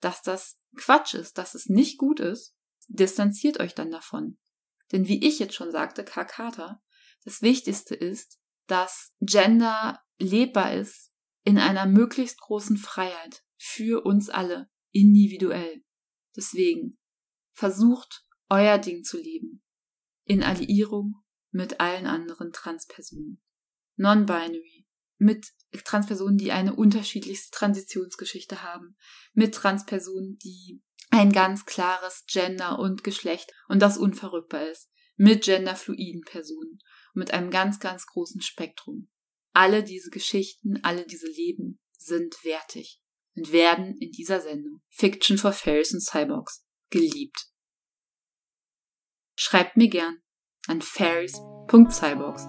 [0.00, 2.54] dass das Quatsch ist, dass es nicht gut ist,
[2.88, 4.38] distanziert euch dann davon.
[4.92, 6.82] Denn wie ich jetzt schon sagte, Kakata,
[7.24, 11.12] das Wichtigste ist, dass Gender lebbar ist
[11.42, 15.84] in einer möglichst großen Freiheit für uns alle, individuell.
[16.36, 16.98] Deswegen
[17.52, 19.62] versucht, euer Ding zu leben.
[20.24, 23.42] In Alliierung mit allen anderen Transpersonen.
[23.96, 24.85] Non-binary.
[25.18, 25.52] Mit
[25.84, 28.96] Transpersonen, die eine unterschiedlichste Transitionsgeschichte haben.
[29.32, 34.90] Mit Transpersonen, die ein ganz klares Gender und Geschlecht und das unverrückbar ist.
[35.16, 36.78] Mit genderfluiden Personen
[37.14, 39.08] und mit einem ganz, ganz großen Spektrum.
[39.52, 43.00] Alle diese Geschichten, alle diese Leben sind wertig
[43.34, 47.46] und werden in dieser Sendung Fiction for Fairies and Cyborgs geliebt.
[49.34, 50.18] Schreibt mir gern
[50.66, 52.42] an fairies.cyborgs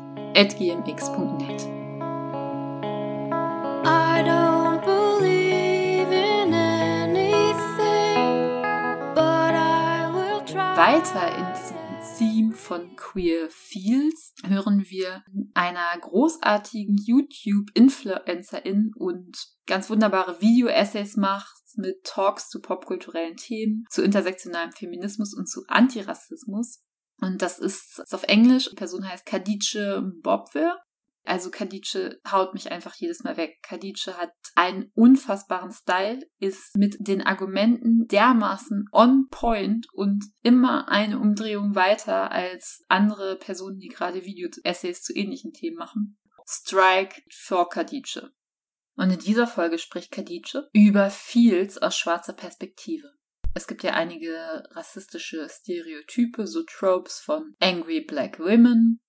[10.78, 11.76] Weiter in diesem
[12.20, 15.24] Theme von Queer Fields hören wir
[15.56, 24.72] einer großartigen YouTube-Influencerin und ganz wunderbare Video-Essays macht mit Talks zu popkulturellen Themen, zu intersektionalem
[24.72, 26.84] Feminismus und zu Antirassismus.
[27.22, 28.70] Und das ist, ist auf Englisch.
[28.70, 30.76] Die Person heißt Kadice Bobwe.
[31.28, 33.60] Also Kadice haut mich einfach jedes Mal weg.
[33.62, 41.20] Kadice hat einen unfassbaren Style, ist mit den Argumenten dermaßen on point und immer eine
[41.20, 46.18] Umdrehung weiter als andere Personen, die gerade Video-Essays zu ähnlichen Themen machen.
[46.48, 48.32] Strike for Kadice.
[48.95, 53.12] Und in dieser Folge spricht Kadice über Fields aus schwarzer Perspektive.
[53.54, 59.02] Es gibt ja einige rassistische Stereotype, so Tropes von Angry Black Women,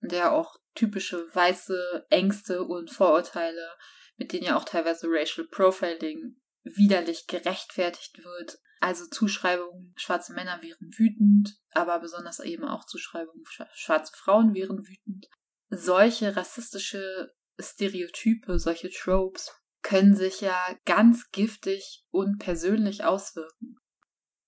[0.00, 3.68] der auch typische weiße Ängste und Vorurteile,
[4.16, 8.58] mit denen ja auch teilweise Racial Profiling widerlich gerechtfertigt wird.
[8.80, 13.44] Also Zuschreibungen, schwarze Männer wären wütend, aber besonders eben auch Zuschreibungen,
[13.74, 15.26] schwarze Frauen wären wütend.
[15.70, 23.76] Solche rassistische Stereotype, solche Tropes können sich ja ganz giftig und persönlich auswirken.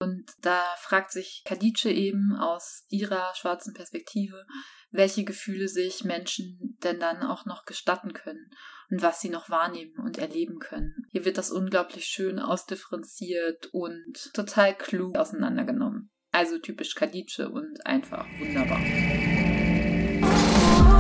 [0.01, 4.47] Und da fragt sich Kadice eben aus ihrer schwarzen Perspektive,
[4.93, 8.49] welche Gefühle sich Menschen denn dann auch noch gestatten können
[8.91, 10.95] und was sie noch wahrnehmen und erleben können.
[11.11, 16.11] Hier wird das unglaublich schön ausdifferenziert und total klug auseinandergenommen.
[16.31, 18.79] Also typisch Kadice und einfach wunderbar.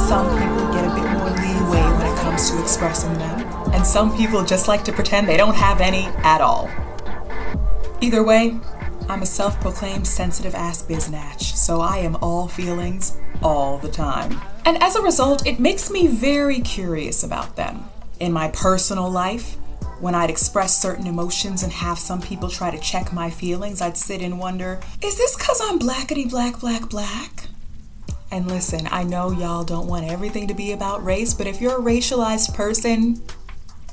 [0.08, 4.10] Some people get a bit more leeway when it comes to expressing them, and some
[4.16, 6.68] people just like to pretend they don't have any at all.
[8.00, 8.58] Either way,
[9.08, 14.38] I'm a self proclaimed sensitive ass biznatch, so I am all feelings all the time.
[14.66, 17.84] And as a result, it makes me very curious about them.
[18.20, 19.56] In my personal life,
[20.00, 23.96] when I'd express certain emotions and have some people try to check my feelings, I'd
[23.96, 27.48] sit and wonder, is this because I'm blackety black, black, black?
[28.30, 31.78] And listen, I know y'all don't want everything to be about race, but if you're
[31.78, 33.22] a racialized person,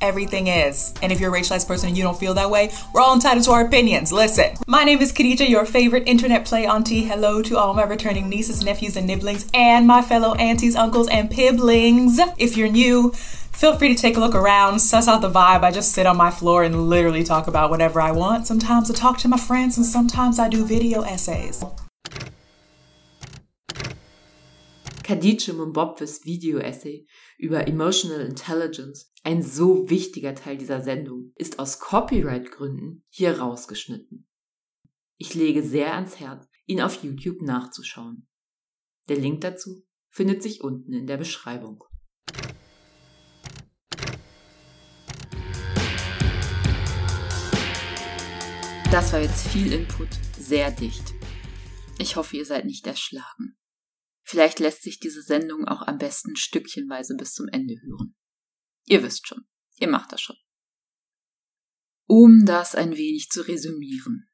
[0.02, 0.94] everything is.
[1.02, 3.46] And if you're a racialized person and you don't feel that way, we're all entitled
[3.46, 4.12] to our opinions.
[4.12, 7.04] Listen, my name is Khadija, your favorite internet play auntie.
[7.04, 11.30] Hello to all my returning nieces, nephews, and nibblings, and my fellow aunties, uncles, and
[11.30, 12.20] piblings.
[12.38, 13.14] If you're new,
[13.56, 15.64] Feel free to take a look around, suss out the vibe.
[15.64, 18.46] I just sit on my floor and literally talk about whatever I want.
[18.46, 21.64] Sometimes I talk to my friends, and sometimes I do video essays.
[25.06, 27.06] Kadice Mumbobwes Video-Essay
[27.38, 34.28] über Emotional Intelligence, ein so wichtiger Teil dieser Sendung, ist aus Copyright-Gründen hier rausgeschnitten.
[35.18, 38.28] Ich lege sehr ans Herz, ihn auf YouTube nachzuschauen.
[39.10, 41.84] Der Link dazu findet sich unten in der Beschreibung.
[48.92, 50.08] Das war jetzt viel Input,
[50.40, 51.14] sehr dicht.
[52.00, 53.58] Ich hoffe, ihr seid nicht erschlagen.
[54.28, 58.16] Vielleicht lässt sich diese Sendung auch am besten stückchenweise bis zum Ende hören.
[58.86, 59.46] Ihr wisst schon,
[59.78, 60.36] ihr macht das schon.
[62.08, 64.28] Um das ein wenig zu resümieren.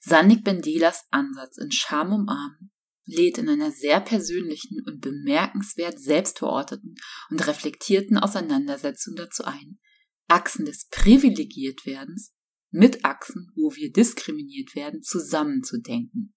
[0.00, 2.70] Sannik Bendelas Ansatz in Scham umarmen
[3.06, 6.94] lädt in einer sehr persönlichen und bemerkenswert selbstverorteten
[7.30, 9.78] und reflektierten Auseinandersetzung dazu ein,
[10.26, 12.34] Achsen des Privilegiertwerdens
[12.70, 16.34] mit Achsen, wo wir diskriminiert werden, zusammenzudenken.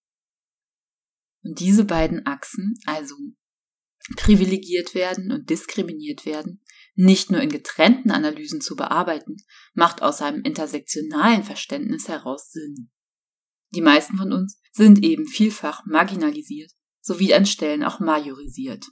[1.43, 3.15] Und diese beiden Achsen, also
[4.15, 6.63] privilegiert werden und diskriminiert werden,
[6.95, 9.37] nicht nur in getrennten Analysen zu bearbeiten,
[9.73, 12.89] macht aus einem intersektionalen Verständnis heraus Sinn.
[13.73, 18.85] Die meisten von uns sind eben vielfach marginalisiert, sowie an Stellen auch majorisiert.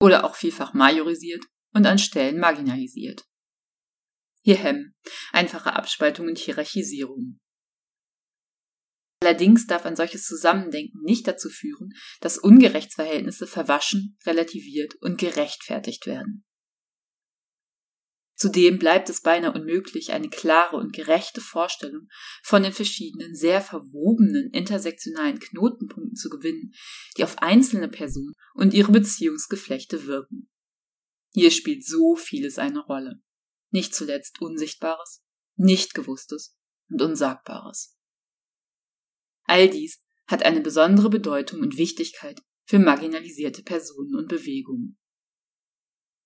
[0.00, 3.24] Oder auch vielfach majorisiert und an Stellen marginalisiert.
[4.42, 4.94] Hier hemmen
[5.32, 7.40] einfache Abspaltung und Hierarchisierung.
[9.22, 16.44] Allerdings darf ein solches Zusammendenken nicht dazu führen, dass Ungerechtsverhältnisse verwaschen, relativiert und gerechtfertigt werden.
[18.36, 22.08] Zudem bleibt es beinahe unmöglich, eine klare und gerechte Vorstellung
[22.42, 26.72] von den verschiedenen, sehr verwobenen intersektionalen Knotenpunkten zu gewinnen,
[27.16, 30.50] die auf einzelne Personen und ihre Beziehungsgeflechte wirken.
[31.32, 33.22] Hier spielt so vieles eine Rolle.
[33.70, 35.22] Nicht zuletzt Unsichtbares,
[35.56, 36.54] Nichtgewusstes
[36.90, 37.95] und Unsagbares.
[39.46, 44.98] All dies hat eine besondere Bedeutung und Wichtigkeit für marginalisierte Personen und Bewegungen.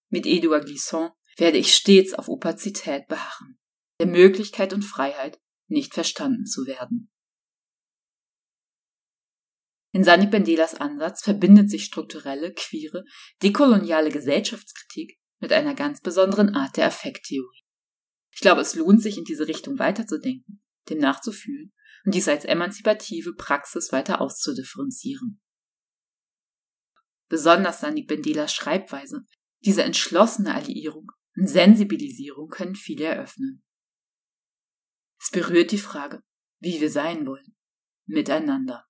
[0.08, 3.58] Mit Edouard Glissant werde ich stets auf Opazität beharren,
[4.00, 5.38] der Möglichkeit und Freiheit,
[5.68, 7.12] nicht verstanden zu werden.
[9.92, 13.04] In Sanik Bendelas Ansatz verbindet sich strukturelle, queere,
[13.42, 17.64] dekoloniale Gesellschaftskritik mit einer ganz besonderen Art der Affekttheorie.
[18.32, 21.72] Ich glaube, es lohnt sich, in diese Richtung weiterzudenken, dem nachzufühlen
[22.04, 25.40] und dies als emanzipative Praxis weiter auszudifferenzieren.
[27.28, 29.24] Besonders Sanik Bendelas Schreibweise,
[29.64, 33.62] diese entschlossene Alliierung und Sensibilisierung können viele eröffnen.
[35.20, 36.22] Es berührt die Frage,
[36.60, 37.54] wie wir sein wollen,
[38.06, 38.86] miteinander.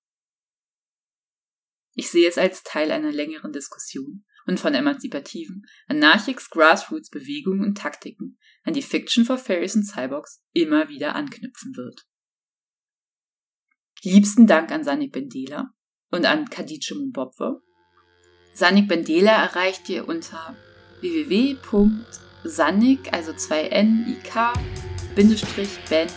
[1.94, 7.76] Ich sehe es als Teil einer längeren Diskussion und von emanzipativen, anarchics Grassroots Bewegungen und
[7.76, 12.06] Taktiken, an die Fiction for Fairies and Cyborgs immer wieder anknüpfen wird.
[14.02, 15.74] Liebsten Dank an Sanik Bendela
[16.10, 17.60] und an Khadija Mbobwe.
[18.54, 20.56] Sanik Bendela erreicht ihr unter
[21.00, 24.54] www.sanik, also 2 N, I, K,
[25.14, 26.08] Bindestrich, Ben,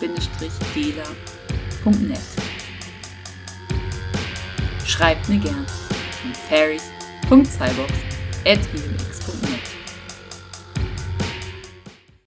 [0.00, 2.18] Bindestrich, Dela.net.
[4.86, 5.66] Schreibt mir gern
[6.24, 9.01] an fairies.cyborgs.gmx.net.